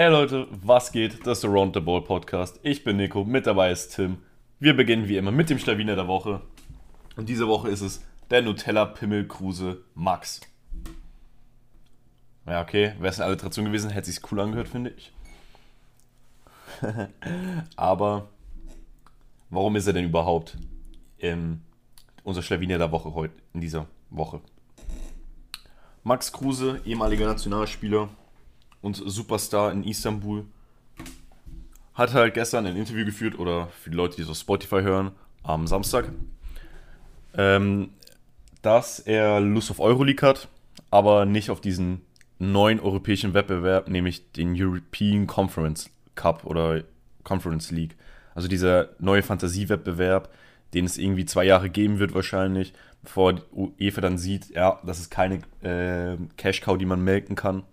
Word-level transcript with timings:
Ey 0.00 0.08
Leute, 0.08 0.48
was 0.50 0.92
geht? 0.92 1.26
Das 1.26 1.36
ist 1.36 1.44
der 1.44 1.50
Round 1.50 1.74
the 1.74 1.80
Ball 1.80 2.00
Podcast. 2.00 2.58
Ich 2.62 2.84
bin 2.84 2.96
Nico, 2.96 3.22
mit 3.22 3.46
dabei 3.46 3.70
ist 3.70 3.96
Tim. 3.96 4.16
Wir 4.58 4.74
beginnen 4.74 5.08
wie 5.08 5.18
immer 5.18 5.30
mit 5.30 5.50
dem 5.50 5.58
Schlawiner 5.58 5.94
der 5.94 6.08
Woche. 6.08 6.40
Und 7.16 7.28
diese 7.28 7.46
Woche 7.46 7.68
ist 7.68 7.82
es 7.82 8.02
der 8.30 8.40
Nutella 8.40 8.86
Pimmel 8.86 9.28
Kruse 9.28 9.84
Max. 9.94 10.40
Ja, 12.46 12.62
okay, 12.62 12.94
wäre 12.98 13.10
es 13.10 13.20
eine 13.20 13.26
Alliteration 13.26 13.66
gewesen, 13.66 13.90
hätte 13.90 14.10
sich's 14.10 14.22
cool 14.32 14.40
angehört, 14.40 14.68
finde 14.68 14.94
ich. 14.96 15.12
Aber 17.76 18.30
warum 19.50 19.76
ist 19.76 19.86
er 19.86 19.92
denn 19.92 20.06
überhaupt 20.06 20.56
ähm, 21.18 21.60
unser 22.24 22.40
Schlawiner 22.40 22.78
der 22.78 22.90
Woche 22.90 23.12
heute, 23.12 23.34
in 23.52 23.60
dieser 23.60 23.86
Woche? 24.08 24.40
Max 26.04 26.32
Kruse, 26.32 26.80
ehemaliger 26.86 27.26
Nationalspieler 27.26 28.08
und 28.82 28.96
Superstar 28.96 29.72
in 29.72 29.84
Istanbul, 29.84 30.44
hat 31.94 32.14
halt 32.14 32.34
gestern 32.34 32.66
ein 32.66 32.76
Interview 32.76 33.04
geführt, 33.04 33.38
oder 33.38 33.68
für 33.68 33.90
die 33.90 33.96
Leute, 33.96 34.16
die 34.16 34.22
so 34.22 34.34
Spotify 34.34 34.82
hören, 34.82 35.12
am 35.42 35.66
Samstag, 35.66 36.10
ähm, 37.36 37.90
dass 38.62 38.98
er 38.98 39.40
Lust 39.40 39.70
auf 39.70 39.80
Euroleague 39.80 40.26
hat, 40.26 40.48
aber 40.90 41.24
nicht 41.24 41.50
auf 41.50 41.60
diesen 41.60 42.02
neuen 42.38 42.80
europäischen 42.80 43.34
Wettbewerb, 43.34 43.88
nämlich 43.88 44.32
den 44.32 44.54
European 44.56 45.26
Conference 45.26 45.90
Cup 46.14 46.44
oder 46.44 46.84
Conference 47.22 47.70
League. 47.70 47.96
Also 48.34 48.48
dieser 48.48 48.90
neue 48.98 49.22
Fantasiewettbewerb, 49.22 50.30
den 50.72 50.84
es 50.84 50.98
irgendwie 50.98 51.26
zwei 51.26 51.44
Jahre 51.44 51.68
geben 51.68 51.98
wird 51.98 52.14
wahrscheinlich, 52.14 52.72
bevor 53.02 53.34
UEFA 53.52 54.00
dann 54.00 54.18
sieht, 54.18 54.50
ja, 54.50 54.80
das 54.84 55.00
ist 55.00 55.10
keine 55.10 55.40
äh, 55.62 56.16
Cash-Cow, 56.36 56.78
die 56.78 56.86
man 56.86 57.02
melken 57.02 57.36
kann. 57.36 57.64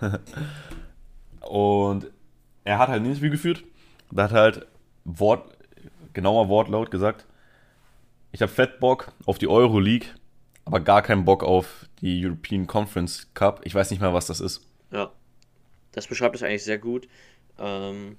und 1.40 2.10
er 2.64 2.78
hat 2.78 2.88
halt 2.88 3.02
ein 3.02 3.06
Interview 3.06 3.30
geführt, 3.30 3.64
da 4.10 4.24
hat 4.24 4.32
halt 4.32 4.66
Wort, 5.04 5.56
genauer 6.12 6.48
Wortlaut 6.48 6.90
gesagt, 6.90 7.26
ich 8.32 8.42
habe 8.42 8.50
fett 8.50 8.80
Bock 8.80 9.12
auf 9.26 9.38
die 9.38 9.48
Euroleague, 9.48 10.08
aber 10.64 10.80
gar 10.80 11.02
keinen 11.02 11.24
Bock 11.24 11.44
auf 11.44 11.86
die 12.00 12.24
European 12.24 12.66
Conference 12.66 13.28
Cup. 13.34 13.60
Ich 13.64 13.74
weiß 13.74 13.90
nicht 13.90 14.00
mal, 14.00 14.12
was 14.12 14.26
das 14.26 14.40
ist. 14.40 14.62
Ja, 14.90 15.12
das 15.92 16.06
beschreibt 16.06 16.34
es 16.34 16.42
eigentlich 16.42 16.64
sehr 16.64 16.78
gut. 16.78 17.08
Ähm, 17.58 18.16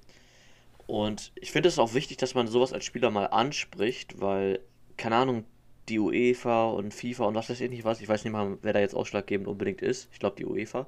und 0.86 1.32
ich 1.34 1.52
finde 1.52 1.68
es 1.68 1.78
auch 1.78 1.94
wichtig, 1.94 2.16
dass 2.16 2.34
man 2.34 2.46
sowas 2.46 2.72
als 2.72 2.84
Spieler 2.84 3.10
mal 3.10 3.26
anspricht, 3.26 4.20
weil, 4.20 4.60
keine 4.96 5.16
Ahnung, 5.16 5.44
die 5.88 5.98
UEFA 5.98 6.66
und 6.66 6.94
FIFA 6.94 7.24
und 7.26 7.34
was 7.34 7.50
weiß 7.50 7.60
ich 7.60 7.70
nicht 7.70 7.84
was, 7.84 8.00
ich 8.00 8.08
weiß 8.08 8.24
nicht 8.24 8.32
mal, 8.32 8.58
wer 8.62 8.72
da 8.72 8.80
jetzt 8.80 8.94
ausschlaggebend 8.94 9.46
unbedingt 9.46 9.82
ist. 9.82 10.08
Ich 10.12 10.18
glaube, 10.18 10.36
die 10.36 10.46
UEFA. 10.46 10.86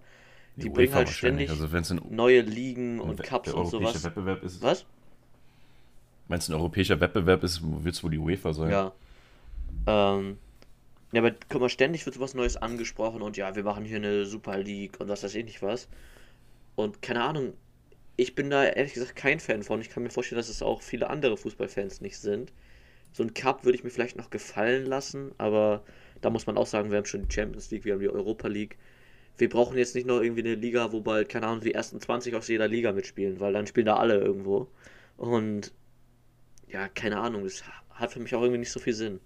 Die, 0.59 0.64
die 0.64 0.70
bringen 0.70 0.92
halt 0.92 1.09
ständig 1.09 1.51
also, 1.51 1.95
neue 2.11 2.41
Ligen 2.41 2.98
und 2.98 3.23
Cups 3.23 3.53
und 3.53 3.67
sowas. 3.67 4.03
Wettbewerb 4.03 4.42
ist, 4.42 4.61
was? 4.61 4.84
Wenn 6.27 6.39
es 6.39 6.48
ein 6.48 6.55
europäischer 6.55 7.01
Wettbewerb 7.01 7.45
ist, 7.45 7.62
wird 7.62 7.95
es 7.95 8.03
wohl 8.03 8.11
die 8.11 8.19
UEFA 8.19 8.53
sein. 8.53 8.70
Ja. 8.70 8.92
Ähm, 9.86 10.36
ja, 11.12 11.23
aber 11.23 11.33
guck 11.48 11.61
mal, 11.61 11.69
ständig 11.69 12.05
wird 12.05 12.17
sowas 12.17 12.34
Neues 12.34 12.56
angesprochen 12.56 13.23
und 13.23 13.36
ja, 13.36 13.55
wir 13.55 13.62
machen 13.62 13.84
hier 13.84 13.98
eine 13.98 14.27
Super 14.27 14.59
League 14.59 14.98
und 14.98 15.09
was 15.09 15.23
weiß 15.23 15.36
ich 15.36 15.45
nicht 15.45 15.62
was. 15.62 15.89
Und 16.75 17.03
keine 17.03 17.23
Ahnung, 17.23 17.53
ich 18.17 18.34
bin 18.34 18.51
da 18.51 18.64
ehrlich 18.64 18.95
gesagt 18.95 19.14
kein 19.14 19.39
Fan 19.39 19.62
von. 19.62 19.81
Ich 19.81 19.91
kann 19.91 20.03
mir 20.03 20.11
vorstellen, 20.11 20.41
dass 20.41 20.48
es 20.48 20.61
auch 20.61 20.83
viele 20.83 21.09
andere 21.09 21.36
Fußballfans 21.36 22.01
nicht 22.01 22.19
sind. 22.19 22.53
So 23.12 23.23
ein 23.23 23.33
Cup 23.33 23.64
würde 23.64 23.79
ich 23.79 23.84
mir 23.84 23.91
vielleicht 23.91 24.17
noch 24.17 24.31
gefallen 24.31 24.86
lassen, 24.86 25.31
aber 25.39 25.84
da 26.20 26.31
muss 26.31 26.48
man 26.48 26.59
auch 26.59 26.67
sagen, 26.67 26.91
wir 26.91 26.98
haben 26.98 27.06
schon 27.06 27.29
die 27.29 27.33
Champions 27.33 27.70
League, 27.70 27.84
wir 27.84 27.92
haben 27.92 28.01
die 28.01 28.11
Europa 28.11 28.48
League. 28.48 28.77
Wir 29.39 29.48
brauchen 29.48 29.78
jetzt 29.78 29.94
nicht 29.94 30.06
noch 30.06 30.20
irgendwie 30.20 30.42
eine 30.42 30.56
Liga, 30.56 30.92
wo 30.92 31.00
bald, 31.00 31.28
keine 31.28 31.47
Ahnung, 31.47 31.61
die 31.61 31.75
ersten 31.75 32.00
20 32.00 32.34
aus 32.34 32.48
jeder 32.48 32.69
Liga 32.69 32.92
mitspielen, 32.92 33.41
weil 33.41 33.53
dann 33.53 33.67
spielen 33.67 33.86
da 33.86 33.97
alle 33.97 34.19
irgendwo. 34.19 34.69
Und 35.17 35.72
ja, 36.69 36.89
keine 36.89 37.19
Ahnung, 37.19 37.45
das 37.45 37.62
hat 37.91 38.12
für 38.12 38.20
mich 38.20 38.34
auch 38.34 38.42
irgendwie 38.42 38.58
nicht 38.58 38.72
so 38.72 38.80
viel 38.80 38.92
Sinn. 38.92 39.20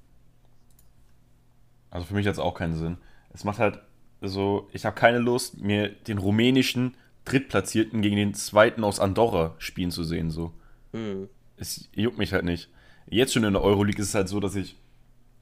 Also 1.91 2.06
für 2.06 2.14
mich 2.14 2.26
hat 2.26 2.34
es 2.34 2.38
auch 2.38 2.54
keinen 2.54 2.75
Sinn. 2.75 2.98
Es 3.32 3.44
macht 3.44 3.59
halt 3.59 3.81
so, 4.20 4.69
ich 4.72 4.84
habe 4.84 4.94
keine 4.94 5.19
Lust, 5.19 5.60
mir 5.60 5.88
den 5.88 6.19
rumänischen 6.19 6.94
Drittplatzierten 7.25 8.03
gegen 8.03 8.16
den 8.16 8.34
zweiten 8.34 8.84
aus 8.84 9.00
Andorra 9.00 9.54
spielen 9.58 9.91
zu 9.91 10.04
sehen. 10.04 10.31
So. 10.31 10.53
Mhm. 10.92 11.28
Es 11.56 11.88
juckt 11.94 12.19
mich 12.19 12.32
halt 12.32 12.44
nicht. 12.44 12.69
Jetzt 13.08 13.32
schon 13.32 13.44
in 13.44 13.53
der 13.53 13.62
Euroleague 13.62 14.00
ist 14.00 14.08
es 14.08 14.14
halt 14.14 14.28
so, 14.28 14.41
dass 14.41 14.54
ich 14.54 14.76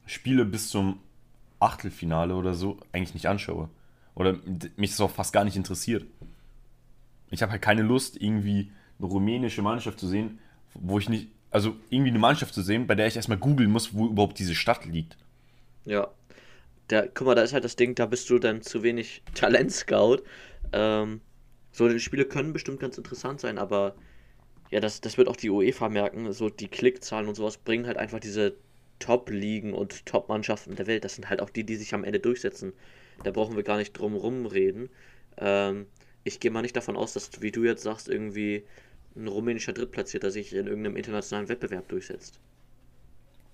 Spiele 0.06 0.44
bis 0.44 0.70
zum 0.70 1.00
Achtelfinale 1.60 2.34
oder 2.34 2.54
so 2.54 2.78
eigentlich 2.92 3.14
nicht 3.14 3.26
anschaue. 3.26 3.68
Oder 4.14 4.38
mich 4.76 4.90
das 4.90 5.00
auch 5.00 5.10
fast 5.10 5.32
gar 5.32 5.44
nicht 5.44 5.56
interessiert. 5.56 6.06
Ich 7.30 7.42
habe 7.42 7.52
halt 7.52 7.62
keine 7.62 7.82
Lust, 7.82 8.20
irgendwie 8.20 8.72
eine 8.98 9.08
rumänische 9.08 9.62
Mannschaft 9.62 10.00
zu 10.00 10.06
sehen, 10.06 10.38
wo 10.74 10.98
ich 10.98 11.08
nicht, 11.08 11.28
also 11.50 11.76
irgendwie 11.88 12.10
eine 12.10 12.18
Mannschaft 12.18 12.54
zu 12.54 12.62
sehen, 12.62 12.86
bei 12.86 12.94
der 12.94 13.06
ich 13.06 13.16
erstmal 13.16 13.38
googeln 13.38 13.70
muss, 13.70 13.94
wo 13.94 14.06
überhaupt 14.06 14.38
diese 14.38 14.54
Stadt 14.54 14.84
liegt. 14.84 15.16
Ja, 15.84 16.08
da, 16.88 17.06
guck 17.06 17.26
mal, 17.26 17.34
da 17.34 17.42
ist 17.42 17.52
halt 17.52 17.64
das 17.64 17.76
Ding, 17.76 17.94
da 17.94 18.06
bist 18.06 18.28
du 18.30 18.38
dann 18.38 18.62
zu 18.62 18.82
wenig 18.82 19.22
Talent-Scout. 19.34 20.22
Ähm, 20.72 21.20
so, 21.72 21.88
die 21.88 22.00
Spiele 22.00 22.24
können 22.24 22.52
bestimmt 22.52 22.80
ganz 22.80 22.98
interessant 22.98 23.40
sein, 23.40 23.58
aber 23.58 23.94
ja, 24.70 24.80
das, 24.80 25.00
das 25.00 25.16
wird 25.16 25.28
auch 25.28 25.36
die 25.36 25.50
UEFA 25.50 25.88
merken. 25.88 26.32
So, 26.32 26.50
die 26.50 26.68
Klickzahlen 26.68 27.28
und 27.28 27.34
sowas 27.34 27.58
bringen 27.58 27.86
halt 27.86 27.96
einfach 27.96 28.20
diese 28.20 28.54
Top-Ligen 28.98 29.72
und 29.72 30.06
Top-Mannschaften 30.06 30.76
der 30.76 30.86
Welt. 30.86 31.04
Das 31.04 31.14
sind 31.14 31.28
halt 31.28 31.40
auch 31.40 31.50
die, 31.50 31.64
die 31.64 31.76
sich 31.76 31.94
am 31.94 32.04
Ende 32.04 32.20
durchsetzen. 32.20 32.72
Da 33.22 33.30
brauchen 33.30 33.56
wir 33.56 33.62
gar 33.62 33.76
nicht 33.76 33.92
drum 33.92 34.14
rumreden. 34.14 34.88
Ähm, 35.36 35.86
ich 36.24 36.40
gehe 36.40 36.50
mal 36.50 36.62
nicht 36.62 36.76
davon 36.76 36.96
aus, 36.96 37.12
dass, 37.12 37.40
wie 37.40 37.50
du 37.50 37.64
jetzt 37.64 37.82
sagst, 37.82 38.08
irgendwie 38.08 38.64
ein 39.16 39.28
rumänischer 39.28 39.72
Drittplatzierter 39.72 40.30
sich 40.30 40.54
in 40.54 40.66
irgendeinem 40.66 40.96
internationalen 40.96 41.48
Wettbewerb 41.48 41.88
durchsetzt. 41.88 42.38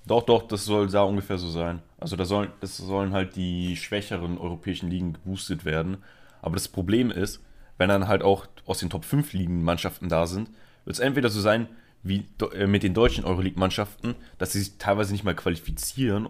Doch, 0.07 0.23
doch, 0.23 0.47
das 0.47 0.65
soll 0.65 0.89
da 0.89 1.03
ungefähr 1.03 1.39
so 1.39 1.51
sein. 1.51 1.83
Also 1.99 2.15
da 2.15 2.25
sollen, 2.25 2.53
das 2.61 2.77
sollen 2.77 3.13
halt 3.13 3.35
die 3.35 3.77
schwächeren 3.77 4.39
europäischen 4.39 4.89
Ligen 4.89 5.15
geboostet 5.15 5.65
werden. 5.65 5.99
Aber 6.43 6.55
das 6.55 6.69
Problem 6.69 7.11
ist, 7.11 7.43
wenn 7.79 7.89
dann 7.89 8.07
halt 8.07 8.23
auch 8.23 8.47
aus 8.67 8.79
den 8.79 8.91
Top 8.91 9.05
5 9.05 9.33
Ligen 9.33 9.65
Mannschaften 9.65 10.09
da 10.09 10.27
sind, 10.27 10.51
wird 10.85 10.95
es 10.95 11.01
entweder 11.01 11.29
so 11.29 11.41
sein 11.41 11.69
wie 12.05 12.25
äh, 12.53 12.67
mit 12.69 12.85
den 12.85 12.95
deutschen 12.95 13.25
Euroleague-Mannschaften, 13.25 14.15
dass 14.39 14.53
sie 14.53 14.61
sich 14.61 14.79
teilweise 14.79 15.13
nicht 15.13 15.25
mal 15.25 15.35
qualifizieren 15.35 16.29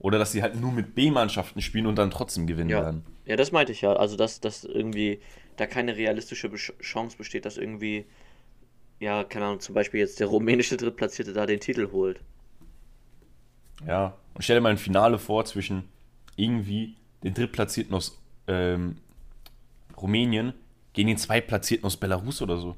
oder 0.00 0.18
dass 0.18 0.32
sie 0.32 0.42
halt 0.42 0.58
nur 0.60 0.72
mit 0.72 0.94
B-Mannschaften 0.94 1.60
spielen 1.60 1.86
und 1.86 1.96
dann 1.96 2.10
trotzdem 2.10 2.46
gewinnen 2.46 2.70
ja. 2.70 2.82
werden. 2.82 3.04
Ja, 3.26 3.36
das 3.36 3.52
meinte 3.52 3.70
ich 3.70 3.82
ja. 3.82 3.92
Also, 3.92 4.16
dass, 4.16 4.40
dass 4.40 4.64
irgendwie 4.64 5.20
da 5.56 5.66
keine 5.66 5.96
realistische 5.96 6.50
Chance 6.80 7.16
besteht, 7.16 7.44
dass 7.44 7.58
irgendwie, 7.58 8.06
ja, 8.98 9.24
keine 9.24 9.44
Ahnung, 9.44 9.60
zum 9.60 9.74
Beispiel 9.74 10.00
jetzt 10.00 10.18
der 10.18 10.26
rumänische 10.26 10.76
Drittplatzierte 10.76 11.32
da 11.32 11.46
den 11.46 11.60
Titel 11.60 11.92
holt. 11.92 12.20
Ja, 13.86 14.16
und 14.34 14.42
stell 14.42 14.56
dir 14.56 14.62
mal 14.62 14.70
ein 14.70 14.78
Finale 14.78 15.18
vor 15.18 15.44
zwischen 15.44 15.84
irgendwie 16.34 16.96
den 17.22 17.34
Drittplatzierten 17.34 17.94
aus 17.94 18.18
ähm, 18.46 18.96
Rumänien 19.96 20.54
gegen 20.94 21.08
den 21.08 21.18
Zweitplatzierten 21.18 21.86
aus 21.86 21.98
Belarus 21.98 22.40
oder 22.40 22.56
so. 22.56 22.76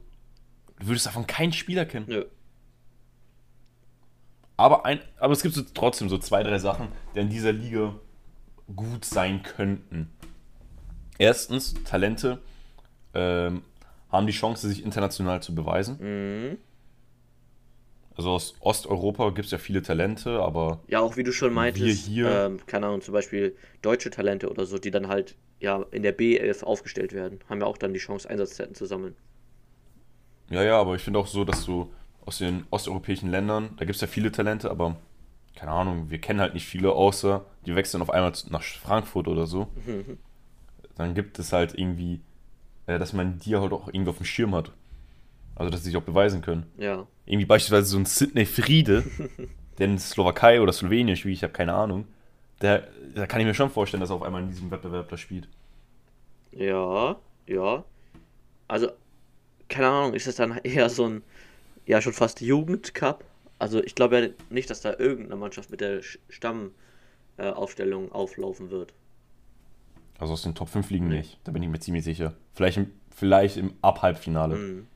Du 0.80 0.88
würdest 0.88 1.06
davon 1.06 1.26
keinen 1.28 1.52
Spieler 1.52 1.86
kennen. 1.86 2.06
Nö. 2.08 2.24
Aber, 4.62 4.86
ein, 4.86 5.00
aber 5.18 5.32
es 5.32 5.42
gibt 5.42 5.56
so 5.56 5.62
trotzdem 5.74 6.08
so 6.08 6.18
zwei, 6.18 6.44
drei 6.44 6.58
Sachen, 6.58 6.86
die 7.14 7.18
in 7.18 7.28
dieser 7.28 7.52
Liga 7.52 7.96
gut 8.74 9.04
sein 9.04 9.42
könnten. 9.42 10.12
Erstens, 11.18 11.74
Talente 11.82 12.38
ähm, 13.12 13.62
haben 14.10 14.26
die 14.28 14.32
Chance, 14.32 14.68
sich 14.68 14.84
international 14.84 15.42
zu 15.42 15.54
beweisen. 15.54 15.98
Mhm. 16.00 16.58
Also 18.16 18.30
aus 18.30 18.54
Osteuropa 18.60 19.30
gibt 19.30 19.46
es 19.46 19.50
ja 19.50 19.58
viele 19.58 19.82
Talente, 19.82 20.38
aber. 20.38 20.80
Ja, 20.86 21.00
auch 21.00 21.16
wie 21.16 21.24
du 21.24 21.32
schon 21.32 21.52
meintest, 21.52 22.06
hier, 22.06 22.30
ähm, 22.30 22.60
keine 22.66 22.86
Ahnung, 22.86 23.00
zum 23.00 23.14
Beispiel 23.14 23.56
deutsche 23.80 24.10
Talente 24.10 24.48
oder 24.48 24.64
so, 24.64 24.78
die 24.78 24.92
dann 24.92 25.08
halt 25.08 25.34
ja 25.58 25.84
in 25.90 26.04
der 26.04 26.16
B11 26.16 26.62
aufgestellt 26.62 27.12
werden, 27.12 27.40
haben 27.48 27.60
ja 27.60 27.66
auch 27.66 27.78
dann 27.78 27.94
die 27.94 28.00
Chance, 28.00 28.30
Einsatzzeiten 28.30 28.76
zu 28.76 28.86
sammeln. 28.86 29.16
Ja, 30.50 30.62
ja, 30.62 30.78
aber 30.78 30.94
ich 30.94 31.02
finde 31.02 31.18
auch 31.18 31.26
so, 31.26 31.44
dass 31.44 31.64
du 31.64 31.90
aus 32.24 32.38
den 32.38 32.64
osteuropäischen 32.70 33.30
Ländern, 33.30 33.70
da 33.76 33.84
gibt 33.84 33.96
es 33.96 34.00
ja 34.00 34.06
viele 34.06 34.32
Talente, 34.32 34.70
aber 34.70 34.96
keine 35.54 35.72
Ahnung, 35.72 36.10
wir 36.10 36.18
kennen 36.18 36.40
halt 36.40 36.54
nicht 36.54 36.66
viele, 36.66 36.92
außer 36.92 37.44
die 37.66 37.74
wechseln 37.74 38.02
auf 38.02 38.10
einmal 38.10 38.32
nach 38.50 38.62
Frankfurt 38.62 39.28
oder 39.28 39.46
so. 39.46 39.68
Mhm. 39.86 40.18
Dann 40.96 41.14
gibt 41.14 41.38
es 41.38 41.52
halt 41.52 41.78
irgendwie, 41.78 42.20
äh, 42.86 42.98
dass 42.98 43.12
man 43.12 43.38
die 43.38 43.56
halt 43.56 43.72
auch 43.72 43.88
irgendwie 43.88 44.10
auf 44.10 44.18
dem 44.18 44.26
Schirm 44.26 44.54
hat. 44.54 44.72
Also, 45.54 45.70
dass 45.70 45.80
sie 45.80 45.90
sich 45.90 45.96
auch 45.96 46.02
beweisen 46.02 46.42
können. 46.42 46.66
Ja. 46.78 47.06
Irgendwie 47.26 47.46
beispielsweise 47.46 47.86
so 47.86 47.98
ein 47.98 48.06
Sidney 48.06 48.46
Friede, 48.46 49.04
der 49.78 49.86
in 49.86 49.98
Slowakei 49.98 50.60
oder 50.60 50.72
Slowenien 50.72 51.16
spielt, 51.16 51.34
ich 51.34 51.42
habe 51.42 51.52
keine 51.52 51.74
Ahnung. 51.74 52.06
Der, 52.60 52.88
da 53.14 53.26
kann 53.26 53.40
ich 53.40 53.46
mir 53.46 53.54
schon 53.54 53.70
vorstellen, 53.70 54.00
dass 54.00 54.10
er 54.10 54.16
auf 54.16 54.22
einmal 54.22 54.42
in 54.42 54.48
diesem 54.48 54.70
Wettbewerb 54.70 55.08
da 55.08 55.16
spielt. 55.16 55.48
Ja, 56.52 57.16
ja. 57.46 57.84
Also, 58.68 58.88
keine 59.68 59.88
Ahnung, 59.88 60.14
ist 60.14 60.26
das 60.26 60.36
dann 60.36 60.58
eher 60.58 60.88
so 60.88 61.06
ein, 61.06 61.22
ja, 61.86 62.00
schon 62.00 62.12
fast 62.12 62.40
Jugendcup? 62.40 63.24
Also, 63.58 63.82
ich 63.82 63.94
glaube 63.94 64.18
ja 64.18 64.28
nicht, 64.50 64.70
dass 64.70 64.80
da 64.80 64.94
irgendeine 64.98 65.36
Mannschaft 65.36 65.70
mit 65.70 65.80
der 65.80 66.00
Stammaufstellung 66.28 68.08
äh, 68.08 68.12
auflaufen 68.12 68.70
wird. 68.70 68.92
Also 70.18 70.34
aus 70.34 70.42
den 70.42 70.54
Top 70.54 70.68
5 70.68 70.90
liegen 70.90 71.08
nee. 71.08 71.18
nicht, 71.18 71.40
da 71.44 71.52
bin 71.52 71.62
ich 71.62 71.68
mir 71.68 71.80
ziemlich 71.80 72.04
sicher. 72.04 72.34
Vielleicht 72.54 72.78
ein 72.78 72.92
vielleicht 73.14 73.56
im 73.56 73.74
Ab-Halbfinale. 73.82 74.56
Mhm. 74.56 74.86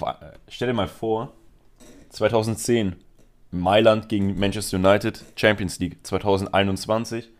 Äh, 0.00 0.14
Stell 0.48 0.68
dir 0.68 0.74
mal 0.74 0.88
vor, 0.88 1.32
2010 2.10 2.96
Mailand 3.50 4.08
gegen 4.08 4.38
Manchester 4.38 4.76
United 4.76 5.24
Champions 5.36 5.78
League. 5.78 5.98
2021 6.04 7.30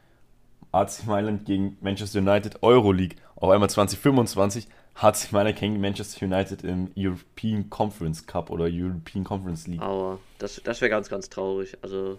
AC 0.73 1.07
Mailand 1.07 1.45
gegen 1.45 1.77
Manchester 1.81 2.21
United 2.21 2.63
Euroleague. 2.63 3.17
Auf 3.37 3.51
einmal 3.51 3.71
2025 3.71 4.69
AC 4.95 5.33
Mailand 5.33 5.59
gegen 5.59 5.81
Manchester 5.81 6.27
United 6.27 6.63
im 6.63 6.91
European 6.97 7.69
Conference 7.69 8.27
Cup 8.27 8.51
oder 8.51 8.65
European 8.65 9.25
Conference 9.25 9.67
League. 9.67 9.81
Aber 9.81 10.21
das, 10.39 10.61
das 10.63 10.81
wäre 10.81 10.91
ganz, 10.91 11.09
ganz 11.09 11.29
traurig. 11.29 11.77
Also 11.83 12.19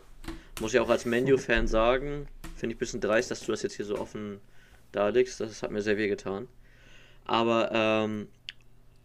muss 0.60 0.74
ich 0.74 0.80
auch 0.80 0.90
als 0.90 1.06
Menu-Fan 1.06 1.68
sagen, 1.68 2.28
finde 2.56 2.74
ich 2.74 2.78
ein 2.78 2.80
bisschen 2.80 3.02
dreist, 3.02 3.32
dass 3.32 3.42
du 3.42 3.52
das 3.52 3.64
jetzt 3.64 3.76
hier 3.76 3.86
so 3.86 3.98
offen 3.98 4.40
darlegst. 4.92 5.40
Das 5.40 5.64
hat 5.64 5.72
mir 5.72 5.82
sehr 5.82 5.98
weh 5.98 6.08
getan. 6.08 6.48
Aber 7.26 7.72
ähm, 7.74 8.28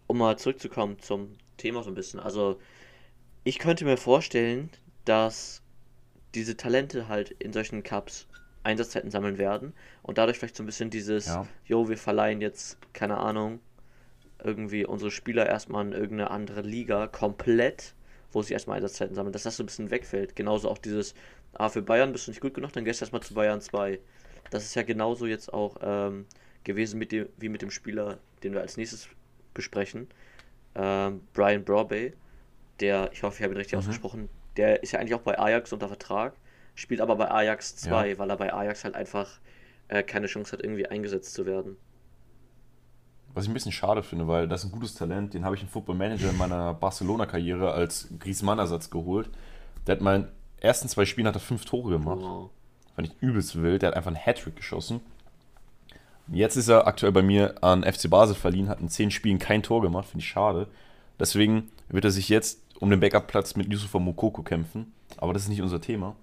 um 0.06 0.19
mal 0.19 0.38
zurückzukommen 0.38 0.99
zum 1.00 1.37
Thema 1.56 1.82
so 1.82 1.90
ein 1.90 1.94
bisschen. 1.94 2.20
Also 2.20 2.61
ich 3.44 3.58
könnte 3.58 3.84
mir 3.84 3.96
vorstellen, 3.96 4.70
dass 5.05 5.62
diese 6.34 6.56
Talente 6.56 7.08
halt 7.08 7.31
in 7.31 7.52
solchen 7.52 7.82
Cups 7.82 8.26
Einsatzzeiten 8.62 9.10
sammeln 9.10 9.38
werden 9.38 9.72
und 10.02 10.18
dadurch 10.18 10.38
vielleicht 10.38 10.56
so 10.56 10.62
ein 10.62 10.66
bisschen 10.66 10.90
dieses, 10.90 11.26
Ja. 11.26 11.46
jo, 11.64 11.88
wir 11.88 11.96
verleihen 11.96 12.40
jetzt, 12.40 12.78
keine 12.92 13.16
Ahnung, 13.18 13.60
irgendwie 14.42 14.84
unsere 14.86 15.10
Spieler 15.10 15.46
erstmal 15.46 15.84
in 15.86 15.92
irgendeine 15.92 16.30
andere 16.30 16.62
Liga 16.62 17.06
komplett, 17.06 17.94
wo 18.32 18.42
sie 18.42 18.52
erstmal 18.52 18.76
Einsatzzeiten 18.76 19.14
sammeln, 19.14 19.32
dass 19.32 19.42
das 19.42 19.56
so 19.56 19.62
ein 19.62 19.66
bisschen 19.66 19.90
wegfällt. 19.90 20.36
Genauso 20.36 20.70
auch 20.70 20.78
dieses, 20.78 21.14
ah, 21.54 21.68
für 21.68 21.82
Bayern 21.82 22.12
bist 22.12 22.26
du 22.26 22.30
nicht 22.30 22.40
gut 22.40 22.54
genug, 22.54 22.72
dann 22.72 22.84
gehst 22.84 23.00
du 23.00 23.04
erstmal 23.04 23.22
zu 23.22 23.34
Bayern 23.34 23.60
2. 23.60 23.98
Das 24.50 24.64
ist 24.64 24.74
ja 24.74 24.82
genauso 24.82 25.26
jetzt 25.26 25.52
auch 25.52 25.76
ähm, 25.82 26.26
gewesen 26.64 26.98
mit 26.98 27.12
dem, 27.12 27.28
wie 27.38 27.48
mit 27.48 27.62
dem 27.62 27.70
Spieler, 27.70 28.18
den 28.42 28.52
wir 28.52 28.60
als 28.60 28.76
nächstes 28.76 29.08
besprechen. 29.54 30.08
Ähm, 30.74 31.22
Brian 31.34 31.64
Broadway, 31.64 32.14
der, 32.80 33.10
ich 33.12 33.22
hoffe, 33.22 33.36
ich 33.38 33.42
habe 33.42 33.52
ihn 33.54 33.56
richtig 33.58 33.74
Mhm. 33.74 33.78
ausgesprochen, 33.80 34.28
der 34.56 34.82
ist 34.82 34.92
ja 34.92 35.00
eigentlich 35.00 35.14
auch 35.14 35.22
bei 35.22 35.38
Ajax 35.38 35.72
unter 35.72 35.88
Vertrag, 35.88 36.34
spielt 36.75 37.00
aber 37.00 37.17
bei 37.17 37.31
Ajax 37.31 37.76
2, 37.76 38.08
Ja. 38.11 38.19
weil 38.19 38.31
er 38.31 38.37
bei 38.37 38.52
Ajax 38.52 38.84
halt 38.84 38.94
einfach 38.94 39.28
äh, 39.88 40.02
keine 40.02 40.26
Chance 40.26 40.52
hat, 40.52 40.62
irgendwie 40.62 40.87
eingesetzt 40.87 41.34
zu 41.34 41.46
werden. 41.46 41.76
Was 43.32 43.44
ich 43.44 43.50
ein 43.50 43.55
bisschen 43.55 43.72
schade 43.72 44.02
finde, 44.02 44.26
weil 44.26 44.49
das 44.49 44.62
ist 44.64 44.70
ein 44.70 44.72
gutes 44.72 44.94
Talent. 44.94 45.34
Den 45.34 45.44
habe 45.44 45.55
ich 45.55 45.62
im 45.62 45.69
Football 45.69 45.96
Manager 45.96 46.31
in 46.31 46.37
meiner 46.38 46.75
Barcelona-Karriere 46.81 47.72
als 47.72 48.08
Griezmann-Ersatz 48.19 48.90
geholt. 48.90 49.31
Der 49.87 49.94
hat 49.96 50.02
meinen 50.02 50.28
ersten 50.61 50.88
zwei 50.88 51.05
Spielen 51.05 51.26
hat 51.26 51.37
er 51.37 51.40
fünf 51.40 51.64
Tore 51.64 51.90
gemacht. 51.90 52.19
Wow. 52.20 52.50
Fand 52.96 53.08
ich 53.08 53.14
übelst 53.22 53.61
wild. 53.62 53.82
Der 53.82 53.88
hat 53.90 53.96
einfach 53.96 54.08
einen 54.11 54.17
Hattrick 54.25 54.56
geschossen. 54.56 55.00
Jetzt 56.32 56.56
ist 56.56 56.69
er 56.69 56.87
aktuell 56.87 57.12
bei 57.12 57.22
mir 57.22 57.62
an 57.62 57.82
FC 57.82 58.08
Basel 58.08 58.34
verliehen, 58.37 58.69
hat 58.69 58.81
in 58.81 58.88
zehn 58.88 59.11
Spielen 59.11 59.38
kein 59.40 59.62
Tor 59.64 59.82
gemacht, 59.82 60.06
finde 60.08 60.22
ich 60.22 60.28
schade. 60.28 60.69
Deswegen 61.19 61.70
wird 61.88 62.05
er 62.05 62.12
sich 62.12 62.28
jetzt 62.28 62.62
um 62.78 62.88
den 62.90 63.00
Backup-Platz 63.00 63.56
mit 63.56 63.70
Yusufa 63.72 63.99
Mokoko 63.99 64.43
kämpfen. 64.43 64.93
Aber 65.17 65.32
das 65.32 65.43
ist 65.44 65.49
nicht 65.49 65.62
unser 65.62 65.81
Thema. 65.81 66.14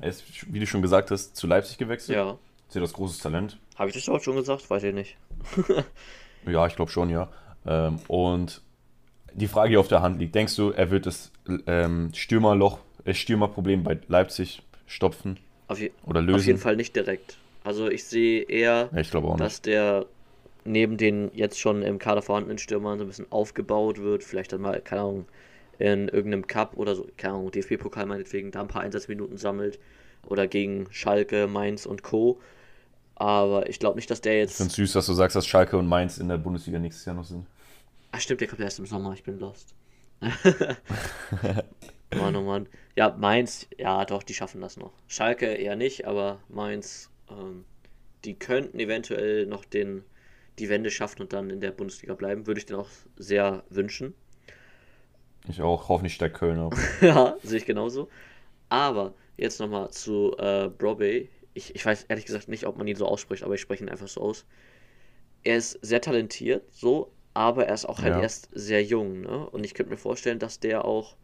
Er 0.00 0.08
ist, 0.08 0.24
wie 0.52 0.60
du 0.60 0.66
schon 0.66 0.82
gesagt 0.82 1.10
hast, 1.10 1.36
zu 1.36 1.46
Leipzig 1.46 1.78
gewechselt. 1.78 2.16
Ja. 2.16 2.38
Ist 2.68 2.74
ja 2.74 2.80
das 2.80 2.92
großes 2.92 3.18
Talent. 3.18 3.58
Habe 3.76 3.88
ich 3.90 3.94
das 3.94 4.04
überhaupt 4.04 4.24
schon 4.24 4.36
gesagt? 4.36 4.68
Weiß 4.70 4.82
ich 4.82 4.94
nicht. 4.94 5.16
Ja, 6.46 6.64
ich 6.68 6.76
glaube 6.76 6.92
schon, 6.92 7.10
ja. 7.10 7.28
Ähm, 7.66 7.98
und 8.06 8.62
die 9.34 9.48
Frage, 9.48 9.70
die 9.70 9.76
auf 9.78 9.88
der 9.88 10.00
Hand 10.00 10.20
liegt, 10.20 10.34
denkst 10.36 10.54
du, 10.54 10.70
er 10.70 10.90
wird 10.92 11.06
das 11.06 11.32
ähm, 11.66 12.10
Stürmerloch, 12.14 12.78
äh, 13.04 13.14
Stürmerproblem 13.14 13.82
bei 13.82 13.98
Leipzig 14.06 14.62
stopfen 14.86 15.40
Auf, 15.66 15.80
je 15.80 15.90
oder 16.04 16.22
lösen? 16.22 16.38
auf 16.40 16.46
jeden 16.46 16.58
Fall 16.60 16.76
nicht 16.76 16.94
direkt. 16.94 17.38
Also 17.64 17.88
ich 17.88 18.04
sehe 18.04 18.42
eher, 18.44 18.90
Ja, 18.92 18.98
ich 19.00 19.12
nicht. 19.12 19.40
dass 19.40 19.60
der 19.60 20.06
neben 20.64 20.96
den 20.96 21.30
jetzt 21.34 21.58
schon 21.58 21.82
im 21.82 21.98
Kader 21.98 22.22
vorhandenen 22.22 22.58
Stürmern 22.58 22.98
so 22.98 23.04
ein 23.04 23.08
bisschen 23.08 23.26
aufgebaut 23.30 23.98
wird. 23.98 24.22
Vielleicht 24.22 24.52
dann 24.52 24.60
mal, 24.60 24.80
keine 24.80 25.00
Ahnung, 25.02 25.26
in 25.78 26.08
irgendeinem 26.08 26.46
Cup 26.46 26.76
oder 26.76 26.94
so, 26.94 27.06
keine 27.16 27.34
Ahnung, 27.34 27.50
DFB-Pokal 27.50 28.06
meinetwegen, 28.06 28.50
da 28.50 28.62
ein 28.62 28.68
paar 28.68 28.82
Einsatzminuten 28.82 29.36
sammelt. 29.36 29.78
Oder 30.26 30.46
gegen 30.48 30.86
Schalke, 30.90 31.46
Mainz 31.46 31.86
und 31.86 32.02
Co. 32.02 32.40
Aber 33.14 33.68
ich 33.68 33.78
glaube 33.78 33.96
nicht, 33.96 34.10
dass 34.10 34.20
der 34.20 34.34
Ich 34.34 34.40
jetzt. 34.40 34.56
finde 34.56 34.70
es 34.70 34.76
süß, 34.76 34.92
dass 34.92 35.06
du 35.06 35.12
sagst, 35.14 35.36
dass 35.36 35.46
Schalke 35.46 35.76
und 35.78 35.86
Mainz 35.86 36.18
in 36.18 36.28
der 36.28 36.36
Bundesliga 36.38 36.78
nächstes 36.78 37.04
Jahr 37.04 37.14
noch 37.14 37.24
sind. 37.24 37.46
Ach 38.12 38.20
stimmt, 38.20 38.40
der 38.40 38.48
kommt 38.48 38.60
erst 38.60 38.78
im 38.78 38.86
Sommer, 38.86 39.12
ich 39.14 39.22
bin 39.22 39.38
lost. 39.38 39.74
Mann, 42.14 42.36
oh 42.36 42.42
Mann. 42.42 42.66
Ja, 42.94 43.14
Mainz, 43.18 43.66
ja 43.78 44.04
doch, 44.04 44.22
die 44.22 44.34
schaffen 44.34 44.60
das 44.60 44.76
noch. 44.76 44.92
Schalke 45.08 45.46
eher 45.46 45.76
nicht, 45.76 46.06
aber 46.06 46.40
Mainz, 46.48 47.10
ähm, 47.30 47.64
die 48.24 48.34
könnten 48.38 48.78
eventuell 48.78 49.46
noch 49.46 49.64
den, 49.64 50.04
die 50.58 50.68
Wende 50.68 50.90
schaffen 50.90 51.22
und 51.22 51.32
dann 51.32 51.50
in 51.50 51.60
der 51.60 51.72
Bundesliga 51.72 52.14
bleiben. 52.14 52.46
Würde 52.46 52.58
ich 52.58 52.66
denen 52.66 52.80
auch 52.80 52.88
sehr 53.16 53.64
wünschen. 53.70 54.14
Ich 55.48 55.62
auch. 55.62 55.88
Hoffentlich 55.88 56.14
steigt 56.14 56.36
Köln 56.36 56.58
ab. 56.58 56.74
ja, 57.00 57.36
sehe 57.42 57.58
ich 57.58 57.66
genauso. 57.66 58.08
Aber 58.68 59.14
jetzt 59.36 59.60
nochmal 59.60 59.90
zu 59.90 60.36
äh, 60.38 60.68
Broby. 60.68 61.28
Ich, 61.54 61.74
ich 61.74 61.84
weiß 61.86 62.04
ehrlich 62.08 62.26
gesagt 62.26 62.48
nicht, 62.48 62.66
ob 62.66 62.76
man 62.76 62.86
ihn 62.86 62.96
so 62.96 63.06
ausspricht, 63.06 63.42
aber 63.42 63.54
ich 63.54 63.60
spreche 63.60 63.84
ihn 63.84 63.88
einfach 63.88 64.08
so 64.08 64.20
aus. 64.20 64.44
Er 65.44 65.56
ist 65.56 65.78
sehr 65.82 66.00
talentiert, 66.00 66.64
so, 66.72 67.12
aber 67.32 67.66
er 67.66 67.74
ist 67.74 67.86
auch 67.86 67.98
halt 68.02 68.14
Ja. 68.14 68.20
erst 68.22 68.48
sehr 68.52 68.82
jung, 68.82 69.20
ne? 69.20 69.48
Und 69.50 69.64
ich 69.64 69.74
könnte 69.74 69.90
mir 69.90 69.96
vorstellen, 69.98 70.38
dass 70.38 70.58
der 70.60 70.84
auch, 70.84 71.16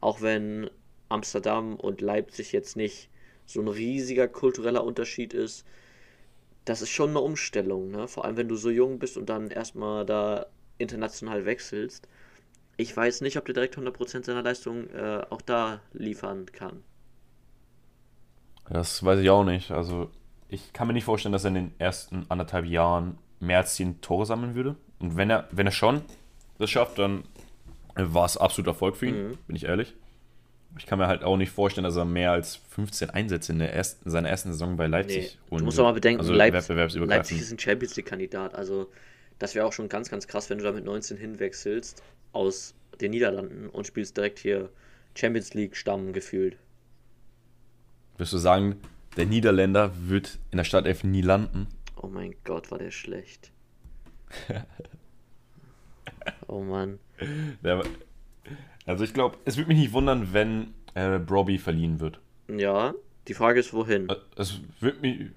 auch 0.00 0.20
wenn 0.20 0.70
Amsterdam 1.08 1.76
und 1.76 2.00
Leipzig 2.02 2.52
jetzt 2.52 2.76
nicht 2.76 3.08
so 3.46 3.60
ein 3.60 3.68
riesiger 3.68 4.28
kultureller 4.28 4.84
Unterschied 4.84 5.32
ist, 5.34 5.64
das 6.66 6.82
ist 6.82 6.90
schon 6.90 7.10
eine 7.10 7.20
Umstellung, 7.20 7.90
ne? 7.90 8.06
Vor 8.06 8.24
allem, 8.24 8.36
wenn 8.36 8.48
du 8.48 8.56
so 8.56 8.70
jung 8.70 8.98
bist 8.98 9.16
und 9.16 9.28
dann 9.30 9.50
erstmal 9.50 10.04
da 10.06 10.46
international 10.78 11.46
wechselst. 11.46 12.06
Ich 12.80 12.96
weiß 12.96 13.20
nicht, 13.20 13.36
ob 13.36 13.44
der 13.44 13.52
direkt 13.54 13.76
100% 13.76 14.24
seiner 14.24 14.42
Leistung 14.42 14.88
äh, 14.90 15.20
auch 15.28 15.42
da 15.42 15.80
liefern 15.92 16.46
kann. 16.50 16.82
Das 18.68 19.04
weiß 19.04 19.20
ich 19.20 19.28
auch 19.30 19.44
nicht. 19.44 19.70
Also, 19.70 20.10
ich 20.48 20.72
kann 20.72 20.86
mir 20.86 20.92
nicht 20.94 21.04
vorstellen, 21.04 21.32
dass 21.32 21.44
er 21.44 21.48
in 21.48 21.54
den 21.54 21.74
ersten 21.78 22.24
anderthalb 22.30 22.64
Jahren 22.64 23.18
mehr 23.40 23.58
als 23.58 23.74
10 23.74 24.00
Tore 24.00 24.24
sammeln 24.24 24.54
würde. 24.54 24.76
Und 24.98 25.16
wenn 25.16 25.28
er, 25.28 25.48
wenn 25.50 25.66
er 25.66 25.72
schon 25.72 26.02
das 26.58 26.70
schafft, 26.70 26.98
dann 26.98 27.24
war 27.96 28.24
es 28.24 28.36
absolut 28.36 28.68
Erfolg 28.68 28.96
für 28.96 29.06
ihn, 29.06 29.28
Mhm. 29.30 29.38
bin 29.46 29.56
ich 29.56 29.64
ehrlich. 29.64 29.94
Ich 30.78 30.86
kann 30.86 30.98
mir 30.98 31.08
halt 31.08 31.24
auch 31.24 31.36
nicht 31.36 31.50
vorstellen, 31.50 31.84
dass 31.84 31.96
er 31.96 32.04
mehr 32.04 32.32
als 32.32 32.56
15 32.56 33.10
Einsätze 33.10 33.52
in, 33.52 33.58
der 33.58 33.74
ersten, 33.74 34.04
in 34.04 34.10
seiner 34.12 34.28
ersten 34.30 34.52
Saison 34.52 34.76
bei 34.76 34.86
Nee, 34.86 34.92
Leipzig 34.92 35.38
du 35.46 35.50
holen 35.56 35.64
musst 35.64 35.76
wird. 35.76 35.84
doch 35.84 35.90
mal 35.90 35.94
bedenken, 35.94 36.20
also 36.20 36.32
Leip 36.32 36.54
wettbewerbsübergreifend. 36.54 37.18
Leipzig 37.30 37.40
ist 37.40 37.52
ein 37.52 37.58
Champions 37.58 37.96
League-Kandidat. 37.96 38.54
Also, 38.54 38.90
das 39.38 39.54
wäre 39.54 39.66
auch 39.66 39.72
schon 39.72 39.88
ganz, 39.88 40.08
ganz 40.10 40.28
krass, 40.28 40.48
wenn 40.48 40.58
du 40.58 40.64
da 40.64 40.72
mit 40.72 40.84
19 40.84 41.16
hinwechselst 41.16 42.02
aus 42.32 42.74
den 43.00 43.10
Niederlanden 43.12 43.68
und 43.68 43.86
spielst 43.86 44.16
direkt 44.16 44.38
hier 44.38 44.70
Champions 45.16 45.54
League-Stamm 45.54 46.12
gefühlt. 46.12 46.56
Würdest 48.16 48.32
du 48.32 48.38
sagen, 48.38 48.76
der 49.16 49.26
Niederländer 49.26 49.92
wird 50.08 50.38
in 50.50 50.58
der 50.58 50.64
Startelf 50.64 51.04
nie 51.04 51.22
landen? 51.22 51.66
Oh 51.96 52.06
mein 52.08 52.34
Gott, 52.44 52.70
war 52.70 52.78
der 52.78 52.90
schlecht. 52.90 53.50
oh 56.46 56.60
Mann. 56.60 56.98
Der, 57.62 57.82
also 58.86 59.04
ich 59.04 59.12
glaube, 59.14 59.38
es 59.44 59.56
würde 59.56 59.68
mich 59.68 59.78
nicht 59.78 59.92
wundern, 59.92 60.32
wenn 60.32 60.74
äh, 60.94 61.18
Broby 61.18 61.58
verliehen 61.58 62.00
wird. 62.00 62.20
Ja, 62.48 62.94
die 63.28 63.34
Frage 63.34 63.60
ist, 63.60 63.72
wohin? 63.72 64.08
Äh, 64.08 64.16
Es 64.36 64.60
wird 64.80 65.02
mich. 65.02 65.30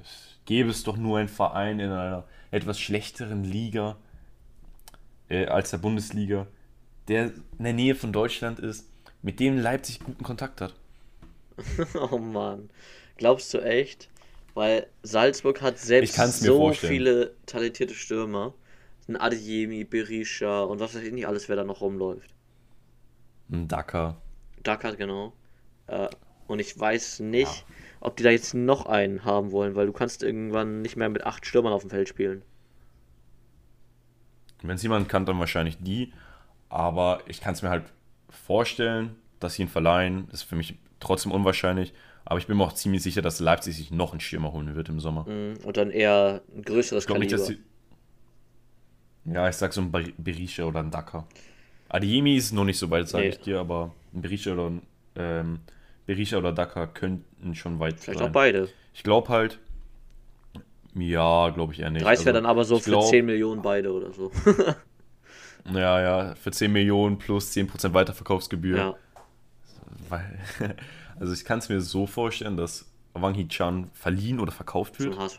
Es 0.00 0.38
gäbe 0.46 0.70
es 0.70 0.82
doch 0.84 0.96
nur 0.96 1.18
einen 1.18 1.28
Verein 1.28 1.80
in 1.80 1.90
einer 1.90 2.24
etwas 2.50 2.80
schlechteren 2.80 3.44
Liga 3.44 3.96
äh, 5.28 5.46
als 5.46 5.70
der 5.70 5.78
Bundesliga, 5.78 6.46
der 7.08 7.26
in 7.58 7.64
der 7.64 7.72
Nähe 7.72 7.94
von 7.94 8.12
Deutschland 8.12 8.58
ist, 8.58 8.88
mit 9.22 9.40
dem 9.40 9.58
Leipzig 9.58 10.00
guten 10.00 10.24
Kontakt 10.24 10.60
hat. 10.60 10.74
Oh 12.10 12.18
Mann. 12.18 12.70
Glaubst 13.16 13.52
du 13.54 13.58
echt? 13.58 14.10
Weil 14.54 14.86
Salzburg 15.02 15.60
hat 15.62 15.78
selbst 15.78 16.16
so 16.40 16.58
vorstellen. 16.58 16.92
viele 16.92 17.36
talentierte 17.46 17.94
Stürmer. 17.94 18.54
Ein 19.08 19.16
Adeyemi, 19.16 19.84
Berisha 19.84 20.62
und 20.62 20.80
was 20.80 20.94
weiß 20.94 21.02
ich 21.02 21.12
nicht 21.12 21.26
alles, 21.26 21.48
wer 21.48 21.56
da 21.56 21.64
noch 21.64 21.80
rumläuft. 21.80 22.34
Ein 23.50 23.68
Dakar. 23.68 24.20
Dakar, 24.62 24.96
genau. 24.96 25.32
Äh, 25.86 26.08
und 26.46 26.58
ich 26.60 26.78
weiß 26.78 27.20
nicht, 27.20 27.64
ob 28.00 28.16
die 28.16 28.22
da 28.24 28.30
jetzt 28.30 28.54
noch 28.54 28.86
einen 28.86 29.24
haben 29.24 29.52
wollen, 29.52 29.74
weil 29.74 29.86
du 29.86 29.92
kannst 29.92 30.22
irgendwann 30.22 30.82
nicht 30.82 30.96
mehr 30.96 31.08
mit 31.08 31.24
acht 31.24 31.46
Stürmern 31.46 31.72
auf 31.72 31.82
dem 31.82 31.90
Feld 31.90 32.08
spielen. 32.08 32.42
Wenn 34.68 34.76
es 34.76 34.82
jemand 34.82 35.08
kann, 35.08 35.26
dann 35.26 35.38
wahrscheinlich 35.38 35.78
die. 35.80 36.12
Aber 36.68 37.20
ich 37.26 37.40
kann 37.40 37.54
es 37.54 37.62
mir 37.62 37.70
halt 37.70 37.84
vorstellen, 38.30 39.14
dass 39.40 39.54
sie 39.54 39.62
ihn 39.62 39.68
verleihen. 39.68 40.28
Ist 40.32 40.42
für 40.42 40.56
mich 40.56 40.74
trotzdem 41.00 41.32
unwahrscheinlich. 41.32 41.92
Aber 42.24 42.38
ich 42.38 42.46
bin 42.46 42.56
mir 42.56 42.64
auch 42.64 42.72
ziemlich 42.72 43.02
sicher, 43.02 43.20
dass 43.22 43.40
Leipzig 43.40 43.76
sich 43.76 43.90
noch 43.90 44.12
einen 44.12 44.20
Stürmer 44.20 44.52
holen 44.52 44.74
wird 44.74 44.88
im 44.88 45.00
Sommer. 45.00 45.24
Mm, 45.24 45.54
Und 45.64 45.76
dann 45.76 45.90
eher 45.90 46.40
ein 46.56 46.62
größeres 46.62 47.04
Ich 47.04 47.06
glaube 47.08 47.20
nicht, 47.20 47.30
Kaliber. 47.30 47.48
dass 47.48 47.56
sie. 49.24 49.32
Ja, 49.32 49.48
ich 49.48 49.56
sag 49.56 49.72
so 49.72 49.80
ein 49.80 49.90
Ber- 49.92 50.02
Berisha 50.18 50.64
oder 50.64 50.80
ein 50.80 50.90
Dakar. 50.90 51.26
Adiemi 51.88 52.36
ist 52.36 52.52
noch 52.52 52.64
nicht 52.64 52.78
so 52.78 52.90
weit, 52.90 53.08
sage 53.08 53.24
Nee. 53.24 53.30
ich 53.30 53.40
dir, 53.40 53.60
aber 53.60 53.92
ein 54.14 54.22
Berisha 54.22 54.52
oder 54.52 54.66
ein 54.70 54.82
ähm, 55.16 55.60
Berisha 56.06 56.38
oder 56.38 56.52
Dakar 56.52 56.86
könnten 56.88 57.54
schon 57.54 57.78
weit 57.78 58.00
Vielleicht 58.00 58.18
sein. 58.20 58.28
auch 58.28 58.32
beide. 58.32 58.68
Ich 58.94 59.02
glaube 59.02 59.28
halt, 59.28 59.58
Ja, 60.94 61.48
glaube 61.50 61.72
ich 61.72 61.80
eher 61.80 61.90
nicht. 61.90 62.04
30 62.04 62.26
wäre 62.26 62.36
Also, 62.36 62.42
dann 62.42 62.50
aber 62.50 62.64
so 62.64 62.78
für 62.78 62.90
glaub- 62.90 63.06
10 63.10 63.24
Millionen 63.26 63.62
beide 63.62 63.92
oder 63.92 64.12
so. 64.12 64.30
Ja, 65.72 66.00
ja, 66.00 66.34
für 66.34 66.50
10 66.50 66.72
Millionen 66.72 67.18
plus 67.18 67.52
10% 67.52 67.94
Weiterverkaufsgebühr. 67.94 68.76
ja. 68.76 68.94
Weil, 70.08 70.38
also 71.20 71.32
ich 71.32 71.44
kann 71.44 71.60
es 71.60 71.68
mir 71.68 71.80
so 71.80 72.08
vorstellen, 72.08 72.56
dass 72.56 72.90
Wang 73.14 73.34
Hee-chan 73.34 73.88
verliehen 73.92 74.40
oder 74.40 74.50
verkauft 74.50 74.96
Zum 74.96 75.04
wird. 75.06 75.18
HSV. 75.20 75.38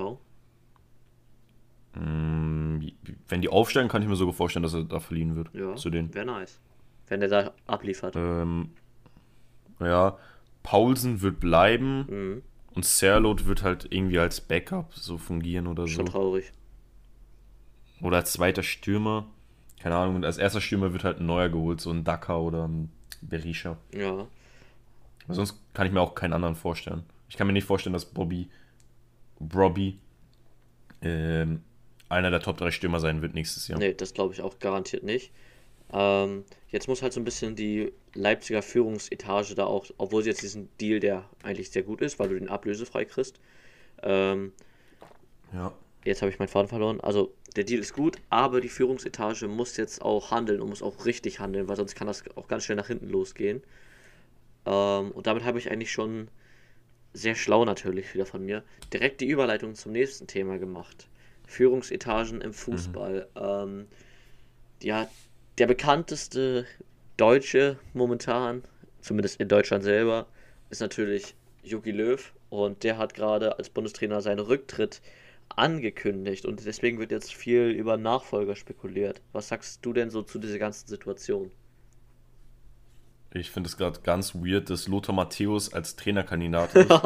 Mm, 1.96 2.80
Wenn 3.28 3.42
die 3.42 3.50
aufsteigen, 3.50 3.90
kann 3.90 4.02
ich 4.02 4.08
mir 4.08 4.16
sogar 4.16 4.34
vorstellen, 4.34 4.64
dass 4.64 4.74
er 4.74 4.84
da 4.84 5.00
verliehen 5.00 5.36
wird. 5.36 5.50
Ja. 5.54 5.76
Zu 5.76 5.90
denen. 5.90 6.14
Wäre 6.14 6.26
nice. 6.26 6.60
Wenn 7.08 7.20
der 7.20 7.30
da 7.30 7.52
abliefert. 7.68 8.16
Ähm, 8.16 8.70
ja, 9.80 10.18
Paulsen 10.64 11.22
wird 11.22 11.40
bleiben 11.40 12.06
Mhm. 12.10 12.42
Und 12.76 12.86
Serlot 12.86 13.46
wird 13.46 13.64
halt 13.64 13.88
irgendwie 13.90 14.20
als 14.20 14.42
Backup 14.42 14.94
so 14.94 15.18
fungieren 15.18 15.68
oder 15.68 15.84
so. 15.84 15.94
Schon 15.94 16.06
traurig. 16.08 16.52
Oder 18.02 18.18
als 18.18 18.34
zweiter 18.34 18.64
Stürmer. 18.64 19.28
Keine 19.80 19.96
Ahnung, 19.96 20.16
und 20.16 20.26
als 20.26 20.38
erster 20.38 20.62
Stürmer 20.62 20.94
wird 20.94 21.04
halt 21.04 21.20
ein 21.20 21.26
neuer 21.26 21.50
geholt, 21.50 21.82
so 21.82 21.92
ein 21.92 22.04
Daka 22.04 22.38
oder 22.38 22.68
ein 22.68 22.92
Berisha. 23.22 23.78
Ja. 23.94 24.28
Aber 25.26 25.34
sonst 25.34 25.60
kann 25.74 25.88
ich 25.88 25.94
mir 25.94 26.02
auch 26.02 26.16
keinen 26.16 26.34
anderen 26.34 26.56
vorstellen. 26.56 27.04
Ich 27.30 27.38
kann 27.38 27.48
mir 27.48 27.54
nicht 27.54 27.66
vorstellen, 27.66 27.94
dass 27.94 28.06
Bobby, 28.06 28.50
Bobby, 29.40 30.00
ähm, 31.02 31.64
einer 32.10 32.30
der 32.30 32.40
Top 32.40 32.58
3 32.58 32.72
Stürmer 32.72 33.00
sein 33.00 33.22
wird 33.22 33.34
nächstes 33.34 33.68
Jahr. 33.68 33.80
Nee, 33.80 33.94
das 33.94 34.14
glaube 34.14 34.34
ich 34.34 34.42
auch 34.42 34.60
garantiert 34.60 35.04
nicht. 35.04 35.32
Ähm, 35.92 36.46
jetzt 36.70 36.88
muss 36.88 37.02
halt 37.02 37.14
so 37.14 37.20
ein 37.20 37.26
bisschen 37.26 37.56
die 37.56 37.92
Leipziger 38.16 38.62
Führungsetage 38.62 39.56
da 39.56 39.66
auch, 39.66 39.86
obwohl 39.98 40.24
sie 40.24 40.30
jetzt 40.30 40.42
diesen 40.44 40.70
Deal, 40.78 41.00
der 41.00 41.28
eigentlich 41.42 41.72
sehr 41.72 41.84
gut 41.84 42.02
ist, 42.02 42.20
weil 42.20 42.30
du 42.30 42.36
den 42.36 42.50
ablösefrei 42.50 43.06
kriegst. 43.06 43.40
Ähm, 44.02 44.52
Ja. 45.54 45.74
jetzt 46.06 46.22
habe 46.22 46.32
ich 46.32 46.40
meinen 46.40 46.48
Faden 46.48 46.68
verloren. 46.68 47.00
Also 47.02 47.34
der 47.56 47.64
Deal 47.64 47.80
ist 47.80 47.94
gut, 47.94 48.18
aber 48.30 48.62
die 48.62 48.70
Führungsetage 48.70 49.48
muss 49.48 49.78
jetzt 49.78 50.02
auch 50.02 50.32
handeln 50.32 50.62
und 50.62 50.70
muss 50.70 50.84
auch 50.84 51.06
richtig 51.06 51.40
handeln, 51.40 51.68
weil 51.68 51.76
sonst 51.76 51.96
kann 51.96 52.08
das 52.08 52.24
auch 52.36 52.48
ganz 52.48 52.66
schnell 52.66 52.76
nach 52.76 52.88
hinten 52.88 53.10
losgehen. 53.10 53.64
Ähm, 54.66 55.12
und 55.12 55.28
damit 55.28 55.44
habe 55.44 55.60
ich 55.60 55.72
eigentlich 55.72 55.92
schon 55.92 56.30
sehr 57.14 57.36
schlau 57.36 57.64
natürlich 57.64 58.14
wieder 58.14 58.26
von 58.26 58.44
mir 58.44 58.64
direkt 58.92 59.22
die 59.22 59.28
Überleitung 59.28 59.76
zum 59.76 59.92
nächsten 59.92 60.26
Thema 60.28 60.58
gemacht. 60.58 61.08
Führungsetagen 61.48 62.42
im 62.42 62.54
Fußball. 62.54 63.28
Ähm, 63.36 63.88
ja, 64.82 65.08
der 65.60 65.68
bekannteste 65.68 66.66
Deutsche 67.18 67.78
momentan, 67.94 68.64
zumindest 69.02 69.40
in 69.40 69.48
Deutschland 69.48 69.84
selber, 69.84 70.28
ist 70.70 70.82
natürlich 70.82 71.36
Jogi 71.64 71.92
Löw 71.92 72.34
und 72.50 72.84
der 72.84 72.98
hat 72.98 73.14
gerade 73.14 73.58
als 73.58 73.70
Bundestrainer 73.70 74.22
seinen 74.22 74.40
Rücktritt 74.40 75.02
angekündigt 75.50 76.46
und 76.46 76.66
deswegen 76.66 77.00
wird 77.00 77.12
jetzt 77.12 77.34
viel 77.34 77.70
über 77.70 77.98
Nachfolger 77.98 78.56
spekuliert. 78.56 79.22
Was 79.32 79.50
sagst 79.50 79.86
du 79.86 79.94
denn 79.94 80.10
so 80.10 80.24
zu 80.24 80.40
dieser 80.40 80.60
ganzen 80.60 80.88
Situation? 80.88 81.52
Ich 83.32 83.50
finde 83.50 83.68
es 83.68 83.78
gerade 83.78 84.00
ganz 84.02 84.36
weird, 84.36 84.70
dass 84.70 84.88
Lothar 84.88 85.16
Matthäus 85.16 85.74
als 85.74 85.96
Trainerkandidat 85.96 86.76
ist. 86.76 86.92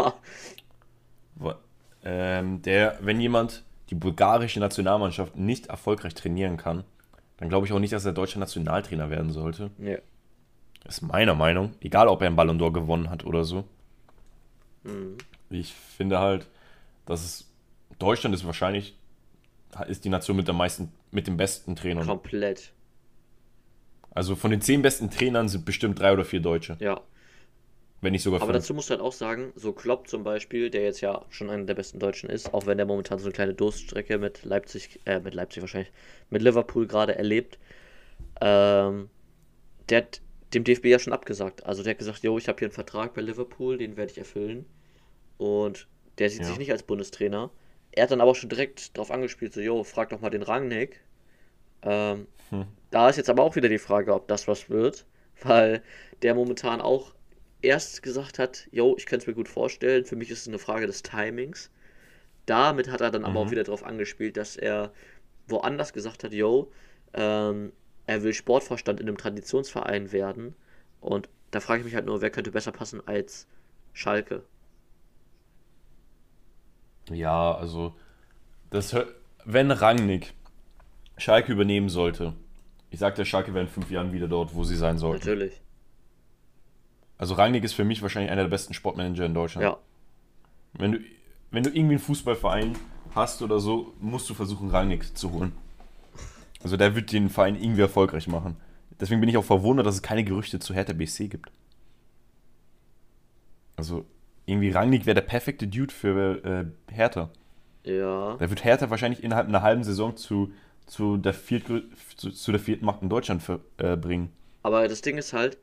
Ähm, 2.10 2.62
der, 2.62 2.98
wenn 3.02 3.20
jemand 3.20 3.66
die 3.90 3.96
bulgarische 3.96 4.62
Nationalmannschaft 4.62 5.36
nicht 5.36 5.68
erfolgreich 5.68 6.16
trainieren 6.16 6.56
kann, 6.56 6.86
dann 7.38 7.50
glaube 7.50 7.66
ich 7.68 7.74
auch 7.74 7.80
nicht, 7.80 7.94
dass 7.94 8.06
er 8.06 8.14
deutscher 8.14 8.40
Nationaltrainer 8.40 9.10
werden 9.10 9.32
sollte. 9.32 9.72
nee. 9.78 9.98
Das 10.84 11.00
ist 11.00 11.02
meiner 11.02 11.36
Meinung. 11.36 11.74
Egal, 11.82 12.08
ob 12.08 12.22
er 12.22 12.28
einen 12.28 12.38
Ballon 12.38 12.62
d'Or 12.62 12.72
gewonnen 12.72 13.10
hat 13.10 13.26
oder 13.26 13.44
so. 13.44 13.66
Mhm. 14.84 15.18
Ich 15.50 15.74
finde 15.74 16.20
halt, 16.20 16.48
dass 17.06 17.26
es 17.26 17.50
Deutschland 18.00 18.34
ist 18.34 18.46
wahrscheinlich 18.46 18.96
ist 19.88 20.06
die 20.06 20.10
Nation 20.10 20.38
mit 20.38 20.48
der 20.48 20.56
meisten, 20.56 20.92
mit 21.12 21.28
den 21.28 21.36
besten 21.36 21.76
Trainern. 21.76 22.08
Komplett. 22.08 22.72
Also 24.12 24.36
von 24.36 24.50
den 24.50 24.62
zehn 24.62 24.82
besten 24.82 25.10
Trainern 25.10 25.50
sind 25.50 25.66
bestimmt 25.66 26.00
drei 26.00 26.14
oder 26.14 26.26
vier 26.26 26.40
Deutsche, 26.40 26.78
Ja. 26.80 27.02
Wenn 28.02 28.12
nicht 28.14 28.24
sogar 28.24 28.42
Aber 28.42 28.54
fünf. 28.54 28.64
dazu 28.64 28.74
musst 28.74 28.90
du 28.90 28.94
halt 28.94 29.02
auch 29.02 29.12
sagen, 29.14 29.52
so 29.56 29.74
Klopp 29.74 30.08
zum 30.08 30.24
Beispiel, 30.24 30.70
der 30.70 30.84
jetzt 30.84 31.02
ja 31.02 31.26
schon 31.30 31.50
einer 31.50 31.64
der 31.66 31.74
besten 31.76 32.00
Deutschen 32.00 32.30
ist, 32.30 32.54
auch 32.54 32.66
wenn 32.66 32.78
der 32.78 32.86
momentan 32.86 33.20
so 33.20 33.26
eine 33.26 33.34
kleine 33.34 33.54
Durststrecke 33.54 34.18
mit 34.20 34.44
Leipzig, 34.46 35.00
äh, 35.06 35.20
mit 35.20 35.34
Leipzig 35.34 35.62
wahrscheinlich, 35.62 35.92
mit 36.30 36.42
Liverpool 36.42 36.88
gerade 36.88 37.16
erlebt, 37.18 37.58
ähm, 38.42 39.10
der 39.90 40.00
hat 40.00 40.22
dem 40.54 40.64
DFB 40.64 40.86
ja 40.88 41.00
schon 41.00 41.14
abgesagt. 41.14 41.66
Also 41.66 41.84
der 41.84 41.92
hat 41.92 42.00
gesagt, 42.00 42.24
jo, 42.24 42.38
ich 42.38 42.48
habe 42.48 42.60
hier 42.60 42.68
einen 42.68 42.74
Vertrag 42.74 43.14
bei 43.14 43.22
Liverpool, 43.22 43.78
den 43.78 43.98
werde 43.98 44.12
ich 44.12 44.18
erfüllen. 44.18 44.66
Und 45.38 45.88
der 46.20 46.30
sieht 46.30 46.42
Ja. 46.42 46.48
sich 46.48 46.58
nicht 46.60 46.72
als 46.72 46.84
Bundestrainer. 46.84 47.52
Er 47.92 48.04
hat 48.04 48.12
dann 48.12 48.22
aber 48.22 48.32
auch 48.32 48.36
schon 48.36 48.50
direkt 48.50 48.98
darauf 48.98 49.12
angespielt, 49.12 49.54
so, 49.54 49.62
jo, 49.62 49.84
frag 49.84 50.10
doch 50.10 50.22
mal 50.22 50.30
den 50.30 50.44
Rangnick. 50.44 51.02
Ähm, 51.84 52.28
Hm. 52.50 52.66
Da 52.92 53.10
ist 53.10 53.18
jetzt 53.18 53.30
aber 53.30 53.44
auch 53.44 53.56
wieder 53.58 53.70
die 53.70 53.78
Frage, 53.80 54.14
ob 54.14 54.28
das 54.30 54.48
was 54.48 54.70
wird, 54.70 55.06
weil 55.44 55.84
der 56.22 56.36
momentan 56.36 56.82
auch 56.82 57.14
erst 57.62 58.02
gesagt 58.04 58.40
hat, 58.40 58.68
yo, 58.72 58.96
ich 58.98 59.06
könnte 59.06 59.24
es 59.24 59.28
mir 59.28 59.34
gut 59.34 59.50
vorstellen, 59.50 60.06
für 60.06 60.16
mich 60.16 60.30
ist 60.32 60.42
es 60.42 60.48
eine 60.48 60.60
Frage 60.60 60.88
des 60.88 61.04
Timings. 61.04 61.72
Damit 62.48 62.90
hat 62.90 63.02
er 63.02 63.12
dann 63.12 63.26
aber 63.26 63.40
Mhm. 63.40 63.42
auch 63.42 63.52
wieder 63.52 63.64
darauf 63.64 63.84
angespielt, 63.86 64.38
dass 64.38 64.58
er 64.58 64.94
woanders 65.48 65.94
gesagt 65.94 66.24
hat, 66.24 66.34
yo, 66.34 66.72
ähm, 67.14 67.74
er 68.08 68.24
will 68.24 68.34
Sportvorstand 68.34 69.00
in 69.02 69.08
einem 69.08 69.18
Traditionsverein 69.18 70.12
werden. 70.14 70.56
Und 71.02 71.30
da 71.52 71.60
frage 71.62 71.82
ich 71.82 71.86
mich 71.86 71.96
halt 71.96 72.06
nur, 72.08 72.22
wer 72.22 72.32
könnte 72.32 72.52
besser 72.52 72.72
passen 72.74 73.06
als 73.08 73.48
Schalke? 73.94 74.44
Ja, 77.10 77.54
also 77.56 77.96
das, 78.72 78.96
wenn 79.46 79.72
Rangnick 79.72 80.34
Schalke 81.18 81.52
übernehmen 81.54 81.90
sollte, 81.90 82.34
ich 82.92 83.00
sagte, 83.00 83.26
Schalke 83.26 83.54
wäre 83.54 83.66
in 83.66 83.72
fünf 83.72 83.92
Jahren 83.92 84.14
wieder 84.14 84.28
dort, 84.28 84.56
wo 84.56 84.64
sie 84.66 84.78
sein 84.78 84.98
sollten. 85.00 85.34
Natürlich. 85.34 85.62
Also 87.18 87.34
Rangnick 87.34 87.64
ist 87.64 87.74
für 87.74 87.84
mich 87.84 88.02
wahrscheinlich 88.02 88.32
einer 88.32 88.44
der 88.44 88.50
besten 88.50 88.74
Sportmanager 88.74 89.26
in 89.26 89.34
Deutschland. 89.34 89.64
Ja, 89.64 89.78
Wenn 90.74 90.92
du, 90.94 91.00
wenn 91.52 91.64
du 91.64 91.70
irgendwie 91.70 91.96
einen 91.96 92.00
Fußballverein 92.00 92.76
hast 93.16 93.42
oder 93.42 93.60
so, 93.60 93.94
musst 94.00 94.30
du 94.30 94.34
versuchen, 94.34 94.70
Rangnick 94.70 95.18
zu 95.18 95.32
holen. 95.32 95.54
Also 96.64 96.78
der 96.78 96.96
wird 96.96 97.12
den 97.12 97.30
Verein 97.30 97.56
irgendwie 97.56 97.82
erfolgreich 97.82 98.28
machen. 98.28 98.58
Deswegen 99.00 99.20
bin 99.22 99.30
ich 99.30 99.38
auch 99.38 99.46
verwundert, 99.46 99.86
dass 99.86 99.96
es 99.96 100.02
keine 100.02 100.24
Gerüchte 100.24 100.60
zu 100.60 100.74
Hertha 100.74 100.94
BC 100.94 101.30
gibt. 101.30 101.52
Also 103.76 104.06
irgendwie 104.46 104.70
Rangnick 104.72 105.06
wäre 105.06 105.16
der 105.16 105.22
perfekte 105.22 105.68
Dude 105.68 105.94
für 105.94 106.44
äh, 106.44 106.94
Hertha. 106.94 107.30
ja. 107.84 108.36
Der 108.38 108.50
wird 108.50 108.64
Hertha 108.64 108.90
wahrscheinlich 108.90 109.24
innerhalb 109.24 109.48
einer 109.48 109.62
halben 109.62 109.84
Saison 109.84 110.16
zu, 110.18 110.52
zu, 110.86 111.18
der, 111.18 111.34
Viertgrö 111.34 111.82
zu, 112.16 112.32
zu 112.32 112.52
der 112.52 112.60
vierten 112.60 112.86
Macht 112.86 113.02
in 113.02 113.10
Deutschland 113.10 113.44
für, 113.44 113.60
äh, 113.78 113.96
bringen. 113.96 114.32
Aber 114.64 114.88
das 114.88 115.02
Ding 115.02 115.18
ist 115.18 115.34
halt, 115.34 115.58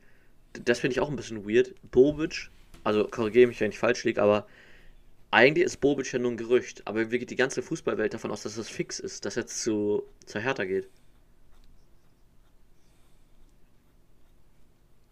das 0.63 0.79
finde 0.79 0.93
ich 0.93 0.99
auch 0.99 1.09
ein 1.09 1.15
bisschen 1.15 1.47
weird. 1.47 1.73
Bobic, 1.91 2.49
also 2.83 3.05
korrigiere 3.05 3.47
mich, 3.47 3.59
wenn 3.59 3.71
ich 3.71 3.79
falsch 3.79 4.03
liege, 4.03 4.21
aber 4.21 4.47
eigentlich 5.31 5.65
ist 5.65 5.81
Bobic 5.81 6.11
ja 6.13 6.19
nur 6.19 6.31
ein 6.31 6.37
Gerücht. 6.37 6.87
Aber 6.87 7.11
wie 7.11 7.19
geht 7.19 7.29
die 7.29 7.35
ganze 7.35 7.61
Fußballwelt 7.61 8.13
davon 8.13 8.31
aus, 8.31 8.43
dass 8.43 8.55
das 8.55 8.69
fix 8.69 8.99
ist, 8.99 9.25
dass 9.25 9.37
er 9.37 9.43
jetzt 9.43 9.61
zu, 9.63 10.03
zur 10.25 10.41
Hertha 10.41 10.63
geht? 10.65 10.87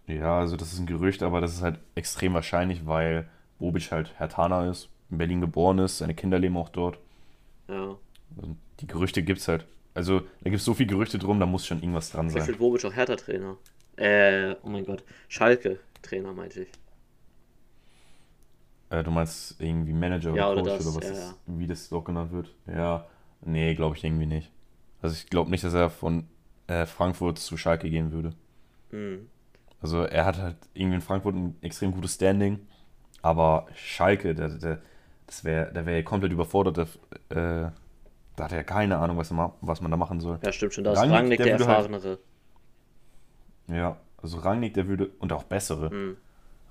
Ja, 0.07 0.39
also 0.39 0.57
das 0.57 0.73
ist 0.73 0.79
ein 0.79 0.85
Gerücht, 0.85 1.23
aber 1.23 1.41
das 1.41 1.53
ist 1.53 1.61
halt 1.61 1.79
extrem 1.95 2.33
wahrscheinlich, 2.33 2.85
weil 2.85 3.29
Bobic 3.59 3.91
halt 3.91 4.17
Hertaner 4.19 4.69
ist, 4.69 4.89
in 5.09 5.17
Berlin 5.17 5.41
geboren 5.41 5.79
ist, 5.79 5.99
seine 5.99 6.13
Kinder 6.13 6.39
leben 6.39 6.57
auch 6.57 6.69
dort. 6.69 6.99
Ja. 7.67 7.97
Also 8.37 8.55
die 8.79 8.87
Gerüchte 8.87 9.23
gibt's 9.23 9.47
halt. 9.47 9.65
Also 9.93 10.21
da 10.41 10.49
gibt's 10.49 10.65
so 10.65 10.73
viele 10.73 10.89
Gerüchte 10.89 11.19
drum, 11.19 11.39
da 11.39 11.45
muss 11.45 11.65
schon 11.65 11.79
irgendwas 11.79 12.09
dran 12.11 12.29
Vielleicht 12.29 12.45
sein. 12.45 12.53
wird 12.53 12.59
Bobic 12.59 12.83
auch 12.85 12.93
Hertha-Trainer. 12.93 13.57
Äh, 13.97 14.55
oh 14.63 14.69
mein 14.69 14.85
Gott. 14.85 15.03
Schalke-Trainer, 15.27 16.33
meinte 16.33 16.63
ich. 16.63 16.71
Äh, 18.89 19.03
du 19.03 19.11
meinst 19.11 19.59
irgendwie 19.59 19.93
Manager 19.93 20.35
Ja, 20.35 20.49
oder 20.51 20.61
oder 20.61 20.71
Coach 20.71 20.85
das, 20.85 20.87
oder 20.87 20.95
was 20.97 21.09
ja, 21.09 21.13
das, 21.13 21.35
wie 21.47 21.67
das 21.67 21.93
auch 21.93 22.03
genannt 22.03 22.31
wird. 22.31 22.53
Ja, 22.67 23.05
nee, 23.41 23.73
glaube 23.75 23.95
ich 23.95 24.03
irgendwie 24.03 24.25
nicht. 24.25 24.51
Also 25.01 25.15
ich 25.15 25.29
glaube 25.29 25.49
nicht, 25.51 25.63
dass 25.63 25.73
er 25.73 25.89
von 25.89 26.27
äh, 26.67 26.85
Frankfurt 26.85 27.39
zu 27.39 27.57
Schalke 27.57 27.89
gehen 27.89 28.11
würde. 28.11 28.33
Hm. 28.91 29.27
Also 29.81 30.03
er 30.03 30.25
hat 30.25 30.37
halt 30.37 30.55
irgendwie 30.73 30.95
in 30.95 31.01
Frankfurt 31.01 31.35
ein 31.35 31.55
extrem 31.61 31.91
gutes 31.91 32.13
Standing, 32.15 32.59
aber 33.21 33.67
Schalke, 33.75 34.33
der, 34.33 34.49
der, 34.49 34.81
das 35.27 35.43
wär, 35.43 35.71
der 35.71 35.85
wäre 35.85 36.03
komplett 36.03 36.31
überfordert. 36.31 36.77
Der, 37.29 37.65
äh, 37.67 37.71
da 38.35 38.43
hat 38.45 38.51
er 38.53 38.63
keine 38.63 38.97
Ahnung, 38.97 39.17
was, 39.17 39.31
er 39.31 39.35
ma 39.35 39.53
was 39.61 39.81
man 39.81 39.91
da 39.91 39.97
machen 39.97 40.19
soll. 40.19 40.39
Ja, 40.43 40.51
stimmt 40.51 40.73
schon. 40.73 40.83
Da 40.83 40.93
ist 40.93 40.99
Rangnick, 40.99 41.17
Rangnick 41.17 41.37
der 41.37 41.45
der, 41.57 41.67
halt- 41.67 41.67
Erfahrenere. 41.67 42.19
Ja, 43.67 43.97
also 44.21 44.37
Rangnick, 44.39 44.73
der 44.73 44.87
würde, 44.87 45.11
und 45.19 45.33
auch 45.33 45.43
bessere. 45.43 45.89
Hm. 45.89 46.17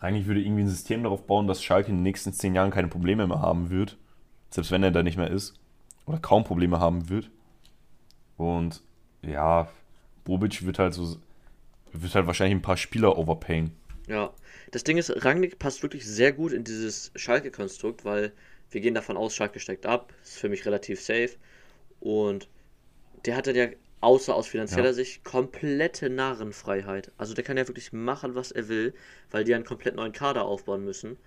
Rangnick 0.01 0.27
würde 0.27 0.41
irgendwie 0.41 0.63
ein 0.63 0.69
System 0.69 1.03
darauf 1.03 1.27
bauen, 1.27 1.47
dass 1.47 1.63
Schalke 1.63 1.91
in 1.91 1.97
den 1.99 2.03
nächsten 2.03 2.33
zehn 2.33 2.55
Jahren 2.55 2.71
keine 2.71 2.89
Probleme 2.89 3.27
mehr 3.27 3.41
haben 3.41 3.71
wird. 3.71 3.97
Selbst 4.51 4.71
wenn 4.71 4.83
er 4.83 4.91
da 4.91 5.03
nicht 5.03 5.17
mehr 5.17 5.31
ist. 5.31 5.55
Oder 6.07 6.19
kaum 6.19 6.45
Probleme 6.45 6.81
haben 6.81 7.09
wird. 7.09 7.31
Und 8.37 8.83
ja, 9.23 9.69
Bobic 10.25 10.67
wird 10.67 10.79
halt 10.79 10.95
so, 10.95 11.17
wird 11.93 12.15
halt 12.15 12.27
wahrscheinlich 12.27 12.57
ein 12.57 12.63
paar 12.63 12.77
Spieler 12.77 13.17
overpayen. 13.17 13.73
Ja, 14.09 14.33
das 14.73 14.85
Ding 14.85 14.99
ist, 14.99 15.25
Rangnick 15.25 15.59
passt 15.59 15.83
wirklich 15.83 16.07
sehr 16.07 16.33
gut 16.33 16.53
in 16.53 16.65
dieses 16.65 17.13
Schalke-Konstrukt, 17.15 18.05
weil 18.05 18.33
wir 18.71 18.81
gehen 18.81 18.95
davon 18.95 19.17
aus, 19.17 19.35
Schalke 19.35 19.61
steigt 19.61 19.87
ab, 19.87 20.13
ist 20.23 20.39
für 20.39 20.49
mich 20.49 20.67
relativ 20.67 21.01
safe. 21.01 21.31
Und 22.01 22.49
der 23.25 23.37
hat 23.37 23.47
dann 23.47 23.55
ja, 23.55 23.69
außer 24.03 24.35
aus 24.37 24.49
finanzieller 24.49 24.89
Ja. 24.89 24.95
Sicht, 24.95 25.25
komplette 25.25 26.11
Narrenfreiheit. 26.11 27.13
Also 27.19 27.35
der 27.35 27.45
kann 27.45 27.57
ja 27.59 27.69
wirklich 27.69 27.93
machen, 27.95 28.35
was 28.37 28.53
er 28.53 28.69
will, 28.69 28.95
weil 29.31 29.45
die 29.45 29.55
einen 29.55 29.65
komplett 29.65 29.97
neuen 29.97 30.13
Kader 30.13 30.45
aufbauen 30.45 30.85
müssen. 30.85 31.19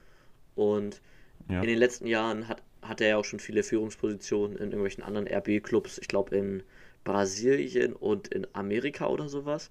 Und 0.55 1.01
Ja. 1.49 1.61
in 1.61 1.67
den 1.67 1.77
letzten 1.79 2.07
Jahren 2.07 2.47
hat, 2.47 2.63
hat 2.81 3.01
er 3.01 3.09
ja 3.09 3.17
auch 3.17 3.25
schon 3.25 3.39
viele 3.39 3.63
Führungspositionen 3.63 4.57
in 4.57 4.65
irgendwelchen 4.65 5.03
anderen 5.03 5.27
RB-Clubs, 5.27 5.99
ich 5.99 6.07
glaube 6.07 6.35
in 6.35 6.63
Brasilien 7.03 7.93
und 7.93 8.29
in 8.29 8.47
Amerika 8.53 9.07
oder 9.07 9.29
sowas. 9.29 9.69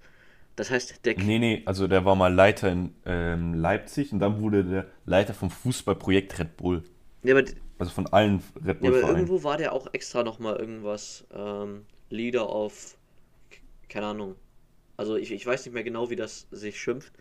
Das 0.55 0.71
heißt, 0.71 1.05
der 1.05 1.15
Nee, 1.17 1.39
nee, 1.39 1.63
also 1.65 1.87
der 1.87 2.05
war 2.05 2.15
mal 2.15 2.33
Leiter 2.33 2.71
in 2.71 2.95
ähm, 3.05 3.53
Leipzig 3.55 4.13
und 4.13 4.19
dann 4.19 4.41
wurde 4.41 4.63
der 4.63 4.87
Leiter 5.05 5.33
vom 5.33 5.49
Fußballprojekt 5.49 6.39
Red 6.39 6.57
Bull. 6.57 6.83
ja, 7.23 7.35
aber 7.37 7.45
Also 7.77 7.91
von 7.91 8.07
allen 8.07 8.41
Red 8.65 8.81
Ja, 8.83 8.89
aber 8.89 8.99
irgendwo 9.09 9.43
war 9.43 9.57
der 9.57 9.73
auch 9.73 9.87
extra 9.93 10.23
nochmal 10.23 10.55
irgendwas, 10.57 11.25
ähm, 11.33 11.85
Leader 12.09 12.49
of, 12.49 12.97
keine 13.89 14.07
Ahnung. 14.07 14.35
Also 14.97 15.15
ich, 15.17 15.31
ich 15.31 15.45
weiß 15.45 15.65
nicht 15.65 15.73
mehr 15.73 15.83
genau, 15.83 16.09
wie 16.09 16.15
das 16.17 16.47
sich 16.51 16.79
schimpft, 16.79 17.13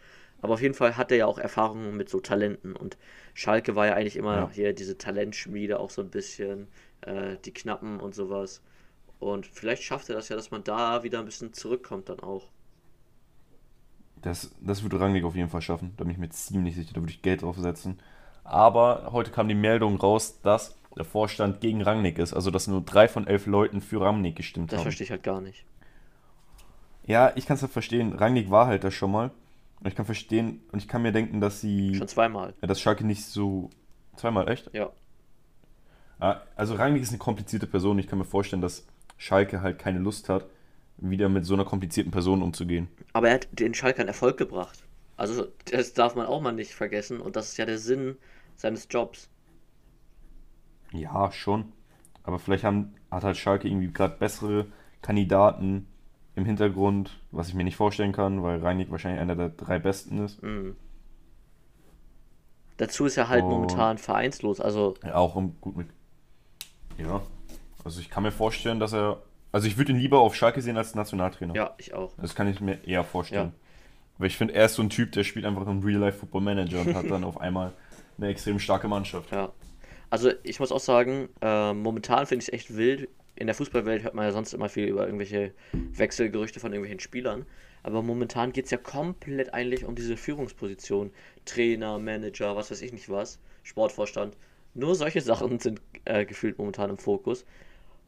aber 0.42 0.54
auf 0.54 0.62
jeden 0.62 0.74
Fall 0.74 0.96
hat 0.96 1.12
er 1.12 1.18
ja 1.18 1.26
auch 1.26 1.38
Erfahrungen 1.38 1.96
mit 1.96 2.08
so 2.10 2.20
Talenten 2.20 2.76
und 2.76 2.98
Schalke 3.34 3.76
war 3.76 3.86
ja 3.86 3.94
eigentlich 3.94 4.16
immer 4.16 4.46
Ja. 4.46 4.52
hier 4.52 4.74
diese 4.74 4.98
Talentschmiede 4.98 5.80
auch 5.80 5.90
so 5.90 6.02
ein 6.02 6.10
bisschen, 6.10 6.68
äh, 7.02 7.36
die 7.44 7.52
Knappen 7.54 8.00
und 8.00 8.14
sowas. 8.14 8.62
Und 9.20 9.46
vielleicht 9.46 9.82
schafft 9.84 10.08
er 10.10 10.16
das 10.16 10.28
ja, 10.30 10.36
dass 10.36 10.50
man 10.52 10.64
da 10.64 11.02
wieder 11.04 11.20
ein 11.20 11.26
bisschen 11.26 11.52
zurückkommt 11.54 12.08
dann 12.10 12.20
auch. 12.20 12.48
Das, 14.22 14.54
das 14.60 14.82
würde 14.82 14.98
Rangnick 15.00 15.24
auf 15.24 15.36
jeden 15.36 15.48
Fall 15.50 15.60
schaffen. 15.62 15.92
Da 15.96 16.04
bin 16.04 16.12
ich 16.12 16.18
mir 16.18 16.30
ziemlich 16.30 16.74
sicher. 16.74 16.92
Da 16.94 17.00
würde 17.00 17.12
ich 17.12 17.22
Geld 17.22 17.42
drauf 17.42 17.58
setzen. 17.58 17.98
Aber 18.42 19.08
heute 19.12 19.30
kam 19.30 19.48
die 19.48 19.54
Meldung 19.54 19.96
raus, 19.96 20.40
dass 20.42 20.76
der 20.96 21.04
Vorstand 21.04 21.60
gegen 21.60 21.82
Rangnick 21.82 22.18
ist. 22.18 22.32
Also, 22.32 22.50
dass 22.50 22.66
nur 22.66 22.80
drei 22.82 23.08
von 23.08 23.26
elf 23.26 23.46
Leuten 23.46 23.80
für 23.80 24.00
Rangnick 24.00 24.36
gestimmt 24.36 24.72
Das 24.72 24.78
haben. 24.78 24.84
verstehe 24.84 25.04
ich 25.04 25.10
halt 25.10 25.22
gar 25.22 25.40
nicht. 25.40 25.64
Ja, 27.06 27.32
ich 27.34 27.46
kann 27.46 27.56
es 27.56 27.62
halt 27.62 27.72
verstehen. 27.72 28.12
Rangnick 28.14 28.50
war 28.50 28.66
halt 28.66 28.84
da 28.84 28.90
schon 28.90 29.12
mal. 29.12 29.30
Und 29.80 29.88
ich 29.88 29.94
kann 29.94 30.06
verstehen 30.06 30.62
und 30.72 30.78
ich 30.78 30.88
kann 30.88 31.02
mir 31.02 31.12
denken, 31.12 31.40
dass 31.40 31.60
sie. 31.60 31.94
Schon 31.96 32.08
zweimal. 32.08 32.54
Ja, 32.62 32.68
dass 32.68 32.80
Schalke 32.80 33.06
nicht 33.06 33.24
so. 33.24 33.70
Zweimal, 34.16 34.48
echt? 34.48 34.70
Ja. 34.72 34.90
Ja, 36.20 36.42
also 36.56 36.74
Rangnick 36.74 37.02
ist 37.02 37.10
eine 37.10 37.18
komplizierte 37.18 37.66
Person. 37.66 37.98
Ich 37.98 38.06
kann 38.06 38.18
mir 38.18 38.24
vorstellen, 38.24 38.62
dass 38.62 38.86
Schalke 39.18 39.60
halt 39.60 39.78
keine 39.78 39.98
Lust 39.98 40.28
hat, 40.28 40.46
wieder 40.96 41.28
mit 41.28 41.44
so 41.44 41.54
einer 41.54 41.64
komplizierten 41.64 42.12
Person 42.12 42.40
umzugehen. 42.40 42.88
Aber 43.12 43.28
er 43.28 43.34
hat 43.34 43.48
den 43.52 43.74
Schalkern 43.74 44.06
Erfolg 44.08 44.36
gebracht. 44.38 44.84
Also 45.16 45.48
das 45.70 45.92
darf 45.92 46.14
man 46.14 46.26
auch 46.26 46.40
mal 46.40 46.52
nicht 46.52 46.72
vergessen 46.72 47.20
und 47.20 47.36
das 47.36 47.50
ist 47.50 47.56
ja 47.58 47.66
der 47.66 47.78
Sinn 47.78 48.16
seines 48.56 48.86
Jobs. 48.90 49.28
Ja, 50.94 51.30
schon. 51.32 51.72
Aber 52.22 52.38
vielleicht 52.38 52.64
haben, 52.64 52.94
hat 53.10 53.24
halt 53.24 53.36
Schalke 53.36 53.68
irgendwie 53.68 53.92
gerade 53.92 54.16
bessere 54.16 54.66
Kandidaten 55.02 55.86
im 56.36 56.44
Hintergrund, 56.46 57.18
was 57.30 57.48
ich 57.48 57.54
mir 57.54 57.64
nicht 57.64 57.76
vorstellen 57.76 58.12
kann, 58.12 58.42
weil 58.42 58.60
Rangnick 58.60 58.90
wahrscheinlich 58.90 59.20
einer 59.20 59.36
der 59.36 59.50
drei 59.50 59.78
besten 59.78 60.24
ist. 60.24 60.42
Mhm. 60.42 60.76
Dazu 62.76 63.04
ist 63.06 63.16
er 63.16 63.28
halt 63.28 63.44
Und- 63.44 63.50
momentan 63.50 63.98
vereinslos. 63.98 64.60
Also 64.60 64.94
Ja, 65.04 65.14
auch 65.16 65.34
um, 65.36 65.56
gut 65.60 65.76
mit. 65.76 65.88
Ja. 66.98 67.20
Also 67.84 68.00
ich 68.00 68.10
kann 68.10 68.22
mir 68.22 68.32
vorstellen, 68.32 68.80
dass 68.80 68.92
er. 68.92 69.22
Also 69.52 69.68
ich 69.68 69.76
würde 69.78 69.92
ihn 69.92 69.98
lieber 69.98 70.18
auf 70.20 70.34
Schalke 70.34 70.60
sehen 70.62 70.76
als 70.76 70.94
Nationaltrainer. 70.96 71.54
ja, 71.54 71.74
ich 71.78 71.94
auch. 71.94 72.12
Das 72.20 72.34
kann 72.34 72.48
ich 72.48 72.60
mir 72.60 72.82
eher 72.84 73.04
vorstellen. 73.04 73.52
Ja. 73.54 73.60
Weil 74.18 74.26
ich 74.28 74.36
finde, 74.36 74.54
er 74.54 74.64
ist 74.66 74.74
so 74.74 74.82
ein 74.82 74.90
Typ, 74.90 75.12
der 75.12 75.22
spielt 75.22 75.44
einfach 75.44 75.66
im 75.68 75.80
Real-Life 75.82 76.18
Football 76.18 76.40
Manager 76.40 76.80
und 76.80 76.94
hat 76.94 77.08
dann 77.10 77.22
auf 77.24 77.40
einmal 77.40 77.72
eine 78.18 78.28
extrem 78.28 78.58
starke 78.58 78.88
Mannschaft. 78.88 79.30
Ja. 79.30 79.50
Also 80.10 80.32
ich 80.42 80.60
muss 80.60 80.72
auch 80.72 80.80
sagen, 80.80 81.28
äh, 81.40 81.72
momentan 81.72 82.26
finde 82.26 82.42
ich 82.42 82.48
es 82.48 82.54
echt 82.54 82.76
wild. 82.76 83.08
In 83.36 83.46
der 83.46 83.54
Fußballwelt 83.54 84.04
hört 84.04 84.14
man 84.14 84.26
ja 84.26 84.32
sonst 84.32 84.54
immer 84.54 84.68
viel 84.68 84.86
über 84.86 85.06
irgendwelche 85.06 85.52
Wechselgerüchte 85.72 86.60
von 86.60 86.72
irgendwelchen 86.72 87.00
Spielern. 87.00 87.46
Aber 87.82 88.02
momentan 88.02 88.52
geht 88.52 88.66
es 88.66 88.70
ja 88.70 88.78
komplett 88.78 89.52
eigentlich 89.52 89.84
um 89.84 89.94
diese 89.94 90.16
Führungsposition. 90.16 91.10
Trainer, 91.44 91.98
Manager, 91.98 92.56
was 92.56 92.70
weiß 92.70 92.80
ich 92.82 92.92
nicht 92.92 93.10
was, 93.10 93.38
Sportvorstand. 93.62 94.36
Nur 94.74 94.94
solche 94.94 95.20
Sachen 95.20 95.58
sind 95.58 95.80
äh, 96.04 96.24
gefühlt 96.24 96.58
momentan 96.58 96.90
im 96.90 96.98
Fokus. 96.98 97.44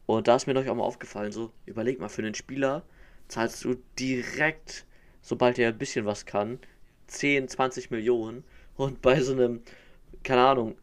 Und 0.05 0.27
da 0.27 0.35
ist 0.35 0.47
mir 0.47 0.53
neulich 0.53 0.69
auch 0.69 0.75
mal 0.75 0.83
aufgefallen, 0.83 1.31
so, 1.31 1.51
überleg 1.65 1.99
mal, 1.99 2.09
für 2.09 2.21
einen 2.21 2.33
Spieler 2.33 2.83
zahlst 3.27 3.63
du 3.65 3.75
direkt, 3.99 4.85
sobald 5.21 5.59
er 5.59 5.69
ein 5.69 5.77
bisschen 5.77 6.05
was 6.05 6.25
kann, 6.25 6.59
10, 7.07 7.47
20 7.49 7.91
Millionen. 7.91 8.43
Und 8.77 9.01
bei 9.01 9.19
so 9.19 9.33
einem, 9.33 9.61
keine 10.23 10.45
Ahnung, 10.47 10.75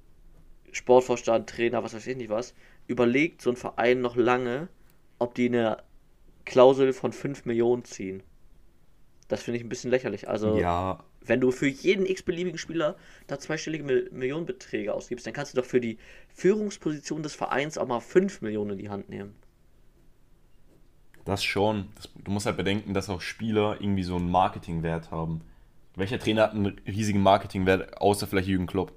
Sportvorstand, 0.74 1.48
Trainer, 1.48 1.82
was 1.84 1.94
weiß 1.94 2.06
ich 2.06 2.16
nicht 2.16 2.30
was, 2.30 2.54
überlegt 2.86 3.40
so 3.40 3.50
ein 3.50 3.56
Verein 3.56 4.00
noch 4.00 4.16
lange, 4.16 4.68
ob 5.18 5.34
die 5.34 5.46
eine 5.46 5.78
Klausel 6.44 6.92
von 6.92 7.12
5 7.12 7.44
Millionen 7.46 7.84
ziehen. 7.84 8.22
Das 9.28 9.42
finde 9.42 9.58
ich 9.58 9.64
ein 9.64 9.68
bisschen 9.68 9.90
lächerlich. 9.90 10.28
Also, 10.28 10.58
Ja, 10.58 11.04
wenn 11.26 11.40
du 11.40 11.50
für 11.52 11.68
jeden 11.68 12.06
x-beliebigen 12.06 12.58
Spieler 12.58 12.96
da 13.28 13.38
zweistellige 13.38 13.84
Mil 13.84 14.10
Millionenbeträge 14.12 14.92
ausgibst, 14.92 15.26
dann 15.26 15.32
kannst 15.32 15.54
du 15.54 15.60
doch 15.60 15.66
für 15.66 15.80
die 15.80 15.96
Führungsposition 16.28 17.22
des 17.22 17.34
Vereins 17.34 17.78
auch 17.78 17.86
mal 17.86 18.00
5 18.00 18.42
Millionen 18.42 18.72
in 18.72 18.78
die 18.78 18.90
Hand 18.90 19.08
nehmen. 19.08 19.34
das 21.24 21.42
schon. 21.42 21.88
Das, 21.94 22.10
du 22.16 22.30
musst 22.30 22.46
halt 22.46 22.56
bedenken, 22.58 22.92
dass 22.94 23.08
auch 23.08 23.20
Spieler 23.20 23.80
irgendwie 23.80 24.02
so 24.02 24.16
einen 24.16 24.30
Marketingwert 24.30 25.10
haben. 25.10 25.40
Welcher 25.96 26.18
Trainer 26.18 26.42
hat 26.42 26.52
einen 26.52 26.78
riesigen 26.86 27.22
Marketingwert, 27.22 27.98
außer 27.98 28.26
vielleicht 28.26 28.48
Jürgen 28.48 28.66
Klopp? 28.66 28.92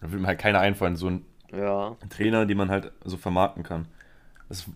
Da 0.00 0.10
würde 0.10 0.20
mir 0.20 0.28
halt 0.28 0.38
keiner 0.38 0.60
einfallen, 0.60 0.96
so 0.96 1.08
ein 1.08 1.24
Ja, 1.52 1.96
Trainer, 2.10 2.46
den 2.46 2.58
man 2.58 2.70
halt 2.70 2.92
so 3.04 3.16
vermarkten 3.16 3.62
kann. 3.62 3.86
Das, 4.48 4.66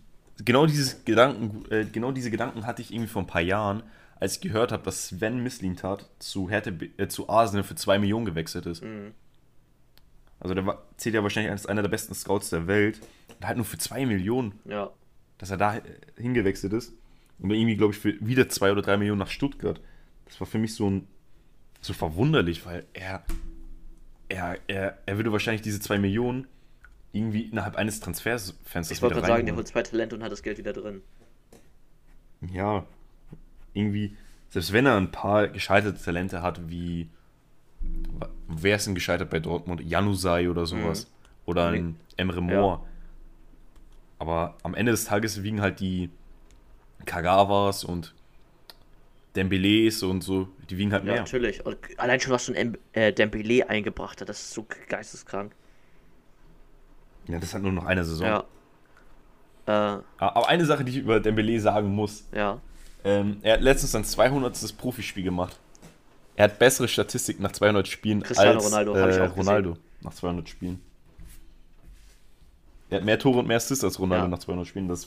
genau, 0.45 0.67
dieses 0.67 1.05
Gedanken, 1.05 1.65
äh, 1.71 1.85
genau 1.85 2.13
diese 2.13 2.31
Gedanken 2.31 2.67
hatte 2.67 2.83
ich 2.83 2.93
irgendwie 2.93 3.09
vor 3.09 3.23
ein 3.23 3.27
paar 3.27 3.43
Jahren, 3.43 3.83
als 4.19 4.37
ich 4.37 4.41
gehört 4.41 4.73
habe, 4.73 4.83
dass 4.83 5.09
Sven 5.09 5.43
Mislintat 5.43 6.09
zu, 6.19 6.47
B- 6.47 6.91
äh, 6.97 7.09
zu 7.09 7.29
Arsenal 7.29 7.63
für 7.65 7.75
2 7.75 7.99
Millionen 7.99 8.25
gewechselt 8.27 8.67
ist. 8.67 8.83
mhm. 8.83 9.13
Also 10.43 10.55
der 10.55 10.65
war, 10.65 10.83
zählt 10.97 11.15
ja 11.15 11.23
wahrscheinlich 11.23 11.53
als 11.53 11.67
einer 11.67 11.83
der 11.83 11.91
besten 11.91 12.15
Scouts 12.15 12.49
der 12.49 12.67
Welt. 12.67 13.01
Und 13.39 13.47
halt 13.47 13.57
nur 13.59 13.67
für 13.67 13.77
2 13.77 14.07
Millionen, 14.07 14.59
ja. 14.65 14.91
dass 15.37 15.51
er 15.51 15.59
da 15.59 15.77
äh, 15.77 15.83
hingewechselt 16.17 16.73
ist. 16.73 16.95
Und 17.39 17.51
dann 17.51 17.59
irgendwie, 17.59 17.77
glaube 17.77 17.93
ich, 17.93 17.99
für 17.99 18.15
wieder 18.27 18.49
2 18.49 18.73
oder 18.73 18.81
3 18.83 18.97
Millionen 18.97 19.19
nach 19.19 19.29
Stuttgart. 19.31 19.81
Das 20.25 20.41
war 20.41 20.47
für 20.47 20.59
mich 20.59 20.75
so 20.75 20.89
ein 20.89 21.07
so 21.83 21.93
verwunderlich, 21.93 22.65
weil 22.67 22.87
er, 22.95 23.23
er, 24.31 24.59
er, 24.69 24.99
er 25.05 25.17
würde 25.17 25.33
wahrscheinlich 25.33 25.63
diese 25.63 25.81
2 25.81 25.99
Millionen 25.99 26.47
irgendwie 27.13 27.43
innerhalb 27.43 27.77
eines 27.77 28.01
Transferfensters 28.01 28.91
Ich 28.91 29.03
wollte 29.03 29.17
gerade 29.17 29.27
sagen, 29.27 29.47
der 29.47 29.57
holt 29.57 29.67
zwei 29.67 29.83
Talente 29.83 30.15
und 30.15 30.23
hat 30.23 30.31
das 30.31 30.43
Geld 30.43 30.59
wieder 30.59 30.73
drin. 30.73 31.03
Ja, 32.41 32.85
irgendwie, 33.75 34.17
selbst 34.49 34.73
wenn 34.73 34.87
er 34.87 34.97
ein 34.97 35.11
paar 35.11 35.49
gescheiterte 35.49 36.01
Talente 36.03 36.41
hat, 36.43 36.71
wie, 36.71 37.11
wer 38.49 38.77
ist 38.77 38.87
denn 38.87 38.95
gescheitert 38.95 39.29
bei 39.29 39.41
Dortmund? 39.41 39.81
Janusai 39.83 40.49
oder 40.49 40.67
sowas. 40.67 41.11
Oder 41.47 41.69
ein 41.69 41.97
Emre 42.17 42.41
Moore. 42.41 42.81
Aber 44.19 44.57
am 44.63 44.75
Ende 44.75 44.93
des 44.93 45.05
Tages 45.05 45.43
wiegen 45.43 45.61
halt 45.61 45.81
die 45.81 46.11
Kagawas 47.07 47.83
und 47.83 48.15
Dembélés 49.37 50.03
und 50.05 50.23
so, 50.23 50.49
die 50.69 50.77
wiegen 50.79 50.93
halt 50.93 51.05
Ja, 51.05 51.13
mehr. 51.13 51.21
natürlich. 51.23 51.65
Und 51.65 51.77
allein 51.99 52.19
schon, 52.21 52.33
was 52.33 52.47
so 52.47 52.53
ein 52.53 52.77
äh, 52.93 53.13
Dembele 53.13 53.69
eingebracht 53.69 54.21
hat, 54.21 54.29
das 54.29 54.41
ist 54.41 54.53
so 54.55 54.67
geisteskrank. 54.89 55.53
Ja, 57.29 57.39
das 57.39 57.55
hat 57.55 57.63
nur 57.63 57.73
noch 57.73 57.85
eine 57.85 58.05
Saison. 58.05 58.27
Ja. 58.27 58.45
Äh, 59.99 60.03
Aber 60.19 60.49
eine 60.49 60.65
Sache, 60.65 60.85
die 60.85 60.91
ich 60.93 60.99
über 60.99 61.17
Dembélé 61.19 61.61
sagen 61.61 61.95
muss, 61.95 62.25
ja. 62.35 62.61
ähm, 63.05 63.39
er 63.43 63.55
hat 63.55 63.61
letztens 63.61 63.93
sein 63.93 64.05
200. 64.05 64.77
Profispiel 64.77 65.23
gemacht. 65.23 65.59
Er 66.35 66.45
hat 66.45 66.59
bessere 66.59 66.89
Statistik 66.89 67.39
nach 67.39 67.53
200 67.53 67.87
Spielen 67.87 68.23
Cristiano 68.23 68.55
als 68.55 68.67
Ronaldo, 68.67 68.95
äh. 68.95 69.27
Ronaldo 69.27 69.77
nach 70.01 70.15
200 70.15 70.49
Spielen. 70.49 70.81
Er 72.89 72.99
hat 72.99 73.05
mehr 73.05 73.19
Tore 73.19 73.39
und 73.41 73.47
mehr 73.47 73.59
Assists 73.59 73.85
als 73.85 73.99
Ronaldo 74.01 74.25
Ja. 74.25 74.29
nach 74.31 74.39
200 74.39 74.67
Spielen. 74.67 74.89
Das, 74.89 75.07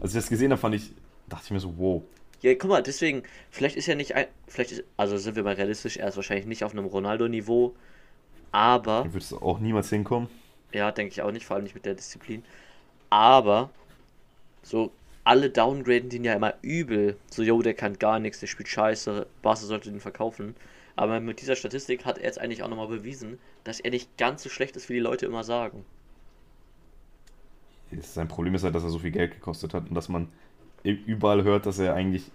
als 0.00 0.12
ich 0.12 0.18
das 0.20 0.28
gesehen 0.30 0.50
habe, 0.52 0.60
fand 0.60 0.74
ich, 0.76 0.90
dachte 1.28 1.44
ich 1.46 1.50
mir 1.50 1.60
so, 1.60 1.74
wow. 1.76 2.02
Ja, 2.40 2.54
guck 2.54 2.70
mal, 2.70 2.82
deswegen, 2.82 3.22
vielleicht 3.50 3.76
ist 3.76 3.88
er 3.88 3.96
nicht 3.96 4.14
ein, 4.14 4.26
vielleicht 4.46 4.72
ist, 4.72 4.84
also 4.96 5.16
sind 5.18 5.34
wir 5.36 5.42
mal 5.42 5.54
realistisch, 5.54 5.96
er 5.96 6.08
ist 6.08 6.16
wahrscheinlich 6.16 6.46
nicht 6.46 6.64
auf 6.64 6.72
einem 6.72 6.84
Ronaldo-Niveau, 6.86 7.74
aber, 8.52 9.08
Er 9.08 9.12
wird 9.12 9.24
es 9.24 9.32
auch 9.32 9.58
niemals 9.58 9.90
hinkommen. 9.90 10.28
ja, 10.72 10.92
denke 10.92 11.12
ich 11.12 11.22
auch 11.22 11.32
nicht, 11.32 11.46
vor 11.46 11.56
allem 11.56 11.64
nicht 11.64 11.74
mit 11.74 11.84
der 11.86 11.94
Disziplin, 11.94 12.44
aber, 13.10 13.70
so, 14.62 14.92
alle 15.24 15.50
downgraden 15.50 16.10
den 16.10 16.24
ja 16.24 16.34
immer 16.34 16.54
übel, 16.62 17.18
so, 17.30 17.42
yo, 17.42 17.62
der 17.62 17.74
kann 17.74 17.98
gar 17.98 18.18
nichts, 18.20 18.40
der 18.40 18.48
spielt 18.48 18.68
scheiße, 18.68 19.26
Barca 19.42 19.60
sollte 19.62 19.90
den 19.90 20.00
verkaufen, 20.00 20.56
aber 20.96 21.20
mit 21.20 21.40
dieser 21.42 21.56
Statistik 21.56 22.04
hat 22.06 22.18
er 22.18 22.24
jetzt 22.26 22.40
eigentlich 22.40 22.62
auch 22.62 22.68
nochmal 22.68 22.88
bewiesen, 22.88 23.40
dass 23.64 23.80
er 23.80 23.90
nicht 23.92 24.16
ganz 24.18 24.42
so 24.44 24.50
schlecht 24.50 24.76
ist, 24.76 24.88
wie 24.90 24.94
die 24.94 25.00
Leute 25.00 25.26
immer 25.26 25.44
sagen. 25.44 25.86
Sein 28.02 28.28
Problem 28.28 28.54
ist 28.54 28.64
halt, 28.64 28.74
dass 28.74 28.82
er 28.82 28.90
so 28.90 28.98
viel 28.98 29.10
Geld 29.10 29.32
gekostet 29.32 29.72
hat 29.74 29.88
und 29.88 29.94
dass 29.94 30.08
man 30.08 30.28
überall 30.92 31.42
hört, 31.44 31.66
dass 31.66 31.78
er 31.78 31.94
eigentlich 31.94 32.30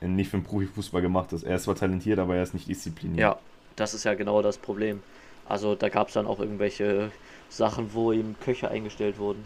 nicht 0.00 0.30
für 0.30 0.38
den 0.38 0.44
Profifußball 0.44 1.02
gemacht 1.02 1.32
ist. 1.32 1.42
Er 1.42 1.56
ist 1.56 1.64
zwar 1.64 1.74
talentiert, 1.74 2.18
aber 2.18 2.36
er 2.36 2.42
ist 2.42 2.54
nicht 2.54 2.68
diszipliniert. 2.68 3.18
Ja, 3.18 3.38
das 3.76 3.94
ist 3.94 4.04
ja 4.04 4.14
genau 4.14 4.42
das 4.42 4.58
Problem. 4.58 5.02
Also 5.48 5.74
da 5.74 5.88
gab 5.88 6.08
es 6.08 6.14
dann 6.14 6.26
auch 6.26 6.40
irgendwelche 6.40 7.10
Sachen, 7.48 7.94
wo 7.94 8.12
ihm 8.12 8.36
Köche 8.40 8.70
eingestellt 8.70 9.18
wurden. 9.18 9.44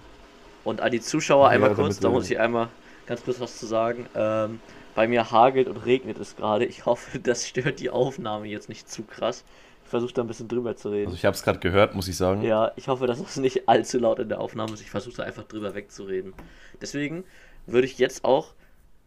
Und 0.64 0.80
an 0.80 0.92
die 0.92 1.00
Zuschauer 1.00 1.48
einmal 1.48 1.70
Ja, 1.70 1.76
kurz, 1.76 2.00
da 2.00 2.08
muss 2.10 2.30
ich 2.30 2.38
einmal 2.38 2.68
ganz 3.06 3.24
kurz 3.24 3.40
was 3.40 3.58
zu 3.58 3.66
sagen. 3.66 4.06
Ähm, 4.14 4.60
bei 4.94 5.08
mir 5.08 5.30
hagelt 5.30 5.68
und 5.68 5.78
regnet 5.78 6.18
es 6.18 6.36
gerade. 6.36 6.64
Ich 6.64 6.86
hoffe, 6.86 7.18
das 7.18 7.48
stört 7.48 7.80
die 7.80 7.90
Aufnahme 7.90 8.46
jetzt 8.46 8.68
nicht 8.68 8.90
zu 8.90 9.02
krass. 9.02 9.44
Ich 9.84 9.90
versuche 9.90 10.12
da 10.14 10.22
ein 10.22 10.28
bisschen 10.28 10.48
drüber 10.48 10.76
zu 10.76 10.90
reden. 10.90 11.06
Also 11.06 11.16
ich 11.16 11.24
habe 11.24 11.34
es 11.34 11.42
gerade 11.42 11.58
gehört, 11.58 11.94
muss 11.94 12.08
ich 12.08 12.16
sagen. 12.16 12.42
Ja, 12.42 12.72
ich 12.76 12.88
hoffe, 12.88 13.06
dass 13.06 13.20
es 13.20 13.36
nicht 13.36 13.68
allzu 13.68 13.98
laut 13.98 14.18
in 14.18 14.28
der 14.28 14.40
Aufnahme 14.40 14.72
ist. 14.72 14.80
Ich 14.80 14.90
versuche 14.90 15.16
da 15.16 15.22
einfach 15.24 15.44
drüber 15.44 15.74
wegzureden. 15.74 16.34
Deswegen 16.80 17.24
würde 17.66 17.86
ich 17.86 17.98
jetzt 17.98 18.24
auch 18.24 18.54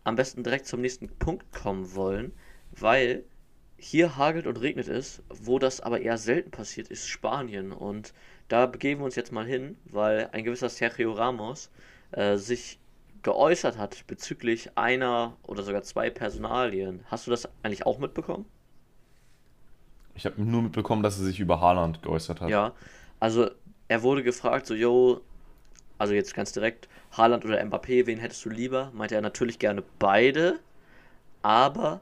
am 0.04 0.16
besten 0.16 0.44
direkt 0.44 0.68
zum 0.68 0.82
nächsten 0.82 1.10
Punkt 1.10 1.52
kommen 1.52 1.96
wollen, 1.96 2.32
weil 2.72 3.24
hier 3.78 4.18
hagelt 4.18 4.48
und 4.48 4.62
regnet 4.62 4.88
es, 4.88 5.22
wo 5.30 5.60
das 5.60 5.82
aber 5.82 6.02
eher 6.02 6.18
selten 6.18 6.52
passiert, 6.52 6.88
ist 6.88 7.08
Spanien. 7.08 7.72
Und 7.72 8.14
da 8.48 8.66
begeben 8.66 9.02
wir 9.02 9.06
uns 9.06 9.16
jetzt 9.16 9.32
mal 9.32 9.46
hin, 9.46 9.78
weil 9.86 10.30
ein 10.32 10.44
gewisser 10.44 10.70
Sergio 10.70 11.12
Ramos 11.14 11.70
äh, 12.12 12.38
sich 12.38 12.80
geäußert 13.24 13.78
hat 13.78 14.06
bezüglich 14.08 14.78
einer 14.78 15.36
oder 15.44 15.64
sogar 15.64 15.82
zwei 15.84 16.10
Personalien. 16.10 17.04
Hast 17.08 17.26
du 17.26 17.32
das 17.32 17.50
eigentlich 17.64 17.86
auch 17.86 17.98
mitbekommen? 17.98 18.46
Ich 20.14 20.26
habe 20.26 20.42
nur 20.42 20.62
mitbekommen, 20.62 21.04
dass 21.04 21.20
er 21.20 21.26
sich 21.26 21.40
über 21.40 21.60
Haaland 21.60 22.02
geäußert 22.02 22.40
hat. 22.40 22.50
Ja, 22.50 22.74
also 23.20 23.50
er 23.88 24.04
wurde 24.04 24.24
gefragt, 24.24 24.68
so, 24.68 24.76
yo, 24.76 25.22
also 25.98 26.14
jetzt 26.14 26.34
ganz 26.36 26.52
direkt, 26.52 26.90
Haaland 27.12 27.46
oder 27.46 27.62
Mbappé, 27.64 28.06
wen 28.08 28.20
hättest 28.20 28.44
du 28.46 28.50
lieber? 28.50 28.92
Meinte 28.94 29.16
er 29.16 29.22
natürlich 29.22 29.60
gerne 29.60 29.84
beide, 30.00 30.60
aber 31.42 32.02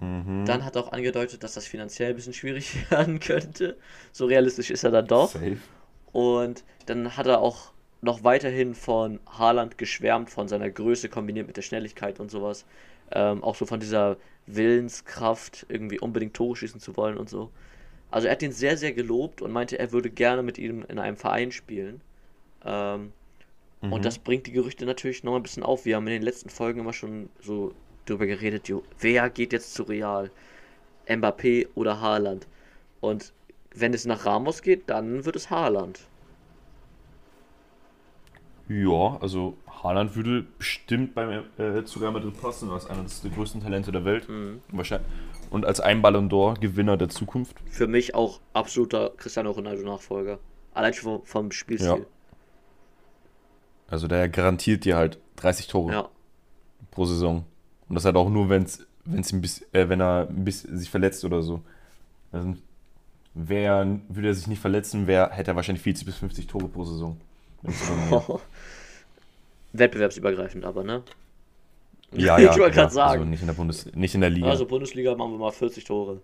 Mhm. 0.00 0.44
dann 0.44 0.64
hat 0.64 0.76
er 0.76 0.82
auch 0.84 0.92
angedeutet, 0.92 1.42
dass 1.44 1.54
das 1.54 1.66
finanziell 1.66 2.10
ein 2.10 2.16
bisschen 2.16 2.34
schwierig 2.34 2.90
werden 2.90 3.20
könnte. 3.20 3.76
So 4.12 4.26
realistisch 4.26 4.70
ist 4.70 4.84
er 4.84 4.90
dann 4.90 5.06
doch. 5.06 5.30
Safe. 5.30 5.58
Und 6.12 6.64
dann 6.86 7.16
hat 7.16 7.26
er 7.26 7.40
auch 7.40 7.72
noch 8.00 8.24
weiterhin 8.24 8.74
von 8.74 9.20
Haaland 9.26 9.78
geschwärmt, 9.78 10.30
von 10.30 10.48
seiner 10.48 10.70
Größe 10.70 11.08
kombiniert 11.08 11.46
mit 11.46 11.56
der 11.56 11.62
Schnelligkeit 11.62 12.20
und 12.20 12.30
sowas. 12.30 12.66
Ähm, 13.12 13.42
auch 13.44 13.54
so 13.54 13.66
von 13.66 13.80
dieser 13.80 14.16
Willenskraft, 14.46 15.66
irgendwie 15.68 16.00
unbedingt 16.00 16.34
Tore 16.34 16.56
schießen 16.56 16.80
zu 16.80 16.96
wollen 16.96 17.16
und 17.16 17.28
so. 17.30 17.52
Also 18.10 18.28
er 18.28 18.32
hat 18.32 18.42
ihn 18.42 18.52
sehr, 18.52 18.76
sehr 18.76 18.92
gelobt 18.92 19.42
und 19.42 19.52
meinte, 19.52 19.78
er 19.78 19.92
würde 19.92 20.10
gerne 20.10 20.42
mit 20.42 20.58
ihm 20.58 20.84
in 20.88 20.98
einem 20.98 21.16
Verein 21.16 21.52
spielen. 21.52 22.02
Ähm, 22.64 23.12
Mhm. 23.82 23.92
Und 23.92 24.04
das 24.04 24.18
bringt 24.18 24.46
die 24.46 24.52
Gerüchte 24.52 24.86
natürlich 24.86 25.24
noch 25.24 25.36
ein 25.36 25.42
bisschen 25.42 25.62
auf. 25.62 25.84
Wir 25.84 25.96
haben 25.96 26.06
in 26.06 26.14
den 26.14 26.22
letzten 26.22 26.48
Folgen 26.48 26.80
immer 26.80 26.92
schon 26.92 27.28
so 27.40 27.74
drüber 28.06 28.26
geredet, 28.26 28.68
jo, 28.68 28.82
wer 29.00 29.28
geht 29.30 29.52
jetzt 29.52 29.74
zu 29.74 29.82
Real? 29.82 30.30
Mbappé 31.06 31.68
oder 31.74 32.00
Haaland? 32.00 32.46
Und 33.00 33.32
wenn 33.74 33.92
es 33.92 34.06
nach 34.06 34.24
Ramos 34.24 34.62
geht, 34.62 34.88
dann 34.88 35.24
wird 35.24 35.36
es 35.36 35.50
Haaland. 35.50 36.00
Ja, 38.68 39.18
also 39.20 39.56
Haaland 39.82 40.14
würde 40.14 40.46
bestimmt 40.58 41.14
beim 41.14 41.44
äh, 41.58 41.84
zu 41.84 41.98
Real 41.98 42.12
Madrid 42.12 42.40
passen, 42.40 42.70
als 42.70 42.86
eines 42.86 43.20
der 43.20 43.32
größten 43.32 43.60
Talente 43.60 43.90
der 43.90 44.04
Welt. 44.04 44.28
Mhm. 44.28 44.60
Wahrscheinlich. 44.68 45.08
Und 45.50 45.66
als 45.66 45.80
ein 45.80 46.00
Ballon 46.00 46.30
d'Or 46.30 46.58
Gewinner 46.58 46.96
der 46.96 47.08
Zukunft. 47.08 47.56
Für 47.66 47.86
mich 47.86 48.14
auch 48.14 48.40
absoluter 48.52 49.10
Cristiano 49.16 49.50
Ronaldo 49.50 49.82
Nachfolger. 49.82 50.38
Allein 50.72 50.94
schon 50.94 51.18
vom, 51.18 51.26
vom 51.26 51.52
Spielstil. 51.52 51.98
Ja. 51.98 52.06
Also 53.92 54.08
der 54.08 54.26
garantiert 54.30 54.86
dir 54.86 54.96
halt 54.96 55.18
30 55.36 55.66
Tore 55.66 55.92
Ja. 55.92 56.08
pro 56.92 57.04
Saison. 57.04 57.44
Und 57.90 57.94
das 57.94 58.06
halt 58.06 58.16
auch 58.16 58.30
nur, 58.30 58.48
wenn's, 58.48 58.86
wenn's 59.04 59.34
ein 59.34 59.42
bisschen, 59.42 59.66
äh, 59.74 59.86
wenn 59.90 60.00
er 60.00 60.28
ein 60.30 60.46
bisschen 60.46 60.78
sich 60.78 60.88
verletzt 60.88 61.26
oder 61.26 61.42
so. 61.42 61.60
Also, 62.32 62.56
wär, 63.34 64.00
würde 64.08 64.28
er 64.28 64.34
sich 64.34 64.46
nicht 64.46 64.60
verletzen, 64.60 65.06
wär, 65.06 65.28
hätte 65.32 65.50
er 65.50 65.56
wahrscheinlich 65.56 65.82
40 65.82 66.06
bis 66.06 66.16
50 66.16 66.46
Tore 66.46 66.68
pro 66.68 66.86
Saison. 66.86 67.20
Wettbewerbsübergreifend 69.74 70.64
aber, 70.64 70.84
ne? 70.84 71.02
ja, 72.12 72.38
ja. 72.38 72.50
ich 72.50 72.58
wollte 72.58 72.74
ja, 72.76 72.82
gerade 72.84 72.94
sagen. 72.94 73.12
Also 73.12 73.24
nicht 73.26 73.42
in 73.42 73.46
der 73.46 73.54
Bundes 73.54 73.94
nicht 73.94 74.14
in 74.14 74.22
der 74.22 74.30
Liga. 74.30 74.48
Also 74.48 74.64
Bundesliga 74.64 75.14
machen 75.14 75.32
wir 75.32 75.38
mal 75.38 75.52
40 75.52 75.84
Tore. 75.84 76.22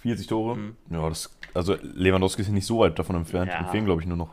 40 0.00 0.26
Tore. 0.26 0.56
Mhm. 0.56 0.76
Ja, 0.88 1.06
das, 1.06 1.36
also 1.52 1.76
Lewandowski 1.82 2.40
ist 2.40 2.48
nicht 2.48 2.66
so 2.66 2.78
weit 2.78 2.98
davon 2.98 3.16
entfernt. 3.16 3.50
Ja. 3.52 3.58
Empfehlen, 3.58 3.84
glaube 3.84 4.00
ich, 4.00 4.08
nur 4.08 4.16
noch 4.16 4.30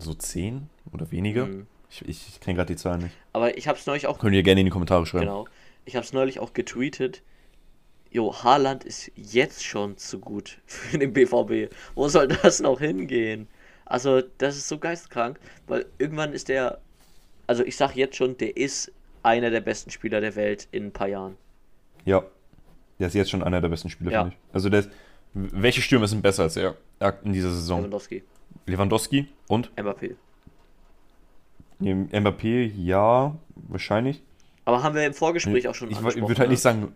so 0.00 0.14
10 0.14 0.68
oder 0.92 1.10
weniger. 1.10 1.46
Mhm. 1.46 1.66
Ich, 1.90 2.02
ich, 2.06 2.28
ich 2.28 2.40
kenne 2.40 2.56
gerade 2.56 2.72
die 2.74 2.76
Zahlen 2.76 3.02
nicht. 3.02 3.16
Aber 3.32 3.56
ich 3.56 3.66
habe 3.68 3.78
es 3.78 3.86
neulich 3.86 4.06
auch 4.06 4.18
Könnt 4.18 4.34
ihr 4.34 4.42
gerne 4.42 4.60
in 4.60 4.66
die 4.66 4.70
Kommentare 4.70 5.06
schreiben. 5.06 5.26
Genau. 5.26 5.46
Ich 5.84 5.96
habe 5.96 6.04
es 6.04 6.12
neulich 6.12 6.38
auch 6.38 6.52
getweetet. 6.52 7.22
Jo, 8.10 8.34
Haaland 8.42 8.84
ist 8.84 9.10
jetzt 9.16 9.64
schon 9.64 9.96
zu 9.96 10.18
gut 10.18 10.58
für 10.66 10.98
den 10.98 11.12
BVB. 11.12 11.72
Wo 11.94 12.08
soll 12.08 12.28
das 12.28 12.60
noch 12.60 12.80
hingehen? 12.80 13.48
Also, 13.86 14.20
das 14.38 14.56
ist 14.56 14.68
so 14.68 14.78
geistkrank, 14.78 15.40
weil 15.66 15.86
irgendwann 15.98 16.34
ist 16.34 16.48
der, 16.48 16.78
also 17.46 17.64
ich 17.64 17.76
sag 17.76 17.96
jetzt 17.96 18.16
schon, 18.16 18.36
der 18.36 18.54
ist 18.56 18.92
einer 19.22 19.50
der 19.50 19.62
besten 19.62 19.90
Spieler 19.90 20.20
der 20.20 20.36
Welt 20.36 20.68
in 20.72 20.86
ein 20.86 20.92
paar 20.92 21.08
Jahren. 21.08 21.36
Ja. 22.04 22.22
Der 22.98 23.06
ist 23.08 23.14
jetzt 23.14 23.30
schon 23.30 23.42
einer 23.42 23.60
der 23.60 23.68
besten 23.68 23.88
Spieler, 23.88 24.10
Ja. 24.10 24.22
finde 24.24 24.36
ich. 24.36 24.54
Also 24.54 24.68
der 24.68 24.80
ist, 24.80 24.90
welche 25.34 25.82
Stürmer 25.82 26.08
sind 26.08 26.22
besser 26.22 26.44
als 26.44 26.56
er 26.56 26.74
in 27.24 27.32
dieser 27.32 27.50
Saison? 27.50 27.80
Lewandowski, 27.80 28.22
Lewandowski 28.66 29.28
und 29.48 29.70
Mbappé. 29.76 30.16
Mbappé, 31.80 32.72
ja, 32.76 33.36
wahrscheinlich. 33.54 34.22
Aber 34.64 34.82
haben 34.82 34.94
wir 34.94 35.06
im 35.06 35.14
Vorgespräch 35.14 35.68
auch 35.68 35.74
schon 35.74 35.90
ich 35.90 35.98
ich 35.98 36.02
würde 36.04 36.36
halt 36.40 36.50
nicht 36.50 36.60
sagen, 36.60 36.92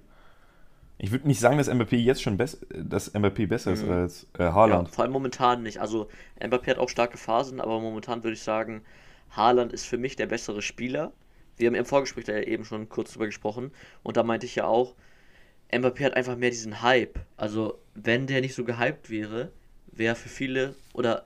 ich 0.98 1.10
würde 1.10 1.26
nicht 1.26 1.40
sagen, 1.40 1.56
dass 1.58 1.70
Mbappé 1.70 1.96
jetzt 1.96 2.22
schon 2.22 2.36
besser, 2.36 2.58
dass 2.70 3.14
Mbappé 3.14 3.46
besser 3.46 3.72
ist 3.72 3.84
Mhm. 3.84 3.92
als 3.92 4.26
äh, 4.38 4.44
Ja, 4.44 4.54
Haaland. 4.54 4.88
vor 4.90 5.04
allem 5.04 5.12
momentan 5.12 5.62
nicht. 5.62 5.78
Also 5.78 6.08
Mbappé 6.40 6.66
hat 6.70 6.78
auch 6.78 6.88
starke 6.88 7.16
Phasen, 7.16 7.60
aber 7.60 7.80
momentan 7.80 8.24
würde 8.24 8.34
ich 8.34 8.42
sagen, 8.42 8.82
Haaland 9.30 9.72
ist 9.72 9.86
für 9.86 9.98
mich 9.98 10.16
der 10.16 10.26
bessere 10.26 10.62
Spieler. 10.62 11.12
Wir 11.56 11.68
haben 11.68 11.74
im 11.74 11.84
Vorgespräch 11.84 12.24
da 12.24 12.32
ja 12.32 12.42
eben 12.42 12.64
schon 12.64 12.88
kurz 12.88 13.12
drüber 13.12 13.26
gesprochen 13.26 13.70
und 14.02 14.16
da 14.16 14.22
meinte 14.22 14.46
ich 14.46 14.54
ja 14.56 14.64
auch, 14.66 14.94
Mbappé 15.72 16.04
hat 16.04 16.14
einfach 16.14 16.36
mehr 16.36 16.50
diesen 16.50 16.82
Hype. 16.82 17.18
Also 17.36 17.78
wenn 17.94 18.26
der 18.26 18.40
nicht 18.40 18.54
so 18.54 18.64
gehypt 18.64 19.10
wäre, 19.10 19.50
wäre 19.92 20.14
für 20.16 20.28
viele 20.28 20.74
oder 20.92 21.24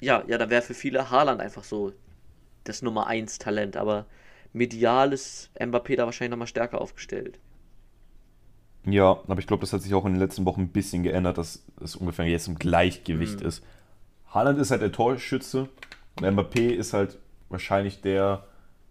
ja, 0.00 0.22
ja, 0.26 0.38
dann 0.38 0.50
wäre 0.50 0.62
für 0.62 0.74
viele 0.74 1.10
Haaland 1.10 1.40
einfach 1.40 1.64
so 1.64 1.92
das 2.64 2.82
Nummer 2.82 3.06
1 3.06 3.38
Talent, 3.38 3.76
aber 3.76 4.06
medial 4.52 5.12
ist 5.12 5.50
Mbappé 5.58 5.96
da 5.96 6.06
wahrscheinlich 6.06 6.30
nochmal 6.30 6.46
stärker 6.48 6.80
aufgestellt. 6.80 7.38
Ja, 8.86 9.18
aber 9.28 9.38
ich 9.38 9.46
glaube, 9.46 9.62
das 9.62 9.72
hat 9.72 9.80
sich 9.82 9.94
auch 9.94 10.04
in 10.04 10.12
den 10.12 10.20
letzten 10.20 10.44
Wochen 10.44 10.62
ein 10.62 10.68
bisschen 10.68 11.02
geändert, 11.02 11.38
dass 11.38 11.62
es 11.82 11.96
ungefähr 11.96 12.26
jetzt 12.26 12.48
im 12.48 12.56
Gleichgewicht 12.58 13.40
Mhm. 13.40 13.46
ist. 13.46 13.64
Haaland 14.28 14.58
ist 14.58 14.70
halt 14.70 14.82
der 14.82 14.92
Torschütze 14.92 15.68
und 16.16 16.24
Mbappé 16.26 16.70
ist 16.70 16.92
halt 16.92 17.18
wahrscheinlich 17.48 18.02
der, 18.02 18.44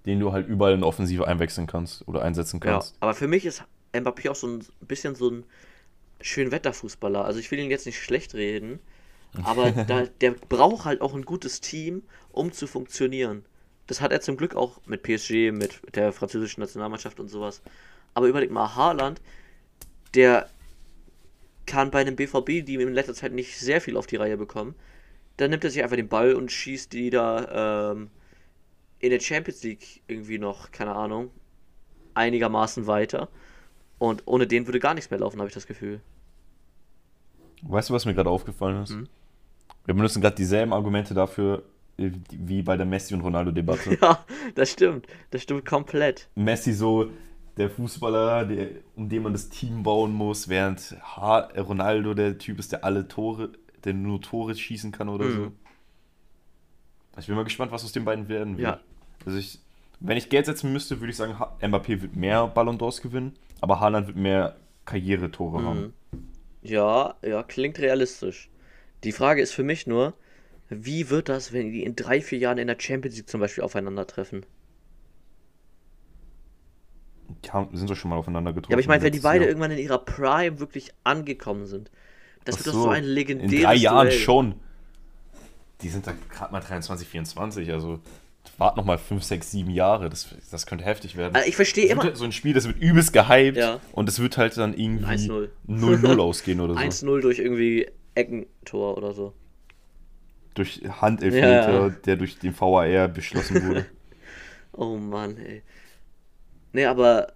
den 0.05 0.19
du 0.19 0.31
halt 0.31 0.47
überall 0.47 0.73
in 0.73 0.83
Offensive 0.83 1.27
einwechseln 1.27 1.67
kannst 1.67 2.07
oder 2.07 2.23
einsetzen 2.23 2.59
Ja, 2.63 2.71
kannst. 2.73 2.95
aber 3.01 3.13
für 3.13 3.27
mich 3.27 3.45
ist 3.45 3.63
Mbappé 3.93 4.29
auch 4.29 4.35
so 4.35 4.47
ein 4.47 4.65
bisschen 4.81 5.15
so 5.15 5.29
ein 5.29 5.45
Schönwetterfußballer. 6.21 7.23
Also 7.23 7.39
ich 7.39 7.51
will 7.51 7.59
ihn 7.59 7.69
jetzt 7.69 7.85
nicht 7.85 8.01
schlecht 8.01 8.33
reden, 8.33 8.79
aber 9.43 9.71
da, 9.87 10.05
der 10.21 10.31
braucht 10.31 10.85
halt 10.85 11.01
auch 11.01 11.13
ein 11.13 11.25
gutes 11.25 11.61
Team, 11.61 12.03
um 12.31 12.51
zu 12.51 12.67
funktionieren. 12.67 13.45
Das 13.87 14.01
hat 14.01 14.11
er 14.11 14.21
zum 14.21 14.37
Glück 14.37 14.55
auch 14.55 14.79
mit 14.85 15.03
PSG, 15.03 15.51
mit 15.51 15.81
der 15.95 16.13
französischen 16.13 16.61
Nationalmannschaft 16.61 17.19
und 17.19 17.27
sowas. 17.27 17.61
Aber 18.13 18.27
überleg 18.27 18.51
mal, 18.51 18.75
Haaland, 18.75 19.21
der 20.13 20.49
kann 21.65 21.91
bei 21.91 22.01
einem 22.01 22.15
BVB, 22.15 22.65
die 22.65 22.75
in 22.75 22.93
letzter 22.93 23.13
Zeit 23.13 23.33
nicht 23.33 23.57
sehr 23.57 23.81
viel 23.81 23.97
auf 23.97 24.07
die 24.07 24.15
Reihe 24.15 24.37
bekommen, 24.37 24.75
dann 25.37 25.49
nimmt 25.49 25.63
er 25.63 25.69
sich 25.69 25.83
einfach 25.83 25.95
den 25.95 26.09
Ball 26.09 26.33
und 26.35 26.51
schießt 26.51 26.93
die 26.93 27.09
da 27.09 27.91
ähm, 27.91 28.09
in 28.99 29.09
der 29.09 29.19
Champions 29.19 29.63
League 29.63 30.01
irgendwie 30.07 30.37
noch, 30.37 30.71
keine 30.71 30.95
Ahnung, 30.95 31.31
einigermaßen 32.13 32.87
weiter. 32.87 33.29
Und 33.99 34.23
ohne 34.25 34.47
den 34.47 34.67
würde 34.67 34.79
gar 34.79 34.93
nichts 34.93 35.09
mehr 35.11 35.19
laufen, 35.19 35.39
habe 35.39 35.47
ich 35.47 35.53
das 35.53 35.67
Gefühl. 35.67 36.01
Weißt 37.61 37.89
du, 37.89 37.93
was 37.93 38.05
mir 38.05 38.13
gerade 38.13 38.29
aufgefallen 38.29 38.83
ist? 38.83 38.91
Mhm. 38.91 39.07
Wir 39.85 39.93
benutzen 39.93 40.21
gerade 40.21 40.35
dieselben 40.35 40.73
Argumente 40.73 41.13
dafür, 41.13 41.63
äh, 41.97 42.11
wie 42.31 42.61
bei 42.61 42.75
der 42.77 42.85
Messi- 42.85 43.13
und 43.13 43.21
Ronaldo-Debatte. 43.21 43.97
Ja, 44.01 44.25
das 44.55 44.71
stimmt. 44.71 45.07
Das 45.31 45.41
stimmt 45.43 45.65
komplett. 45.65 46.27
Messi 46.35 46.73
so 46.73 47.09
der 47.57 47.69
Fußballer, 47.69 48.45
der, 48.45 48.67
um 48.95 49.07
den 49.09 49.23
man 49.23 49.31
das 49.33 49.49
Team 49.49 49.83
bauen 49.83 50.11
muss, 50.11 50.49
während 50.49 50.95
ha 51.01 51.37
Ronaldo 51.57 52.13
der 52.13 52.37
Typ 52.37 52.59
ist, 52.59 52.71
der 52.71 52.83
alle 52.83 53.07
Tore, 53.07 53.51
der 53.83 53.93
nur 53.93 54.19
Tore 54.21 54.55
schießen 54.55 54.91
kann 54.91 55.07
oder 55.07 55.25
Mhm. 55.25 55.33
so. 55.35 55.51
Ich 57.19 57.27
bin 57.27 57.35
mal 57.35 57.43
gespannt, 57.43 57.71
was 57.71 57.83
aus 57.83 57.91
den 57.91 58.05
beiden 58.05 58.27
werden 58.27 58.57
wird. 58.57 58.67
Ja. 58.67 58.79
Also 59.25 59.37
ich, 59.37 59.59
wenn 59.99 60.17
ich 60.17 60.29
Geld 60.29 60.47
setzen 60.47 60.73
müsste, 60.73 60.99
würde 60.99 61.11
ich 61.11 61.15
sagen, 61.17 61.33
Mbappé 61.61 62.01
wird 62.01 62.15
mehr 62.15 62.47
Ballon 62.47 62.77
d'Ors 62.79 63.01
gewinnen, 63.01 63.33
aber 63.63 63.79
Haaland 63.79 64.07
wird 64.07 64.17
mehr 64.17 64.57
Karrieretore 64.85 65.61
Mhm. 65.61 65.63
haben. 65.63 65.93
Ja, 66.63 67.15
ja, 67.23 67.43
klingt 67.43 67.79
realistisch. 67.79 68.49
Die 69.03 69.11
Frage 69.13 69.41
ist 69.41 69.53
für 69.53 69.63
mich 69.63 69.87
nur, 69.87 70.15
wie 70.69 71.09
wird 71.11 71.29
das, 71.29 71.53
wenn 71.53 71.71
die 71.71 71.83
in 71.83 71.95
drei, 71.95 72.21
vier 72.21 72.39
Jahren 72.39 72.57
in 72.59 72.67
der 72.67 72.79
Champions 72.79 73.17
League 73.17 73.29
zum 73.29 73.41
Beispiel 73.41 73.63
aufeinandertreffen? 73.63 74.45
die 77.43 77.51
haben, 77.51 77.75
sind 77.75 77.89
doch 77.89 77.95
schon 77.95 78.09
mal 78.09 78.17
aufeinander 78.17 78.53
getroffen. 78.53 78.71
Ja, 78.71 78.75
aber 78.75 78.81
ich 78.81 78.87
meine, 78.87 79.03
wenn 79.03 79.11
die 79.11 79.19
beide 79.19 79.45
Jahr. 79.45 79.49
irgendwann 79.49 79.71
in 79.71 79.77
ihrer 79.77 79.99
Prime 79.99 80.59
wirklich 80.59 80.93
angekommen 81.03 81.65
sind, 81.67 81.91
das 82.45 82.55
Ach 82.55 82.59
wird 82.59 82.67
doch 82.67 82.73
so 82.73 82.89
ein 82.89 83.03
legendäres 83.03 83.55
In 83.55 83.63
drei 83.63 83.75
Jahren 83.75 84.07
Duell. 84.07 84.11
schon. 84.11 84.55
Die 85.81 85.89
sind 85.89 86.07
da 86.07 86.13
gerade 86.29 86.51
mal 86.51 86.61
23, 86.61 87.07
24, 87.07 87.71
also 87.71 87.99
wart 88.57 88.77
noch 88.77 88.85
mal 88.85 88.97
5, 88.97 89.23
6, 89.23 89.51
7 89.51 89.69
Jahre. 89.71 90.09
Das, 90.09 90.27
das 90.51 90.65
könnte 90.65 90.83
heftig 90.85 91.15
werden. 91.17 91.35
Also 91.35 91.47
ich 91.47 91.55
verstehe 91.55 91.87
immer. 91.87 92.03
halt 92.03 92.17
so 92.17 92.23
ein 92.25 92.31
Spiel, 92.31 92.53
das 92.53 92.65
wird 92.67 92.77
übelst 92.79 93.13
gehypt 93.13 93.57
Ja. 93.57 93.79
und 93.93 94.07
es 94.09 94.19
wird 94.19 94.37
halt 94.37 94.55
dann 94.57 94.73
irgendwie 94.77 95.05
1-0. 95.05 95.49
0-0 95.67 96.19
ausgehen 96.19 96.59
oder 96.59 96.73
so. 96.73 96.79
1-0 96.79 97.21
durch 97.21 97.39
irgendwie 97.39 97.87
Eckentor 98.15 98.97
oder 98.97 99.13
so. 99.13 99.33
Durch 100.53 100.81
Handelfmeter, 101.01 101.87
Ja, 101.87 101.89
der 101.89 102.15
durch 102.15 102.37
den 102.37 102.53
VAR 102.59 103.07
beschlossen 103.07 103.67
wurde. 103.67 103.85
Oh 104.75 104.97
Mann, 104.97 105.37
ey. 105.37 105.61
Nee, 106.71 106.85
aber. 106.85 107.33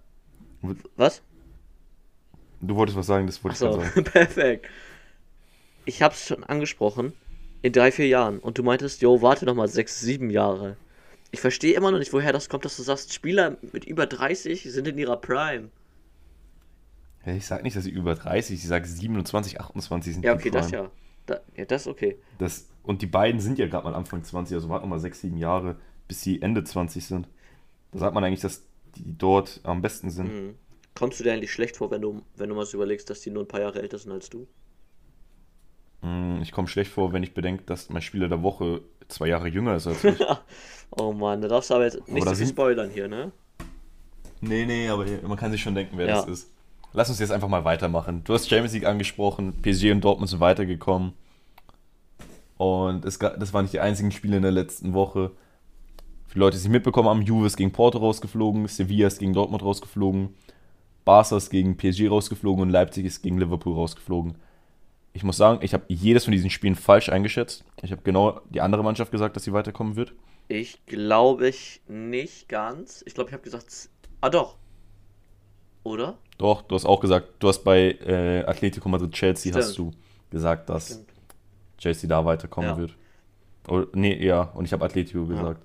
Was? 0.96 1.22
Du 2.60 2.74
wolltest 2.74 2.98
was 2.98 3.06
sagen, 3.06 3.28
das 3.28 3.44
wollte 3.44 3.56
ich 3.56 3.62
Achso, 3.62 3.78
gerade 3.78 3.90
sagen. 3.94 4.04
perfekt. 4.04 4.66
Ich 5.84 6.02
hab's 6.02 6.26
schon 6.26 6.42
angesprochen. 6.42 7.12
In 7.62 7.72
drei, 7.72 7.92
vier 7.92 8.08
Jahren. 8.08 8.40
Und 8.40 8.58
du 8.58 8.64
meintest, 8.64 9.02
yo, 9.02 9.22
warte 9.22 9.44
noch 9.46 9.54
mal 9.54 9.68
sechs, 9.68 10.00
sieben 10.00 10.30
Jahre. 10.30 10.76
Ich 11.30 11.40
verstehe 11.40 11.74
immer 11.74 11.90
noch 11.90 11.98
nicht, 11.98 12.12
woher 12.12 12.32
das 12.32 12.48
kommt, 12.48 12.64
dass 12.64 12.76
du 12.76 12.82
sagst, 12.82 13.12
Spieler 13.12 13.58
mit 13.72 13.84
über 13.84 14.06
30 14.06 14.62
sind 14.62 14.88
in 14.88 14.98
ihrer 14.98 15.16
Prime. 15.18 15.70
Ja, 17.26 17.34
ich 17.34 17.46
sag 17.46 17.62
nicht, 17.62 17.76
dass 17.76 17.84
sie 17.84 17.90
über 17.90 18.14
30, 18.14 18.56
ich 18.56 18.66
sage 18.66 18.86
27, 18.86 19.60
28 19.60 20.14
sind 20.14 20.24
Ja, 20.24 20.34
okay, 20.34 20.50
das 20.50 20.70
ja. 20.70 20.90
Da, 21.26 21.40
ja, 21.56 21.66
das 21.66 21.86
okay. 21.86 22.16
Das, 22.38 22.68
und 22.82 23.02
die 23.02 23.06
beiden 23.06 23.40
sind 23.40 23.58
ja 23.58 23.66
gerade 23.66 23.84
mal 23.84 23.94
Anfang 23.94 24.24
20, 24.24 24.54
also 24.54 24.68
warten 24.70 24.88
mal 24.88 24.98
6, 24.98 25.20
7 25.20 25.36
Jahre, 25.36 25.76
bis 26.06 26.22
sie 26.22 26.40
Ende 26.40 26.64
20 26.64 27.04
sind. 27.04 27.28
Da 27.92 27.98
sagt 27.98 28.14
man 28.14 28.24
eigentlich, 28.24 28.40
dass 28.40 28.64
die 28.96 29.16
dort 29.18 29.60
am 29.64 29.82
besten 29.82 30.10
sind. 30.10 30.28
Mhm. 30.32 30.54
Kommst 30.94 31.20
du 31.20 31.24
dir 31.24 31.32
eigentlich 31.32 31.52
schlecht 31.52 31.76
vor, 31.76 31.90
wenn 31.90 32.00
du, 32.00 32.22
wenn 32.36 32.48
du 32.48 32.54
mal 32.54 32.64
so 32.66 32.78
überlegst, 32.78 33.10
dass 33.10 33.20
die 33.20 33.30
nur 33.30 33.44
ein 33.44 33.48
paar 33.48 33.60
Jahre 33.60 33.80
älter 33.82 33.98
sind 33.98 34.10
als 34.12 34.30
du? 34.30 34.48
Mm, 36.02 36.40
Ich 36.42 36.52
komme 36.52 36.68
schlecht 36.68 36.90
vor, 36.90 37.12
wenn 37.12 37.22
ich 37.22 37.34
bedenke, 37.34 37.64
dass 37.64 37.88
mein 37.90 38.02
Spieler 38.02 38.28
der 38.28 38.42
Woche 38.42 38.82
zwei 39.08 39.26
Jahre 39.28 39.48
jünger 39.48 39.76
ist 39.76 39.86
als 39.86 40.04
ich. 40.04 40.16
oh 40.90 41.12
Mann, 41.12 41.40
da 41.40 41.48
darfst 41.48 41.70
du 41.70 41.74
aber 41.74 41.84
jetzt 41.84 42.08
nicht 42.08 42.26
da 42.26 42.30
so 42.30 42.36
viel 42.36 42.46
spoilern 42.46 42.90
hier, 42.90 43.08
ne? 43.08 43.32
nee, 44.40 44.64
nee, 44.66 44.88
aber 44.88 45.04
man 45.26 45.36
kann 45.36 45.50
sich 45.50 45.60
schon 45.62 45.74
denken, 45.74 45.98
wer 45.98 46.06
Ja. 46.06 46.16
das 46.16 46.28
ist. 46.28 46.50
Lass 46.92 47.10
uns 47.10 47.18
jetzt 47.18 47.32
einfach 47.32 47.48
mal 47.48 47.64
weitermachen. 47.64 48.22
Du 48.24 48.32
hast 48.32 48.48
Champions 48.48 48.72
League 48.72 48.86
angesprochen, 48.86 49.52
PSG 49.60 49.92
und 49.92 50.00
Dortmund 50.02 50.30
sind 50.30 50.40
weitergekommen. 50.40 51.12
Und 52.56 53.04
es, 53.04 53.18
das 53.18 53.52
waren 53.52 53.64
nicht 53.64 53.74
die 53.74 53.80
einzigen 53.80 54.10
Spiele 54.10 54.36
in 54.36 54.42
der 54.42 54.52
letzten 54.52 54.94
Woche. 54.94 55.30
Für 56.26 56.38
Leute, 56.38 56.56
die 56.56 56.62
es 56.62 56.68
mitbekommen 56.68 57.08
haben, 57.08 57.22
Juve 57.22 57.46
ist 57.46 57.56
gegen 57.56 57.72
Porto 57.72 57.98
rausgeflogen, 57.98 58.66
Sevilla 58.68 59.06
ist 59.06 59.18
gegen 59.18 59.32
Dortmund 59.32 59.62
rausgeflogen, 59.62 60.34
Barca 61.04 61.36
ist 61.36 61.50
gegen 61.50 61.76
PSG 61.76 62.08
rausgeflogen 62.08 62.62
und 62.62 62.70
Leipzig 62.70 63.06
ist 63.06 63.22
gegen 63.22 63.38
Liverpool 63.38 63.74
rausgeflogen. 63.74 64.34
Ich 65.12 65.24
muss 65.24 65.36
sagen, 65.36 65.60
ich 65.62 65.74
habe 65.74 65.84
jedes 65.88 66.24
von 66.24 66.32
diesen 66.32 66.50
Spielen 66.50 66.74
falsch 66.76 67.08
eingeschätzt. 67.08 67.64
Ich 67.82 67.90
habe 67.90 68.02
genau 68.02 68.40
die 68.50 68.60
andere 68.60 68.84
Mannschaft 68.84 69.10
gesagt, 69.10 69.34
dass 69.36 69.44
sie 69.44 69.52
weiterkommen 69.52 69.96
wird. 69.96 70.12
Ich 70.48 70.84
glaube 70.86 71.48
ich 71.48 71.80
nicht 71.88 72.48
ganz. 72.48 73.02
Ich 73.06 73.14
glaube, 73.14 73.30
ich 73.30 73.34
habe 73.34 73.42
gesagt. 73.42 73.88
Ah, 74.20 74.30
doch. 74.30 74.56
Oder? 75.82 76.18
Doch, 76.38 76.62
du 76.62 76.74
hast 76.74 76.84
auch 76.84 77.00
gesagt, 77.00 77.28
du 77.38 77.48
hast 77.48 77.64
bei 77.64 77.90
äh, 78.04 78.44
Atletico 78.44 78.88
Madrid 78.88 79.12
Chelsea 79.12 79.50
Stimmt. 79.52 79.64
hast 79.64 79.78
du 79.78 79.90
gesagt, 80.30 80.68
dass 80.68 80.86
Stimmt. 80.88 81.08
Chelsea 81.78 82.08
da 82.08 82.24
weiterkommen 82.24 82.70
Ja. 82.70 82.76
wird. 82.76 82.96
Oder, 83.68 83.86
nee, 83.94 84.24
ja, 84.24 84.42
und 84.42 84.64
ich 84.64 84.72
habe 84.72 84.84
Atletico 84.84 85.26
gesagt. 85.26 85.62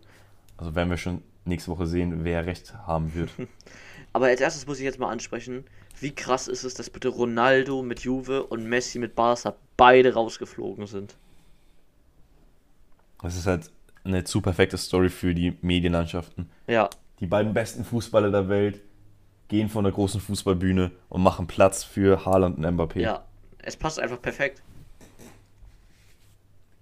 Also 0.57 0.73
werden 0.75 0.89
wir 0.89 0.97
schon 0.97 1.21
nächste 1.45 1.71
Woche 1.71 1.85
sehen, 1.85 2.23
wer 2.23 2.45
recht 2.45 2.73
haben 2.87 3.13
wird. 3.13 3.29
Aber 4.13 4.27
als 4.27 4.41
erstes 4.41 4.67
muss 4.67 4.77
ich 4.77 4.83
jetzt 4.83 4.99
mal 4.99 5.09
ansprechen, 5.09 5.65
wie 5.99 6.13
krass 6.13 6.47
ist 6.47 6.63
es, 6.63 6.73
dass 6.75 6.89
bitte 6.89 7.09
Ronaldo 7.09 7.81
mit 7.81 8.01
Juve 8.01 8.43
und 8.43 8.65
Messi 8.65 8.99
mit 8.99 9.15
Barca 9.15 9.55
beide 9.75 10.13
rausgeflogen 10.13 10.85
sind. 10.87 11.15
Das 13.21 13.35
ist 13.35 13.47
halt 13.47 13.71
eine 14.03 14.23
zu 14.23 14.41
perfekte 14.41 14.77
Story 14.77 15.09
für 15.09 15.33
die 15.33 15.57
Medienlandschaften. 15.61 16.49
Ja, 16.67 16.89
Die 17.19 17.25
beiden 17.25 17.53
besten 17.53 17.85
Fußballer 17.85 18.31
der 18.31 18.49
Welt 18.49 18.81
gehen 19.47 19.69
von 19.69 19.83
der 19.83 19.93
großen 19.93 20.19
Fußballbühne 20.19 20.91
und 21.09 21.23
machen 21.23 21.47
Platz 21.47 21.83
für 21.83 22.25
Haaland 22.25 22.57
und 22.57 22.65
Mbappé. 22.65 22.99
ja. 22.99 23.25
Es 23.65 23.77
passt 23.77 23.97
einfach 23.97 24.21
perfekt. 24.21 24.61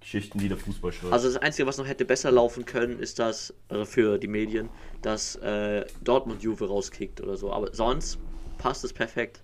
Geschichten, 0.01 0.39
die 0.39 0.49
der 0.49 0.57
Fußball 0.57 0.91
schreibt. 0.91 1.13
Also 1.13 1.27
das 1.31 1.37
Einzige, 1.37 1.67
was 1.67 1.77
noch 1.77 1.87
hätte 1.87 2.03
besser 2.05 2.31
laufen 2.31 2.65
können, 2.65 2.99
ist 2.99 3.19
das, 3.19 3.53
also 3.69 3.85
für 3.85 4.17
die 4.17 4.27
Medien, 4.27 4.69
dass 5.01 5.35
äh, 5.37 5.85
Dortmund 6.03 6.41
Juve 6.43 6.67
rauskickt 6.67 7.21
oder 7.21 7.37
so. 7.37 7.53
Aber 7.53 7.73
sonst 7.73 8.17
passt 8.57 8.83
es 8.83 8.91
perfekt. 8.93 9.43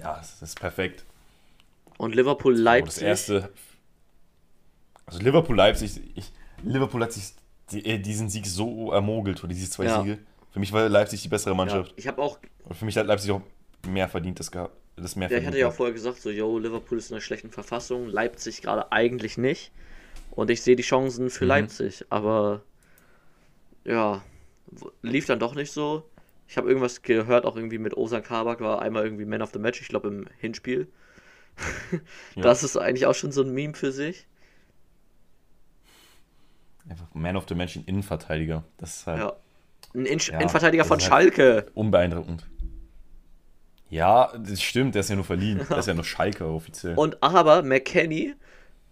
ja, 0.00 0.16
das 0.16 0.42
ist 0.42 0.58
perfekt. 0.60 1.04
Und 1.98 2.14
Liverpool 2.14 2.52
Oh, 2.52 2.56
das 2.56 2.62
Leipzig. 2.64 3.02
erste. 3.04 3.52
Also 5.06 5.20
Liverpool 5.20 5.56
Leipzig, 5.56 6.00
ich, 6.16 6.32
Liverpool 6.62 7.02
hat 7.02 7.12
sich 7.12 7.32
die, 7.70 7.84
äh, 7.86 7.98
diesen 7.98 8.28
Sieg 8.28 8.46
so 8.46 8.90
ermogelt 8.92 9.42
oder 9.44 9.52
diese 9.54 9.70
zwei 9.70 9.84
Ja. 9.84 10.02
Siege. 10.02 10.18
Für 10.50 10.58
mich 10.58 10.72
war 10.72 10.88
Leipzig 10.88 11.22
die 11.22 11.28
bessere 11.28 11.50
ja, 11.52 11.56
Mannschaft. 11.56 11.94
ich 11.96 12.08
habe 12.08 12.20
auch, 12.20 12.38
Und 12.64 12.74
für 12.74 12.84
mich 12.84 12.96
hat 12.96 13.06
Leipzig 13.06 13.30
auch 13.30 13.42
mehr 13.86 14.08
verdient, 14.08 14.40
das 14.40 14.50
gehabt. 14.50 14.76
Das 14.96 15.14
mehr 15.16 15.30
ja, 15.30 15.38
ich 15.38 15.46
hatte 15.46 15.58
ja 15.58 15.68
auch 15.68 15.74
vorher 15.74 15.92
gesagt, 15.92 16.20
so, 16.22 16.30
yo, 16.30 16.58
Liverpool 16.58 16.96
ist 16.98 17.10
in 17.10 17.14
einer 17.16 17.20
schlechten 17.20 17.50
Verfassung, 17.50 18.08
Leipzig 18.08 18.62
gerade 18.62 18.90
eigentlich 18.92 19.36
nicht. 19.36 19.70
Und 20.30 20.50
ich 20.50 20.62
sehe 20.62 20.76
die 20.76 20.82
Chancen 20.82 21.28
für 21.30 21.44
Mhm. 21.44 21.48
Leipzig, 21.48 22.04
aber 22.08 22.62
ja, 23.84 24.22
lief 25.02 25.26
dann 25.26 25.38
doch 25.38 25.54
nicht 25.54 25.70
so. 25.70 26.08
Ich 26.48 26.56
habe 26.56 26.68
irgendwas 26.68 27.02
gehört, 27.02 27.44
auch 27.44 27.56
irgendwie 27.56 27.78
mit 27.78 27.96
Osan 27.96 28.22
Kabak 28.22 28.60
war 28.60 28.80
einmal 28.82 29.04
irgendwie 29.04 29.24
Man 29.26 29.42
of 29.42 29.50
the 29.52 29.58
Match, 29.58 29.80
ich 29.80 29.88
glaube 29.88 30.08
im 30.08 30.26
Hinspiel. 30.38 30.88
Ja. 32.34 32.42
Das 32.42 32.62
ist 32.62 32.76
eigentlich 32.76 33.06
auch 33.06 33.14
schon 33.14 33.32
so 33.32 33.42
ein 33.42 33.50
Meme 33.50 33.74
für 33.74 33.90
sich. 33.92 34.26
Einfach 36.88 37.06
Man 37.14 37.36
of 37.36 37.46
the 37.48 37.54
Match, 37.54 37.76
ein 37.76 37.84
Innenverteidiger. 37.84 38.64
Das 38.78 38.98
ist 38.98 39.06
halt 39.06 39.18
Ja. 39.18 39.36
Ein 39.94 40.04
In 40.06 40.18
Ja, 40.18 40.34
Innenverteidiger 40.38 40.84
von 40.84 40.98
halt- 40.98 41.02
Schalke. 41.08 41.66
unbeeindruckend. 41.74 42.46
Ja, 43.88 44.32
das 44.36 44.60
stimmt, 44.62 44.94
der 44.94 45.00
ist 45.00 45.10
ja 45.10 45.16
nur 45.16 45.24
verliehen. 45.24 45.60
Der 45.70 45.78
ist 45.78 45.86
ja 45.86 45.94
nur 45.94 46.04
Schalke 46.04 46.44
offiziell. 46.46 46.94
Und 46.96 47.22
aber 47.22 47.62
McKenny 47.62 48.34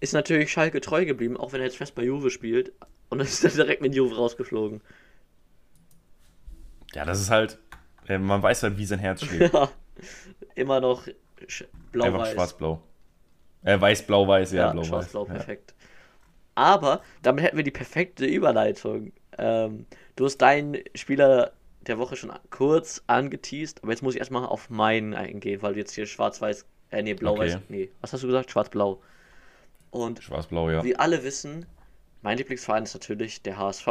ist 0.01 0.13
natürlich 0.13 0.53
Schalke 0.53 0.81
treu 0.81 1.05
geblieben, 1.05 1.37
auch 1.37 1.53
wenn 1.53 1.61
er 1.61 1.67
jetzt 1.67 1.77
fest 1.79 1.95
bei 1.95 2.05
Juve 2.05 2.31
spielt. 2.31 2.73
Und 3.09 3.19
dann 3.19 3.27
ist 3.27 3.45
er 3.45 3.51
direkt 3.51 3.83
mit 3.83 3.95
Juve 3.95 4.15
rausgeflogen. 4.17 4.81
Ja, 6.95 7.05
das 7.05 7.21
ist 7.21 7.31
halt. 7.31 7.59
äh, 8.09 8.19
Man 8.19 8.43
weiß 8.43 8.63
halt, 8.63 8.79
wie 8.79 8.87
sein 8.87 8.99
Herz 8.99 9.23
schlägt. 9.25 9.53
Ja. 9.55 9.69
Immer 10.55 10.81
noch 10.81 11.07
sch- 11.47 11.65
Einfach 11.65 11.93
blau-weiß. 11.93 12.33
schwarz-blau. 12.33 12.83
Äh, 13.65 13.81
weiß-blau-weiß, 13.81 14.53
ja, 14.53 14.67
Ja, 14.67 14.73
blau-weiß. 14.73 14.89
schwarz-blau, 14.89 15.27
ja. 15.27 15.33
perfekt. 15.35 15.75
Aber 16.55 17.03
damit 17.23 17.45
hätten 17.45 17.57
wir 17.57 17.65
die 17.65 17.71
perfekte 17.73 18.27
Überleitung. 18.27 19.13
Ähm, 19.39 19.87
du 20.17 20.25
hast 20.27 20.39
deinen 20.39 20.79
Spieler 20.95 21.53
der 21.85 21.99
Woche 21.99 22.17
schon 22.17 22.33
kurz 22.51 23.03
angeteased, 23.07 23.83
aber 23.83 23.93
jetzt 23.93 24.03
muss 24.03 24.15
ich 24.15 24.21
erstmal 24.21 24.47
auf 24.47 24.71
meinen 24.71 25.15
eingehen, 25.15 25.63
weil 25.63 25.75
du 25.75 25.79
jetzt 25.81 25.93
hier 25.95 26.07
schwarz-weiß, 26.07 26.67
äh, 26.91 27.03
nee, 27.03 27.15
blau-weiß, 27.15 27.57
Okay. 27.57 27.65
nee, 27.69 27.91
was 28.01 28.13
hast 28.13 28.23
du 28.23 28.27
gesagt? 28.27 28.51
Schwarz-blau. 28.51 29.01
Und 29.91 30.23
Schwarz-blau, 30.23 30.71
ja. 30.71 30.83
wie 30.85 30.97
alle 30.97 31.23
wissen, 31.25 31.67
mein 32.23 32.39
Lieblingsverein 32.39 32.83
ist 32.85 32.95
natürlich 32.95 33.43
der 33.43 33.59
HSV. 33.59 33.87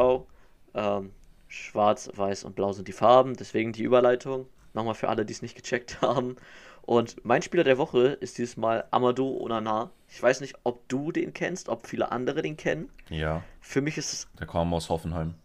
Ähm, 0.74 1.12
Schwarz, 1.48 2.10
Weiß 2.16 2.44
und 2.46 2.56
Blau 2.56 2.74
sind 2.74 2.88
die 2.88 2.94
Farben, 2.94 3.36
deswegen 3.36 3.74
die 3.74 3.84
Überleitung. 3.84 4.48
Nochmal 4.74 4.96
für 4.96 5.08
alle, 5.08 5.24
die 5.24 5.34
es 5.34 5.42
nicht 5.44 5.56
gecheckt 5.56 6.02
haben. 6.02 6.36
Und 6.82 7.24
mein 7.24 7.42
Spieler 7.44 7.64
der 7.64 7.78
Woche 7.78 8.08
ist 8.08 8.38
dieses 8.40 8.58
Mal 8.58 8.86
Amadou 8.92 9.40
Onana. 9.40 9.92
Ich 10.10 10.22
weiß 10.22 10.42
nicht, 10.42 10.56
ob 10.64 10.86
du 10.90 11.12
den 11.12 11.32
kennst, 11.34 11.70
ob 11.70 11.88
viele 11.88 12.12
andere 12.12 12.42
den 12.42 12.58
kennen. 12.58 12.90
Ja, 13.10 13.44
Für 13.62 13.82
mich 13.82 13.98
ist 13.98 14.12
es. 14.14 14.28
der 14.40 14.48
kam 14.48 14.74
aus 14.74 14.90
Hoffenheim. 14.90 15.36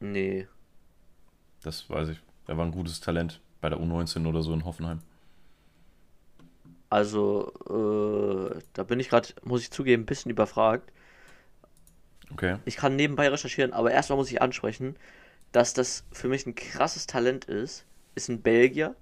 Nee. 0.00 0.46
Das 1.64 1.88
weiß 1.90 2.10
ich. 2.10 2.20
Er 2.46 2.56
war 2.56 2.64
ein 2.64 2.72
gutes 2.72 3.00
Talent 3.00 3.40
bei 3.60 3.68
der 3.70 3.78
U19 3.80 4.26
oder 4.26 4.42
so 4.42 4.52
in 4.52 4.64
Hoffenheim. 4.64 5.00
Also, 6.90 7.52
äh, 8.54 8.60
da 8.74 8.84
bin 8.84 9.00
ich 9.00 9.08
gerade, 9.08 9.28
muss 9.42 9.62
ich 9.62 9.70
zugeben, 9.70 10.02
ein 10.02 10.06
bisschen 10.06 10.30
überfragt. 10.30 10.92
Okay. 12.32 12.58
Ich 12.64 12.76
kann 12.76 12.96
nebenbei 12.96 13.28
recherchieren, 13.28 13.72
aber 13.72 13.90
erstmal 13.90 14.16
muss 14.18 14.30
ich 14.30 14.40
ansprechen, 14.40 14.96
dass 15.52 15.74
das 15.74 16.04
für 16.12 16.28
mich 16.28 16.46
ein 16.46 16.54
krasses 16.54 17.06
Talent 17.06 17.46
ist. 17.46 17.84
Ist 18.14 18.28
ein 18.28 18.42
Belgier. 18.42 18.94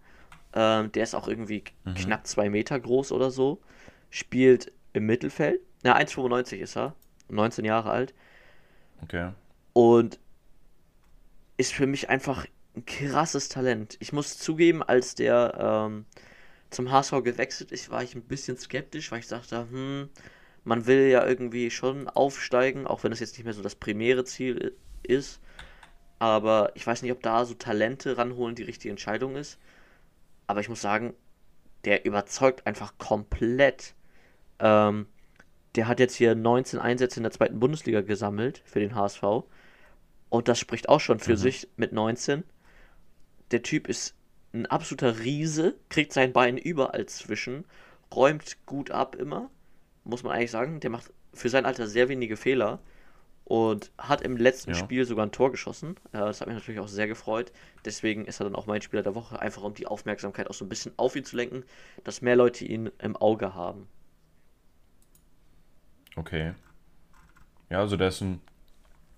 Ähm, 0.55 0.91
der 0.93 1.03
ist 1.03 1.15
auch 1.15 1.29
irgendwie 1.29 1.65
Mhm. 1.85 1.95
knapp 1.95 2.27
zwei 2.27 2.49
Meter 2.49 2.79
groß 2.79 3.13
oder 3.13 3.31
so. 3.31 3.61
Spielt 4.11 4.73
im 4.93 5.07
Mittelfeld. 5.07 5.61
Na, 5.83 5.97
1,95 5.97 6.59
ist 6.59 6.77
er. 6.77 6.95
19 7.29 7.65
Jahre 7.65 7.91
alt. 7.91 8.15
Okay. 9.03 9.31
Und 9.73 10.19
ist 11.57 11.73
für 11.73 11.87
mich 11.87 12.09
einfach 12.09 12.47
ein 12.77 12.85
krasses 12.87 13.49
Talent. 13.49 13.97
Ich 14.01 14.13
muss 14.13 14.39
zugeben, 14.39 14.83
als 14.83 15.15
der 15.15 15.55
ähm, 15.91 16.07
zum 16.71 16.91
HSV 16.91 17.23
gewechselt 17.25 17.73
ist, 17.73 17.91
war 17.91 18.03
ich 18.03 18.15
ein 18.15 18.23
bisschen 18.25 18.57
skeptisch, 18.59 19.13
weil 19.13 19.21
ich 19.21 19.29
dachte, 19.29 19.69
hm, 19.71 20.11
man 20.65 20.87
will 20.87 21.09
ja 21.09 21.27
irgendwie 21.27 21.71
schon 21.71 22.09
aufsteigen, 22.09 22.87
auch 22.87 23.05
wenn 23.05 23.13
es 23.13 23.21
jetzt 23.21 23.37
nicht 23.37 23.45
mehr 23.45 23.55
so 23.55 23.63
das 23.63 23.75
primäre 23.77 24.25
Ziel 24.25 24.77
ist. 25.03 25.41
aber 26.19 26.73
ich 26.77 26.87
weiß 26.87 27.03
nicht, 27.03 27.13
ob 27.13 27.23
da 27.23 27.45
so 27.45 27.55
Talente 27.55 28.17
ranholen 28.19 28.55
die 28.55 28.63
richtige 28.65 28.91
Entscheidung 28.91 29.37
ist. 29.37 29.59
Aber 30.47 30.61
ich 30.61 30.69
muss 30.69 30.81
sagen, 30.83 31.15
der 31.85 32.05
überzeugt 32.07 32.67
einfach 32.67 32.99
komplett. 32.99 33.95
Ähm, 34.61 35.07
der 35.77 35.89
hat 35.89 36.01
jetzt 36.01 36.17
hier 36.17 36.35
19 36.35 36.81
Einsätze 36.81 37.19
in 37.21 37.25
der 37.25 37.33
zweiten 37.33 37.61
Bundesliga 37.61 38.03
gesammelt 38.03 38.63
für 38.67 38.81
den 38.81 38.95
HSV. 38.95 39.23
Und 40.31 40.49
das 40.49 40.59
spricht 40.59 40.89
auch 40.89 41.01
schon 41.01 41.21
für 41.21 41.37
Mhm. 41.37 41.37
sich 41.37 41.69
mit 41.77 41.93
19. 41.93 42.45
Der 43.53 43.63
Typ 43.63 43.89
ist 43.89 44.15
ein 44.53 44.67
absoluter 44.67 45.21
Riese, 45.21 45.77
kriegt 45.89 46.13
sein 46.13 46.33
Bein 46.33 46.59
überall 46.59 47.07
zwischen, 47.07 47.65
räumt 48.15 48.59
gut 48.67 48.91
ab 48.91 49.15
immer, 49.17 49.51
muss 50.05 50.23
man 50.25 50.33
eigentlich 50.35 50.51
sagen. 50.51 50.81
Der 50.81 50.91
macht 50.91 51.13
für 51.33 51.49
sein 51.49 51.65
Alter 51.67 51.87
sehr 51.87 52.09
wenige 52.09 52.37
Fehler 52.37 52.81
und 53.45 53.93
hat 53.99 54.23
im 54.23 54.37
letzten 54.37 54.73
Ja. 54.73 54.77
Spiel 54.77 55.05
sogar 55.07 55.27
ein 55.27 55.33
Tor 55.33 55.51
geschossen. 55.53 55.97
Äh, 56.13 56.19
Das 56.19 56.41
hat 56.41 56.49
mich 56.49 56.57
natürlich 56.57 56.81
auch 56.81 56.89
sehr 56.89 57.09
gefreut. 57.09 57.53
Deswegen 57.85 58.27
ist 58.27 58.41
er 58.41 58.45
dann 58.45 58.57
auch 58.57 58.67
mein 58.67 58.83
Spieler 58.83 59.03
der 59.03 59.15
Woche, 59.17 59.41
einfach 59.41 59.63
um 59.65 59.75
die 59.75 59.87
Aufmerksamkeit 59.87 60.49
auch 60.51 60.55
so 60.55 60.65
ein 60.65 60.69
bisschen 60.71 60.93
auf 60.99 61.17
ihn 61.17 61.25
zu 61.25 61.37
lenken, 61.37 61.65
dass 62.05 62.23
mehr 62.23 62.37
Leute 62.37 62.65
ihn 62.67 62.91
im 63.01 63.17
Auge 63.17 63.55
haben. 63.55 63.89
Okay. 66.17 66.55
Ja, 67.71 67.81
also 67.81 67.97
der 67.97 68.09
ist 68.09 68.21
ein, 68.21 68.41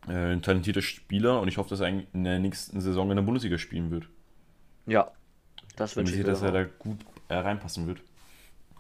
äh, 0.09 0.35
ein 0.35 0.42
talentierter 0.42 0.83
Spieler 0.83 1.40
und 1.40 1.49
ich 1.49 1.59
hoffe, 1.59 1.70
dass 1.70 1.81
er 1.81 1.88
in 1.88 2.25
der 2.25 2.40
nächsten 2.40 2.81
Saison 2.81 3.11
in 3.11 3.16
der 3.16 3.25
Bundesliga 3.25 3.59
spielen 3.59 3.90
wird. 3.92 4.09
Ja, 4.87 5.11
das 5.77 5.97
wünsche 5.97 6.12
ich 6.12 6.20
ich 6.20 6.25
sehe, 6.25 6.33
mir. 6.33 6.33
dass 6.33 6.42
er 6.42 6.53
da 6.53 6.64
gut 6.64 6.99
äh, 7.29 7.35
reinpassen 7.35 7.87
wird. 7.87 8.01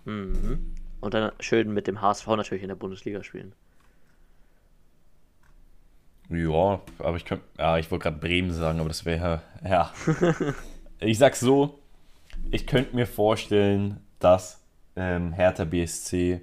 Mhm. 0.04 0.74
Und 1.00 1.14
dann 1.14 1.32
schön 1.40 1.72
mit 1.72 1.86
dem 1.86 2.00
HSV 2.00 2.26
natürlich 2.28 2.62
in 2.62 2.68
der 2.68 2.76
Bundesliga 2.76 3.22
spielen. 3.22 3.52
Ja, 6.30 6.80
aber 6.98 7.16
ich 7.16 7.24
könnte. 7.24 7.44
Ja, 7.58 7.76
ich 7.78 7.90
wollte 7.90 8.04
gerade 8.04 8.18
Bremen 8.18 8.50
sagen, 8.50 8.78
aber 8.80 8.88
das 8.88 9.04
wäre. 9.04 9.42
Ja. 9.62 9.92
ich 11.00 11.18
sag's 11.18 11.40
so: 11.40 11.78
Ich 12.50 12.66
könnte 12.66 12.96
mir 12.96 13.06
vorstellen, 13.06 14.00
dass 14.20 14.62
ähm, 14.96 15.32
Hertha 15.34 15.64
BSC 15.64 16.40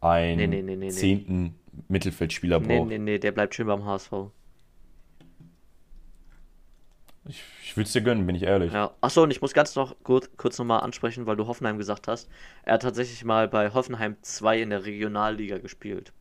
einen 0.00 0.36
Nee, 0.36 0.46
nee, 0.46 0.62
nee, 0.62 0.76
nee, 0.76 0.84
nee. 0.86 0.90
zehnten 0.90 1.58
Mittelfeldspieler 1.88 2.60
Nee, 2.60 2.78
braucht. 2.78 2.88
nee, 2.88 2.98
nee, 2.98 3.18
der 3.18 3.32
bleibt 3.32 3.54
schön 3.56 3.66
beim 3.66 3.84
HSV. 3.84 4.12
Ich, 7.28 7.42
ich 7.62 7.76
würde 7.76 7.86
es 7.86 7.92
dir 7.92 8.00
gönnen, 8.00 8.26
bin 8.26 8.34
ich 8.34 8.42
ehrlich. 8.42 8.72
Ja. 8.72 8.90
Achso, 9.02 9.22
und 9.22 9.30
ich 9.30 9.40
muss 9.42 9.52
ganz 9.52 9.76
noch 9.76 9.94
kurz, 10.02 10.28
kurz 10.36 10.58
nochmal 10.58 10.80
ansprechen, 10.80 11.26
weil 11.26 11.36
du 11.36 11.46
Hoffenheim 11.46 11.76
gesagt 11.78 12.08
hast. 12.08 12.28
Er 12.62 12.74
hat 12.74 12.82
tatsächlich 12.82 13.22
mal 13.24 13.46
bei 13.48 13.72
Hoffenheim 13.74 14.16
2 14.22 14.62
in 14.62 14.70
der 14.70 14.84
Regionalliga 14.86 15.58
gespielt. 15.58 16.12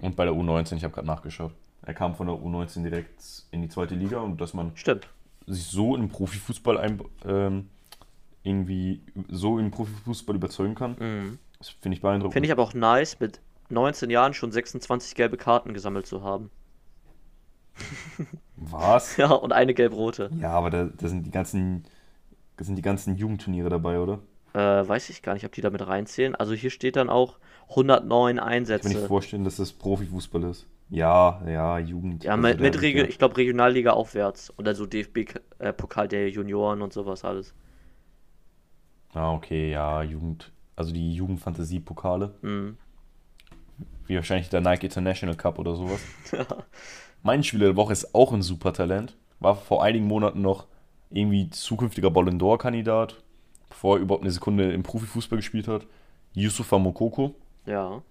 Und 0.00 0.16
bei 0.16 0.24
der 0.24 0.34
U19, 0.34 0.76
ich 0.76 0.84
habe 0.84 0.92
gerade 0.94 1.06
nachgeschaut. 1.06 1.52
Er 1.82 1.94
kam 1.94 2.14
von 2.14 2.26
der 2.26 2.36
U19 2.36 2.82
direkt 2.82 3.22
in 3.52 3.62
die 3.62 3.68
zweite 3.68 3.94
Liga 3.94 4.18
und 4.18 4.40
dass 4.40 4.52
man 4.52 4.76
Stimmt. 4.76 5.08
sich 5.46 5.64
so 5.64 5.94
in 5.96 6.08
Profifußball 6.08 6.76
ein, 6.78 7.00
ähm, 7.24 7.68
irgendwie 8.42 9.00
so 9.28 9.58
in 9.58 9.70
Profifußball 9.70 10.34
überzeugen 10.36 10.74
kann, 10.74 10.96
Mhm. 10.98 11.38
das 11.58 11.68
finde 11.70 11.96
ich 11.96 12.02
beeindruckend. 12.02 12.32
Finde 12.32 12.46
ich 12.46 12.52
aber 12.52 12.62
auch 12.62 12.74
nice, 12.74 13.18
mit 13.20 13.40
19 13.70 14.10
Jahren 14.10 14.34
schon 14.34 14.50
26 14.52 15.14
gelbe 15.14 15.36
Karten 15.36 15.72
gesammelt 15.72 16.06
zu 16.06 16.22
haben. 16.22 16.50
Was? 18.60 19.16
Ja, 19.18 19.30
und 19.32 19.52
eine 19.52 19.74
gelb-rote. 19.74 20.30
Ja, 20.40 20.50
aber 20.52 20.70
da, 20.70 20.84
da 20.86 21.08
sind 21.08 21.24
die 21.24 21.30
ganzen, 21.30 21.84
da 22.56 22.64
sind 22.64 22.76
die 22.76 22.82
ganzen 22.82 23.16
Jugendturniere 23.16 23.68
dabei, 23.70 23.98
oder? 24.00 24.20
Äh, 24.54 24.58
weiß 24.88 25.10
ich 25.10 25.22
gar 25.22 25.34
nicht, 25.34 25.44
ob 25.44 25.52
die 25.52 25.60
damit 25.60 25.86
reinzählen. 25.86 26.34
Also 26.34 26.54
hier 26.54 26.70
steht 26.70 26.96
dann 26.96 27.10
auch 27.10 27.38
109 27.70 28.36
Ich 28.36 28.40
kann 28.40 28.46
mir 28.48 28.52
nicht 28.52 28.72
Einsätze. 28.72 29.06
vorstellen, 29.06 29.44
dass 29.44 29.56
das 29.56 29.72
Profifußball 29.72 30.42
ist. 30.44 30.66
Ja, 30.90 31.42
ja, 31.46 31.78
Jugend. 31.78 32.24
Ja, 32.24 32.32
also 32.32 32.42
mit, 32.42 32.60
mit 32.60 32.80
Regio 32.80 33.02
ja- 33.02 33.08
ich 33.08 33.18
glaube 33.18 33.36
Regionalliga 33.36 33.92
aufwärts. 33.92 34.48
Und 34.50 34.64
dann 34.66 34.74
so 34.74 34.86
DFB-Pokal 34.86 36.08
der 36.08 36.30
Junioren 36.30 36.80
und 36.82 36.92
sowas 36.94 37.24
alles. 37.24 37.54
Ah, 39.12 39.32
okay, 39.32 39.70
ja, 39.70 40.02
Jugend. 40.02 40.50
Also 40.76 40.92
die 40.92 41.12
Jugendfantasie-Pokale. 41.14 42.34
Mhm. 42.42 42.76
Wie 44.06 44.16
wahrscheinlich 44.16 44.48
der 44.48 44.60
Nike 44.62 44.84
International 44.84 45.36
Cup 45.36 45.58
oder 45.58 45.74
sowas. 45.76 46.00
Mein 47.22 47.42
Spieler 47.42 47.66
der 47.66 47.76
Woche 47.76 47.92
ist 47.92 48.14
auch 48.14 48.32
ein 48.32 48.42
Supertalent. 48.42 49.16
War 49.40 49.54
vor 49.56 49.82
einigen 49.82 50.06
Monaten 50.06 50.40
noch 50.40 50.66
irgendwie 51.10 51.48
zukünftiger 51.50 52.10
Ballon 52.10 52.38
d'Or-Kandidat, 52.40 53.16
bevor 53.68 53.96
er 53.96 54.02
überhaupt 54.02 54.22
eine 54.24 54.32
Sekunde 54.32 54.72
im 54.72 54.82
Profifußball 54.82 55.38
gespielt 55.38 55.68
hat. 55.68 55.86
Yusufa 56.34 56.78
Mokoko. 56.78 57.34
Ja. 57.66 58.02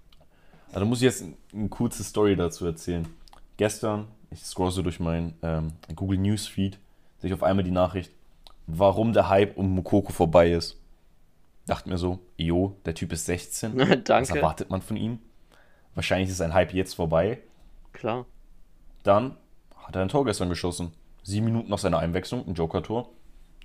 Also 0.73 0.85
muss 0.85 0.99
ich 0.99 1.03
jetzt 1.05 1.21
ein- 1.23 1.37
eine 1.53 1.69
kurze 1.69 2.03
Story 2.03 2.35
dazu 2.35 2.65
erzählen. 2.65 3.07
Gestern, 3.57 4.07
ich 4.31 4.43
scroll 4.43 4.71
so 4.71 4.81
durch 4.81 4.99
mein 4.99 5.33
ähm, 5.41 5.73
Google 5.95 6.17
Newsfeed, 6.19 6.77
sehe 7.19 7.29
ich 7.29 7.33
auf 7.33 7.43
einmal 7.43 7.63
die 7.63 7.71
Nachricht, 7.71 8.11
warum 8.67 9.13
der 9.13 9.29
Hype 9.29 9.57
um 9.57 9.73
Mokoko 9.75 10.11
vorbei 10.11 10.51
ist. 10.51 10.77
Dachte 11.65 11.89
mir 11.89 11.97
so, 11.97 12.19
jo, 12.37 12.75
der 12.85 12.93
Typ 12.95 13.11
ist 13.13 13.25
16. 13.25 13.77
Was 13.77 14.03
Danke. 14.03 14.35
erwartet 14.37 14.69
man 14.69 14.81
von 14.81 14.97
ihm? 14.97 15.19
Wahrscheinlich 15.95 16.29
ist 16.29 16.37
sein 16.37 16.53
Hype 16.53 16.73
jetzt 16.73 16.93
vorbei. 16.95 17.39
Klar. 17.93 18.25
Dann 19.07 19.37
hat 19.77 19.95
er 19.95 20.01
ein 20.01 20.09
Tor 20.09 20.25
gestern 20.25 20.49
geschossen. 20.49 20.91
Sieben 21.23 21.45
Minuten 21.45 21.69
nach 21.69 21.77
seiner 21.77 21.99
Einwechslung, 21.99 22.45
ein 22.45 22.55
Joker-Tor. 22.55 23.09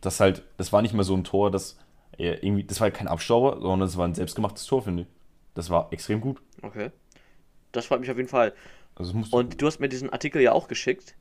Das 0.00 0.20
halt, 0.20 0.44
das 0.56 0.72
war 0.72 0.82
nicht 0.82 0.94
mehr 0.94 1.02
so 1.02 1.16
ein 1.16 1.24
Tor, 1.24 1.50
das 1.50 1.78
er 2.16 2.44
irgendwie, 2.44 2.62
das 2.62 2.80
war 2.80 2.90
kein 2.92 3.08
Abstauber, 3.08 3.60
sondern 3.60 3.80
das 3.80 3.96
war 3.96 4.06
ein 4.06 4.14
selbstgemachtes 4.14 4.66
Tor, 4.66 4.82
finde 4.82 5.02
ich. 5.02 5.08
Das 5.54 5.68
war 5.68 5.92
extrem 5.92 6.20
gut. 6.20 6.40
Okay. 6.62 6.90
Das 7.72 7.86
freut 7.86 8.00
mich 8.00 8.10
auf 8.10 8.16
jeden 8.16 8.28
Fall. 8.28 8.52
Also 8.94 9.18
es 9.18 9.30
Und 9.30 9.60
du 9.60 9.66
hast 9.66 9.80
mir 9.80 9.88
diesen 9.88 10.10
Artikel 10.10 10.40
ja 10.42 10.52
auch 10.52 10.68
geschickt. 10.68 11.16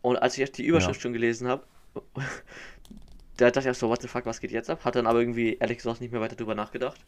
Und 0.00 0.16
als 0.16 0.34
ich 0.34 0.40
erst 0.40 0.58
die 0.58 0.64
Überschrift 0.64 1.00
Ja. 1.00 1.02
schon 1.02 1.12
gelesen 1.12 1.48
habe, 1.48 1.64
da 3.36 3.50
dachte 3.50 3.60
ich 3.60 3.70
auch 3.70 3.74
so, 3.78 3.88
what 3.88 4.00
the 4.02 4.08
fuck, 4.08 4.26
was 4.26 4.40
geht 4.40 4.52
jetzt 4.52 4.70
ab? 4.70 4.84
Hat 4.84 4.94
dann 4.94 5.06
aber 5.06 5.18
irgendwie, 5.18 5.54
ehrlich 5.54 5.78
gesagt, 5.78 6.00
nicht 6.00 6.12
mehr 6.12 6.20
weiter 6.20 6.36
drüber 6.36 6.54
nachgedacht. 6.54 7.00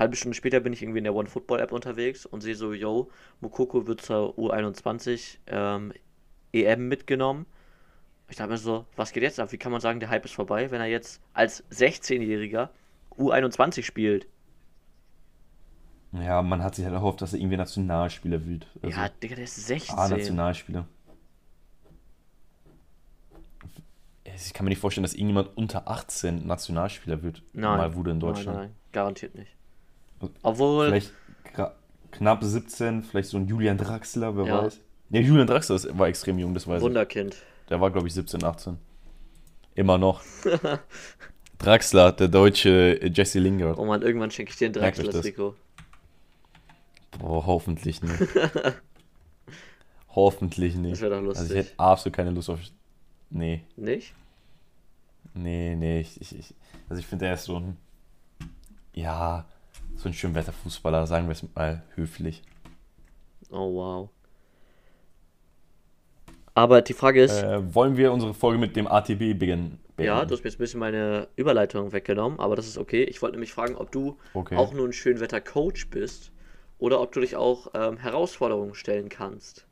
Halbe 0.00 0.16
Stunde 0.16 0.34
später 0.34 0.60
bin 0.60 0.72
ich 0.72 0.82
irgendwie 0.82 0.98
in 0.98 1.04
der 1.04 1.14
OneFootball-App 1.14 1.72
unterwegs 1.72 2.24
und 2.24 2.40
sehe 2.40 2.54
so, 2.54 2.72
yo, 2.72 3.10
Mokoko 3.40 3.86
wird 3.86 4.00
zur 4.00 4.36
U21 4.38 5.38
ähm, 5.46 5.92
EM 6.52 6.88
mitgenommen. 6.88 7.44
Ich 8.30 8.36
dachte 8.36 8.50
mir 8.50 8.56
so, 8.56 8.86
was 8.96 9.12
geht 9.12 9.22
jetzt 9.22 9.38
ab? 9.38 9.52
Wie 9.52 9.58
kann 9.58 9.72
man 9.72 9.80
sagen, 9.80 10.00
der 10.00 10.08
Hype 10.08 10.24
ist 10.24 10.32
vorbei, 10.32 10.70
wenn 10.70 10.80
er 10.80 10.86
jetzt 10.86 11.20
als 11.34 11.64
16-Jähriger 11.70 12.70
U21 13.18 13.82
spielt? 13.82 14.26
ja, 16.12 16.42
man 16.42 16.62
hat 16.62 16.74
sich 16.74 16.84
halt 16.84 16.94
erhofft, 16.94 17.22
dass 17.22 17.34
er 17.34 17.38
irgendwie 17.38 17.56
Nationalspieler 17.56 18.44
wird. 18.44 18.66
Also, 18.82 18.98
ja, 18.98 19.08
Digga, 19.08 19.36
der 19.36 19.44
ist 19.44 19.66
16. 19.66 19.96
Ah, 19.96 20.08
Nationalspieler. 20.08 20.86
Ich 24.24 24.54
kann 24.54 24.64
mir 24.64 24.70
nicht 24.70 24.80
vorstellen, 24.80 25.02
dass 25.02 25.14
irgendjemand 25.14 25.56
unter 25.56 25.88
18 25.88 26.46
Nationalspieler 26.46 27.22
wird. 27.22 27.42
Nein. 27.52 27.76
Mal 27.76 27.94
wurde 27.94 28.10
in 28.12 28.20
Deutschland. 28.20 28.58
Nein, 28.58 28.68
nein, 28.68 28.76
garantiert 28.92 29.34
nicht. 29.34 29.54
Obwohl, 30.42 30.88
Vielleicht 30.88 31.12
knapp 32.12 32.42
17, 32.42 33.02
vielleicht 33.02 33.28
so 33.30 33.36
ein 33.38 33.46
Julian 33.46 33.78
Draxler, 33.78 34.36
wer 34.36 34.44
Ja. 34.46 34.62
weiß. 34.64 34.80
Ja, 35.10 35.20
Julian 35.20 35.46
Draxler 35.46 35.76
ist- 35.76 35.98
war 35.98 36.08
extrem 36.08 36.38
jung, 36.38 36.54
das 36.54 36.66
weiß 36.66 36.78
ich. 36.78 36.82
Wunderkind. 36.82 37.36
Der 37.68 37.80
war, 37.80 37.90
glaube 37.90 38.08
ich, 38.08 38.14
17, 38.14 38.42
18. 38.44 38.78
Immer 39.76 39.96
noch. 39.98 40.22
Draxler, 41.58 42.12
der 42.12 42.28
deutsche 42.28 43.00
äh, 43.00 43.08
Jesse 43.10 43.38
Lingard. 43.38 43.78
Oh 43.78 43.84
man, 43.84 44.02
irgendwann 44.02 44.30
schenke 44.30 44.50
ich 44.50 44.56
dir 44.58 44.66
ein. 44.66 44.72
Draxler-Trikot. 44.72 45.54
Boah, 47.18 47.46
hoffentlich 47.46 48.02
nicht. 48.02 48.20
hoffentlich 50.14 50.74
nicht. 50.76 50.92
Das 50.94 51.00
wäre 51.00 51.10
doch 51.20 51.28
Also 51.28 51.30
ich 51.32 51.38
lustig. 51.50 51.56
hätte 51.56 51.78
absolut 51.78 52.16
keine 52.16 52.30
Lust 52.30 52.50
auf. 52.50 52.58
Nee, 53.30 53.62
Nicht? 53.76 54.12
nee, 55.34 55.76
nee. 55.76 56.00
Ich, 56.00 56.20
ich, 56.20 56.36
ich, 56.38 56.54
also 56.88 56.98
ich 57.00 57.06
finde, 57.06 57.26
er 57.26 57.34
ist 57.34 57.44
so 57.44 57.56
ein. 57.56 57.76
Ja, 58.92 59.44
so 60.00 60.08
ein 60.08 60.14
Schönwetterfußballer, 60.14 61.06
sagen 61.06 61.26
wir 61.26 61.32
es 61.32 61.44
mal 61.54 61.82
höflich. 61.94 62.42
Oh 63.50 63.74
wow. 63.74 64.08
Aber 66.54 66.82
die 66.82 66.94
Frage 66.94 67.22
ist, 67.22 67.42
Äh, 67.42 67.74
wollen 67.74 67.96
wir 67.96 68.12
unsere 68.12 68.34
Folge 68.34 68.58
mit 68.58 68.76
dem 68.76 68.86
ATB 68.86 69.34
beginnen? 69.38 69.78
ja, 69.98 70.24
du 70.24 70.32
hast 70.34 70.42
mir 70.42 70.48
jetzt 70.50 70.56
ein 70.56 70.58
bisschen 70.64 70.80
meine 70.80 71.28
Überleitung 71.36 71.92
weggenommen, 71.92 72.40
aber 72.40 72.56
das 72.56 72.66
ist 72.66 72.78
okay. 72.78 73.04
Ich 73.04 73.20
wollte 73.20 73.34
nämlich 73.36 73.52
fragen, 73.52 73.76
ob 73.76 73.92
du 73.92 74.16
Okay. 74.32 74.56
auch 74.56 74.72
nur 74.72 74.86
ein 74.88 74.92
Schönwetter-Coach 74.94 75.90
bist 75.90 76.32
oder 76.78 77.00
ob 77.00 77.12
du 77.12 77.20
dich 77.20 77.36
auch 77.36 77.68
ähm, 77.74 77.98
Herausforderungen 77.98 78.74
stellen 78.74 79.10
kannst. 79.10 79.66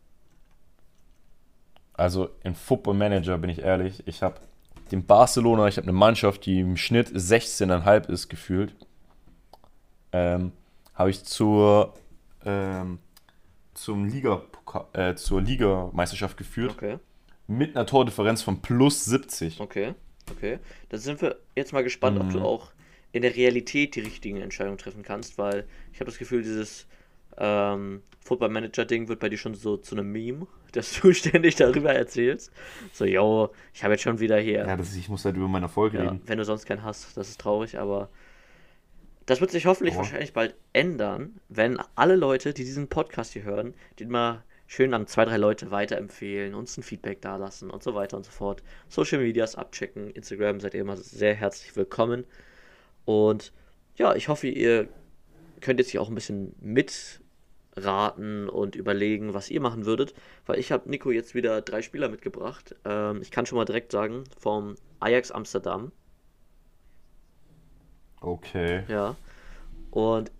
Also 1.95 2.29
in 2.45 2.55
Football 2.55 2.95
Manager 2.95 3.39
bin 3.39 3.51
ich 3.51 3.61
ehrlich, 3.61 4.03
ich 4.07 4.22
habe 4.22 4.37
den 4.93 5.05
Barcelona, 5.05 5.66
ich 5.68 5.76
habe 5.79 5.87
eine 5.87 5.93
Mannschaft, 5.97 6.45
die 6.47 6.61
im 6.61 6.76
Schnitt 6.76 7.09
16,5 7.09 8.09
ist 8.11 8.29
gefühlt. 8.29 8.74
Ähm, 10.13 10.53
habe 10.95 11.11
ich 11.11 11.25
zur, 11.25 11.95
ähm, 12.45 12.99
zum 13.75 14.07
Liga, 14.07 14.43
äh, 14.95 15.15
zur 15.15 15.41
Ligameisterschaft 15.43 16.37
geführt 16.37 16.73
Okay, 16.73 16.99
mit 17.47 17.77
einer 17.77 17.87
Tordifferenz 17.87 18.43
von 18.43 18.61
plus 18.61 19.05
70. 19.05 19.61
okay, 19.61 19.95
okay. 20.31 20.59
Da 20.89 20.99
sind 20.99 21.21
wir 21.23 21.37
jetzt 21.57 21.73
mal 21.73 21.85
gespannt, 21.85 22.19
ob 22.19 22.31
du 22.31 22.39
Mhm. 22.39 22.45
auch 22.45 22.73
in 23.13 23.23
der 23.23 23.35
Realität 23.37 23.95
die 23.97 24.01
richtigen 24.01 24.39
Entscheidungen 24.41 24.79
treffen 24.79 25.03
kannst, 25.03 25.39
weil 25.39 25.67
ich 25.93 26.01
habe 26.01 26.11
das 26.11 26.19
Gefühl, 26.19 26.43
dieses 26.43 26.87
ähm, 27.39 28.03
Football 28.21 28.51
Manager 28.51 28.85
Ding 28.85 29.09
wird 29.09 29.21
bei 29.21 29.29
dir 29.29 29.39
schon 29.39 29.55
so 29.55 29.77
zu 29.77 29.95
einem 29.95 30.11
Meme, 30.13 30.47
dass 30.73 31.01
du 31.01 31.13
ständig 31.15 31.55
darüber 31.57 31.93
erzählst. 31.95 32.51
So, 32.93 33.05
yo, 33.05 33.51
ich 33.73 33.85
habe 33.85 33.95
jetzt 33.95 34.03
schon 34.03 34.19
wieder 34.21 34.39
hier. 34.39 34.67
Ja, 34.67 34.77
das 34.77 34.89
ist, 34.91 34.97
ich 34.97 35.09
muss 35.09 35.25
halt 35.25 35.37
über 35.37 35.49
meinen 35.49 35.63
Erfolg 35.63 35.95
Ja, 35.95 36.03
reden. 36.03 36.21
wenn 36.27 36.39
du 36.39 36.45
sonst 36.45 36.67
keinen 36.67 36.83
hast, 36.83 37.17
das 37.17 37.29
ist 37.31 37.41
traurig, 37.41 37.79
aber 37.79 38.09
das 39.29 39.41
wird 39.43 39.51
sich 39.51 39.66
hoffentlich 39.66 39.95
Oh. 39.95 39.99
wahrscheinlich 39.99 40.33
bald 40.33 40.55
ändern, 40.72 41.39
wenn 41.49 41.79
alle 41.95 42.16
Leute, 42.16 42.55
die 42.55 42.64
diesen 42.64 42.89
Podcast 42.89 43.35
hier 43.35 43.43
hören, 43.45 43.74
den 44.01 44.09
mal 44.11 44.43
schön 44.66 44.93
an 44.95 45.07
zwei, 45.07 45.24
drei 45.26 45.37
Leute 45.37 45.70
weiterempfehlen, 45.70 46.55
uns 46.55 46.76
ein 46.79 46.83
Feedback 46.83 47.20
dalassen 47.20 47.70
und 47.70 47.83
so 47.83 47.95
weiter 47.95 48.16
und 48.16 48.24
so 48.24 48.31
fort. 48.33 48.62
Social 48.89 49.18
Medias 49.20 49.55
abchecken, 49.55 50.11
Instagram 50.11 50.61
seid 50.61 50.74
ihr 50.74 50.81
immer 50.81 50.97
sehr 50.97 51.35
herzlich 51.35 51.76
willkommen. 51.76 52.24
Und 53.05 53.53
ja, 53.97 54.14
ich 54.14 54.29
hoffe, 54.29 54.47
ihr 54.47 54.89
könnt 55.61 55.79
jetzt 55.81 55.91
hier 55.91 56.01
auch 56.01 56.09
ein 56.09 56.14
bisschen 56.14 56.55
mitraten 56.61 58.49
und 58.49 58.76
überlegen, 58.76 59.35
was 59.35 59.51
ihr 59.51 59.61
machen 59.61 59.85
würdet, 59.87 60.14
weil 60.47 60.59
ich 60.59 60.72
habe 60.72 60.89
Nico 60.89 61.11
jetzt 61.11 61.35
wieder 61.35 61.61
drei 61.62 61.83
Spieler 61.83 62.09
mitgebracht. 62.09 62.74
Ähm, 62.85 63.20
ich 63.22 63.31
kann 63.31 63.45
schon 63.47 63.57
mal 63.59 63.64
direkt 63.64 63.93
sagen, 63.93 64.24
vom 64.39 64.76
Ajax 65.01 65.31
Amsterdam. 65.31 65.93
Okay. 68.21 68.85
Ja. 68.89 69.16
Und 69.91 70.31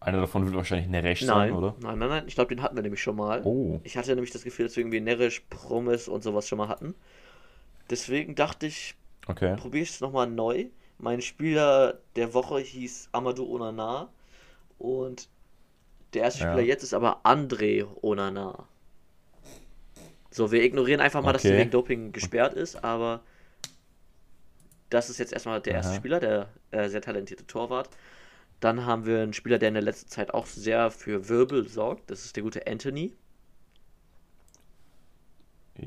Einer 0.00 0.20
davon 0.20 0.44
wird 0.44 0.54
wahrscheinlich 0.54 0.88
Neresch 0.88 1.22
nein, 1.22 1.50
sein, 1.50 1.52
oder? 1.52 1.74
nein, 1.80 1.98
nein, 1.98 2.08
nein, 2.08 2.24
ich 2.26 2.34
glaube, 2.34 2.54
den 2.54 2.62
hatten 2.62 2.76
wir 2.76 2.82
nämlich 2.82 3.02
schon 3.02 3.16
mal. 3.16 3.42
Oh. 3.44 3.80
Ich 3.84 3.96
hatte 3.96 4.14
nämlich 4.14 4.30
das 4.32 4.44
Gefühl, 4.44 4.66
dass 4.66 4.76
wir 4.76 4.82
irgendwie 4.82 5.00
Nerisch, 5.00 5.40
Promis 5.50 6.08
und 6.08 6.22
sowas 6.22 6.46
schon 6.48 6.58
mal 6.58 6.68
hatten. 6.68 6.94
Deswegen 7.90 8.34
dachte 8.34 8.66
ich, 8.66 8.94
Okay. 9.26 9.56
probiere 9.56 9.82
ich 9.82 9.90
es 9.90 10.00
nochmal 10.00 10.26
neu. 10.26 10.66
Mein 10.98 11.20
Spieler 11.20 11.98
der 12.16 12.32
Woche 12.34 12.58
hieß 12.60 13.10
Amadou 13.12 13.54
Onana 13.54 14.08
und 14.78 15.28
der 16.14 16.22
erste 16.22 16.44
Ja. 16.44 16.50
Spieler 16.52 16.66
jetzt 16.66 16.82
ist 16.82 16.94
aber 16.94 17.20
André 17.24 17.86
Onana. 18.02 18.64
So, 20.30 20.50
wir 20.52 20.62
ignorieren 20.62 21.00
einfach 21.00 21.22
mal, 21.22 21.32
dass 21.32 21.44
er 21.44 21.52
Okay. 21.52 21.60
wegen 21.60 21.70
Doping 21.70 22.12
gesperrt 22.12 22.54
ist, 22.54 22.82
aber 22.84 23.20
das 24.90 25.10
ist 25.10 25.18
jetzt 25.18 25.32
erstmal 25.32 25.60
der 25.60 25.74
erste 25.74 25.92
Aha. 25.92 25.98
Spieler, 25.98 26.20
der 26.20 26.48
äh, 26.70 26.88
sehr 26.88 27.02
talentierte 27.02 27.46
Torwart. 27.46 27.90
Dann 28.60 28.86
haben 28.86 29.06
wir 29.06 29.20
einen 29.22 29.32
Spieler, 29.34 29.58
der 29.58 29.68
in 29.68 29.74
der 29.74 29.82
letzten 29.84 30.08
Zeit 30.10 30.34
auch 30.34 30.46
sehr 30.46 30.90
für 30.90 31.28
Wirbel 31.28 31.68
sorgt. 31.68 32.10
Das 32.10 32.24
ist 32.24 32.34
der 32.36 32.42
gute 32.42 32.66
Anthony, 32.66 33.14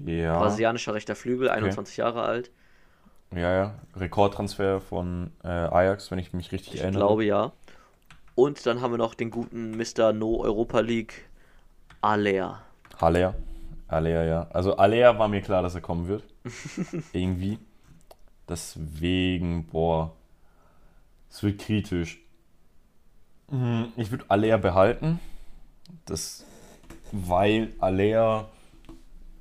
Ja. 0.06 0.40
brasilianischer 0.40 0.94
rechter 0.94 1.16
Flügel, 1.16 1.50
21 1.50 1.98
Jahre 1.98 2.22
alt. 2.24 2.52
Ja, 3.34 3.54
ja. 3.54 3.76
Rekordtransfer 3.96 4.80
von 4.82 5.32
äh, 5.44 5.48
Ajax, 5.48 6.12
wenn 6.12 6.20
ich 6.20 6.34
mich 6.34 6.52
richtig 6.52 6.76
Ich 6.76 6.82
erinnere. 6.82 7.00
glaube 7.02 7.26
ja. 7.26 7.52
Und 8.36 8.66
dann 8.66 8.82
haben 8.82 8.92
wir 8.92 8.98
noch 8.98 9.14
den 9.14 9.30
guten 9.32 9.78
Mr. 9.78 10.14
No 10.14 10.42
Europa 10.42 10.80
League, 10.80 11.30
Aller. 12.02 12.62
Haller. 13.00 13.36
Haller, 13.90 14.24
ja. 14.26 14.48
Also 14.52 14.78
Haller 14.78 15.20
war 15.20 15.28
mir 15.28 15.42
klar, 15.42 15.62
dass 15.62 15.76
er 15.76 15.82
kommen 15.82 16.08
wird. 16.08 16.24
Irgendwie. 17.14 17.60
Deswegen, 18.50 19.66
boah. 19.68 20.12
Es 21.30 21.42
wird 21.44 21.62
kritisch. 21.62 22.20
Hm, 23.50 23.92
Ich 23.96 24.12
würde 24.12 24.26
Haller 24.30 24.58
behalten. 24.58 25.20
Das, 26.06 26.46
weil 27.12 27.74
Haller 27.82 28.50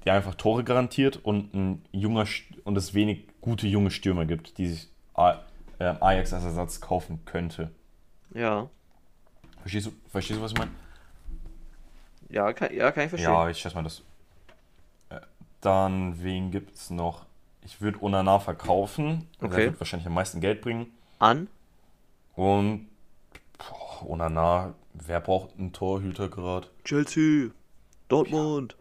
dir 0.04 0.14
einfach 0.14 0.34
Tore 0.34 0.64
garantiert 0.64 1.16
und 1.22 1.54
ein 1.54 1.84
junger 1.92 2.26
und 2.64 2.76
es 2.76 2.94
wenig 2.94 3.24
gute 3.40 3.66
junge 3.66 3.90
Stürmer 3.90 4.24
gibt, 4.24 4.58
die 4.58 4.68
sich 4.68 4.88
A- 5.14 5.38
äh, 5.78 5.94
Ajax 6.00 6.32
als 6.32 6.44
Ersatz 6.44 6.80
kaufen 6.80 7.24
könnte. 7.24 7.70
Ja. 8.34 8.68
Verstehst 9.60 9.86
du, 9.86 9.92
verstehst 10.08 10.38
du 10.38 10.42
was 10.42 10.52
ich 10.52 10.58
meine? 10.58 10.70
Ja, 12.30 12.52
kann, 12.52 12.74
ja, 12.74 12.90
kann 12.92 13.04
ich 13.04 13.10
verstehen. 13.10 13.30
Ja, 13.32 13.48
ich 13.48 13.58
schätze 13.58 13.74
mal 13.74 13.82
das. 13.82 14.02
Äh, 15.10 15.20
Dann, 15.60 16.22
wen 16.22 16.50
gibt 16.50 16.74
es 16.76 16.90
noch? 16.90 17.26
Ich 17.64 17.80
würde 17.80 18.02
Onana 18.02 18.38
verkaufen. 18.38 19.26
Der 19.40 19.48
Okay. 19.48 19.64
wird 19.66 19.80
wahrscheinlich 19.80 20.06
am 20.06 20.14
meisten 20.14 20.40
Geld 20.40 20.60
bringen. 20.62 20.86
An? 21.18 21.48
Und 22.34 22.88
boah, 23.58 24.08
Onana, 24.10 24.74
wer 24.94 25.20
braucht 25.20 25.58
einen 25.58 25.72
Torhüter 25.72 26.28
gerade? 26.28 26.68
Chelsea. 26.84 27.50
Dortmund. 28.08 28.76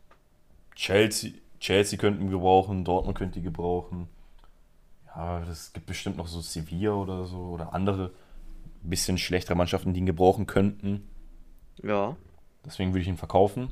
Chelsea, 0.76 1.32
Chelsea 1.60 2.00
könnten 2.00 2.24
wir 2.26 2.32
gebrauchen, 2.38 2.86
Dortmund 2.86 3.18
könnte 3.18 3.40
die 3.40 3.44
gebrauchen. 3.44 4.08
Ja, 5.08 5.42
es 5.44 5.74
gibt 5.74 5.86
bestimmt 5.88 6.16
noch 6.18 6.28
so 6.28 6.40
Sevilla 6.40 6.94
oder 6.94 7.26
so 7.26 7.38
oder 7.38 7.74
andere 7.74 8.12
bisschen 8.82 9.18
schlechtere 9.18 9.56
Mannschaften, 9.56 9.94
die 9.94 10.00
ihn 10.00 10.06
gebrauchen 10.06 10.48
könnten. 10.48 11.10
Ja. 11.84 12.16
Deswegen 12.66 12.92
würde 12.94 13.02
ich 13.02 13.08
ihn 13.10 13.18
verkaufen. 13.18 13.70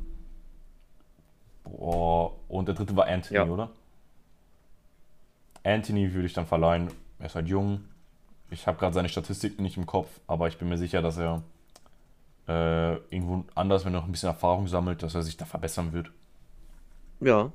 Boah, 1.64 2.34
und 2.50 2.68
der 2.68 2.76
dritte 2.76 2.96
war 2.96 3.08
Anthony, 3.08 3.36
Ja. 3.38 3.46
oder? 3.46 3.72
Anthony 5.68 6.14
würde 6.14 6.28
ich 6.28 6.34
dann 6.34 6.48
verleihen. 6.48 6.90
Er 7.20 7.28
ist 7.28 7.36
halt 7.36 7.48
jung. 7.48 7.86
Ich 8.52 8.68
habe 8.68 8.80
gerade 8.80 8.94
seine 8.96 9.10
Statistiken 9.10 9.64
nicht 9.64 9.78
im 9.78 9.86
Kopf, 9.88 10.10
aber 10.28 10.48
ich 10.48 10.58
bin 10.58 10.70
mir 10.70 10.78
sicher, 10.78 11.02
dass 11.02 11.18
er 11.18 11.44
äh, 12.48 12.96
irgendwo 13.14 13.46
anders, 13.56 13.86
wenn 13.86 13.94
er 13.94 14.02
noch 14.02 14.06
ein 14.08 14.12
bisschen 14.12 14.30
Erfahrung 14.30 14.68
sammelt, 14.68 15.04
dass 15.04 15.16
er 15.16 15.24
sich 15.24 15.38
da 15.38 15.46
verbessern 15.46 15.94
wird. 15.94 16.12
Ja. 17.20 17.52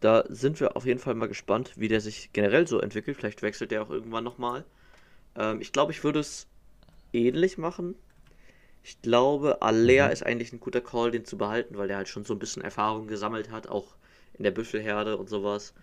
Da 0.00 0.24
sind 0.28 0.60
wir 0.60 0.76
auf 0.76 0.86
jeden 0.86 1.00
Fall 1.00 1.14
mal 1.14 1.28
gespannt, 1.28 1.72
wie 1.76 1.88
der 1.88 2.00
sich 2.00 2.32
generell 2.32 2.66
so 2.68 2.80
entwickelt. 2.80 3.16
Vielleicht 3.16 3.42
wechselt 3.42 3.70
der 3.72 3.82
auch 3.82 3.90
irgendwann 3.90 4.24
nochmal. 4.24 4.64
Ähm, 5.36 5.60
ich 5.62 5.72
glaube, 5.72 5.92
ich 5.92 6.04
würde 6.04 6.20
es 6.20 6.48
ähnlich 7.12 7.58
machen. 7.58 7.96
Ich 8.84 9.02
glaube, 9.02 9.62
Aller 9.62 10.10
Mhm. 10.10 10.12
ist 10.12 10.24
eigentlich 10.24 10.52
ein 10.52 10.60
guter 10.60 10.80
Call, 10.82 11.10
den 11.12 11.24
zu 11.26 11.38
behalten, 11.38 11.78
weil 11.78 11.88
der 11.88 11.98
halt 11.98 12.08
schon 12.08 12.24
so 12.24 12.34
ein 12.34 12.38
bisschen 12.40 12.62
Erfahrung 12.62 13.08
gesammelt 13.08 13.50
hat, 13.50 13.68
auch 13.68 13.96
in 14.34 14.44
der 14.44 14.52
Büffelherde 14.52 15.16
und 15.18 15.28
sowas. 15.30 15.74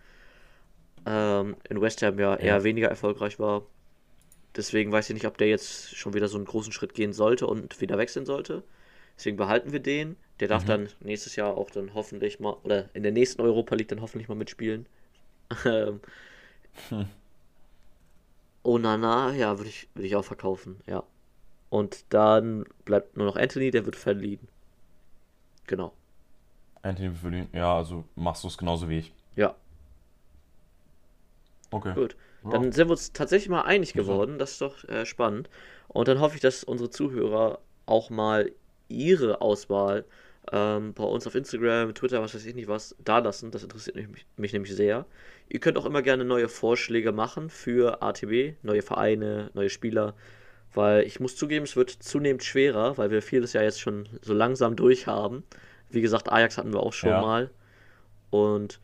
Ähm, 1.06 1.58
in 1.70 1.82
West 1.82 2.02
Ham 2.04 2.20
ja 2.20 2.36
eher 2.36 2.58
Ja. 2.58 2.64
weniger 2.64 2.88
erfolgreich 2.90 3.40
war. 3.40 3.64
Deswegen 4.56 4.92
weiß 4.92 5.10
ich 5.10 5.14
nicht, 5.16 5.28
ob 5.28 5.38
der 5.38 5.50
jetzt 5.50 5.96
schon 5.98 6.14
wieder 6.14 6.28
so 6.28 6.38
einen 6.38 6.46
großen 6.46 6.72
Schritt 6.74 6.94
gehen 6.94 7.14
sollte 7.14 7.48
und 7.48 7.82
wieder 7.82 7.98
wechseln 7.98 8.26
sollte. 8.26 8.64
Deswegen 9.18 9.38
behalten 9.38 9.72
wir 9.74 9.82
den. 9.82 10.18
Der 10.40 10.48
darf 10.50 10.64
Mhm. 10.64 10.68
dann 10.68 10.90
nächstes 11.02 11.36
Jahr 11.36 11.56
auch 11.58 11.72
dann 11.72 11.94
hoffentlich 11.94 12.40
mal, 12.40 12.54
oder 12.64 12.90
in 12.94 13.04
der 13.04 13.12
nächsten 13.12 13.42
Europa 13.42 13.76
League 13.76 13.90
dann 13.90 14.02
hoffentlich 14.02 14.30
mal 14.30 14.36
mitspielen. 14.36 14.88
Ähm, 15.66 16.02
Hm. 16.90 17.06
Onana, 18.64 19.34
ja, 19.34 19.58
würde 19.58 19.70
ich, 19.70 19.88
würde 19.94 20.08
ich 20.08 20.16
auch 20.18 20.26
verkaufen, 20.26 20.82
ja. 20.88 21.04
Und 21.70 22.06
dann 22.14 22.66
bleibt 22.86 23.18
nur 23.18 23.28
noch 23.28 23.38
Anthony, 23.38 23.72
der 23.72 23.86
wird 23.86 23.96
verliehen. 23.98 24.48
Genau. 25.68 25.94
Anthony 26.84 27.22
würde 27.22 27.38
ihn, 27.40 27.50
ja, 27.52 27.76
also 27.76 28.06
machst 28.16 28.44
du 28.44 28.48
es 28.48 28.58
genauso 28.58 28.88
wie 28.90 29.00
ich. 29.00 29.14
Ja, 29.36 29.56
Okay. 31.76 31.94
gut. 31.94 32.16
Dann 32.52 32.72
sind 32.72 32.88
wir 32.88 32.92
uns 32.92 33.12
tatsächlich 33.12 33.50
mal 33.50 33.64
einig 33.64 33.94
geworden. 33.94 34.38
Das 34.38 34.52
ist 34.52 34.62
doch 34.62 34.84
äh, 34.88 35.06
spannend. 35.06 35.50
Und 35.88 36.08
dann 36.08 36.20
hoffe 36.20 36.36
ich, 36.36 36.42
dass 36.42 36.64
unsere 36.64 36.90
Zuhörer 36.92 37.60
auch 37.88 38.10
mal 38.12 38.52
ihre 38.88 39.42
Auswahl 39.42 40.06
ähm, 40.52 40.94
bei 40.94 41.04
uns 41.04 41.26
auf 41.26 41.34
Instagram, 41.34 41.96
Twitter, 41.96 42.22
was 42.22 42.36
weiß 42.36 42.46
ich 42.46 42.54
nicht 42.54 42.68
was, 42.68 42.96
da 43.04 43.18
lassen. 43.18 43.50
Das 43.50 43.64
interessiert 43.64 43.96
mich, 43.96 44.28
mich 44.38 44.54
nämlich 44.54 44.76
sehr. 44.76 45.06
Ihr 45.50 45.60
könnt 45.60 45.78
auch 45.78 45.86
immer 45.88 46.04
gerne 46.04 46.24
neue 46.24 46.48
Vorschläge 46.48 47.12
machen 47.12 47.50
für 47.50 48.04
ATB, 48.04 48.54
neue 48.62 48.84
Vereine, 48.84 49.50
neue 49.56 49.70
Spieler. 49.70 50.14
Weil 50.74 51.04
ich 51.04 51.20
muss 51.20 51.36
zugeben, 51.36 51.64
es 51.66 51.76
wird 51.76 51.90
zunehmend 51.90 52.44
schwerer, 52.44 52.98
weil 52.98 53.10
wir 53.10 53.22
vieles 53.24 53.54
ja 53.54 53.64
jetzt 53.64 53.80
schon 53.80 54.08
so 54.22 54.34
langsam 54.34 54.76
durchhaben. 54.76 55.44
Wie 55.90 56.02
gesagt, 56.02 56.32
Ajax 56.32 56.58
hatten 56.58 56.74
wir 56.74 56.82
auch 56.82 56.94
schon 56.94 57.10
Ja. 57.10 57.22
mal. 57.22 57.50
Und 58.30 58.80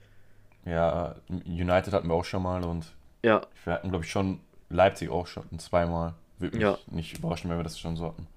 Ja, 0.65 1.15
United 1.29 1.93
hatten 1.93 2.07
wir 2.07 2.13
auch 2.13 2.25
schon 2.25 2.43
mal 2.43 2.63
und 2.63 2.93
ja, 3.23 3.41
wir 3.63 3.73
hatten, 3.73 3.89
glaube 3.89 4.05
ich, 4.05 4.11
schon 4.11 4.39
Leipzig 4.69 5.09
auch 5.09 5.27
schon 5.27 5.59
zweimal. 5.59 6.13
Würde 6.39 6.55
mich 6.57 6.63
Ja. 6.63 6.77
nicht 6.87 7.17
überraschen, 7.17 7.49
wenn 7.49 7.57
wir 7.57 7.63
das 7.63 7.79
schon 7.79 7.95
so 7.97 8.05
hatten. 8.07 8.27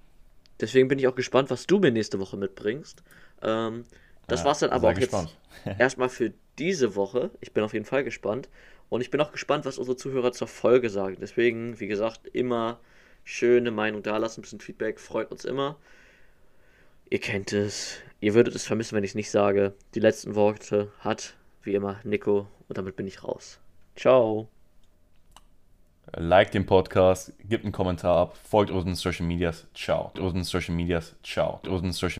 Deswegen 0.59 0.87
bin 0.87 0.99
ich 0.99 1.07
auch 1.07 1.15
gespannt, 1.15 1.49
was 1.49 1.67
du 1.67 1.79
mir 1.79 1.91
nächste 1.91 2.19
Woche 2.19 2.37
mitbringst. 2.37 3.03
Ähm, 3.41 3.83
das 4.27 4.41
Ja, 4.41 4.45
war's 4.47 4.59
dann 4.59 4.69
aber 4.71 4.89
auch 4.89 4.93
gespannt. 4.93 5.35
jetzt 5.65 5.79
erstmal 5.79 6.09
für 6.09 6.33
diese 6.57 6.95
Woche. 6.95 7.31
Ich 7.41 7.51
bin 7.51 7.63
auf 7.63 7.73
jeden 7.73 7.85
Fall 7.85 8.03
gespannt. 8.03 8.49
Und 8.89 9.01
ich 9.01 9.09
bin 9.09 9.19
auch 9.21 9.31
gespannt, 9.31 9.65
was 9.65 9.77
unsere 9.77 9.97
Zuhörer 9.97 10.31
zur 10.31 10.47
Folge 10.47 10.89
sagen. 10.89 11.17
Deswegen, 11.19 11.79
wie 11.79 11.87
gesagt, 11.87 12.27
immer 12.27 12.79
schöne 13.23 13.71
Meinung 13.71 14.03
dalassen, 14.03 14.39
ein 14.39 14.43
bisschen 14.43 14.59
Feedback, 14.61 14.99
freut 14.99 15.31
uns 15.31 15.43
immer. 15.45 15.77
Ihr 17.09 17.19
kennt 17.19 17.51
es. 17.53 17.97
Ihr 18.21 18.33
würdet 18.33 18.55
es 18.55 18.65
vermissen, 18.65 18.95
wenn 18.95 19.03
ich 19.03 19.11
es 19.11 19.15
nicht 19.15 19.31
sage. 19.31 19.73
Die 19.95 19.99
letzten 19.99 20.35
Worte 20.35 20.91
hat, 20.99 21.35
wie 21.65 21.73
immer, 21.73 21.99
Nico. 22.03 22.47
Und 22.67 22.77
damit 22.77 22.95
bin 22.95 23.07
ich 23.07 23.23
raus. 23.23 23.59
Ciao. 23.95 24.47
Like 26.15 26.51
den 26.51 26.65
Podcast, 26.65 27.33
gebt 27.49 27.63
einen 27.63 27.73
Kommentar 27.73 28.15
ab, 28.15 28.37
folgt 28.37 28.71
unseren 28.71 28.95
Social 28.95 29.25
Medias. 29.25 29.67
Ciao. 29.73 30.11
Unseren 30.19 30.43
Social 30.43 30.75
Medias. 30.75 31.15
Ciao. 31.23 31.59
Unseren 31.67 31.91
Social 31.91 32.11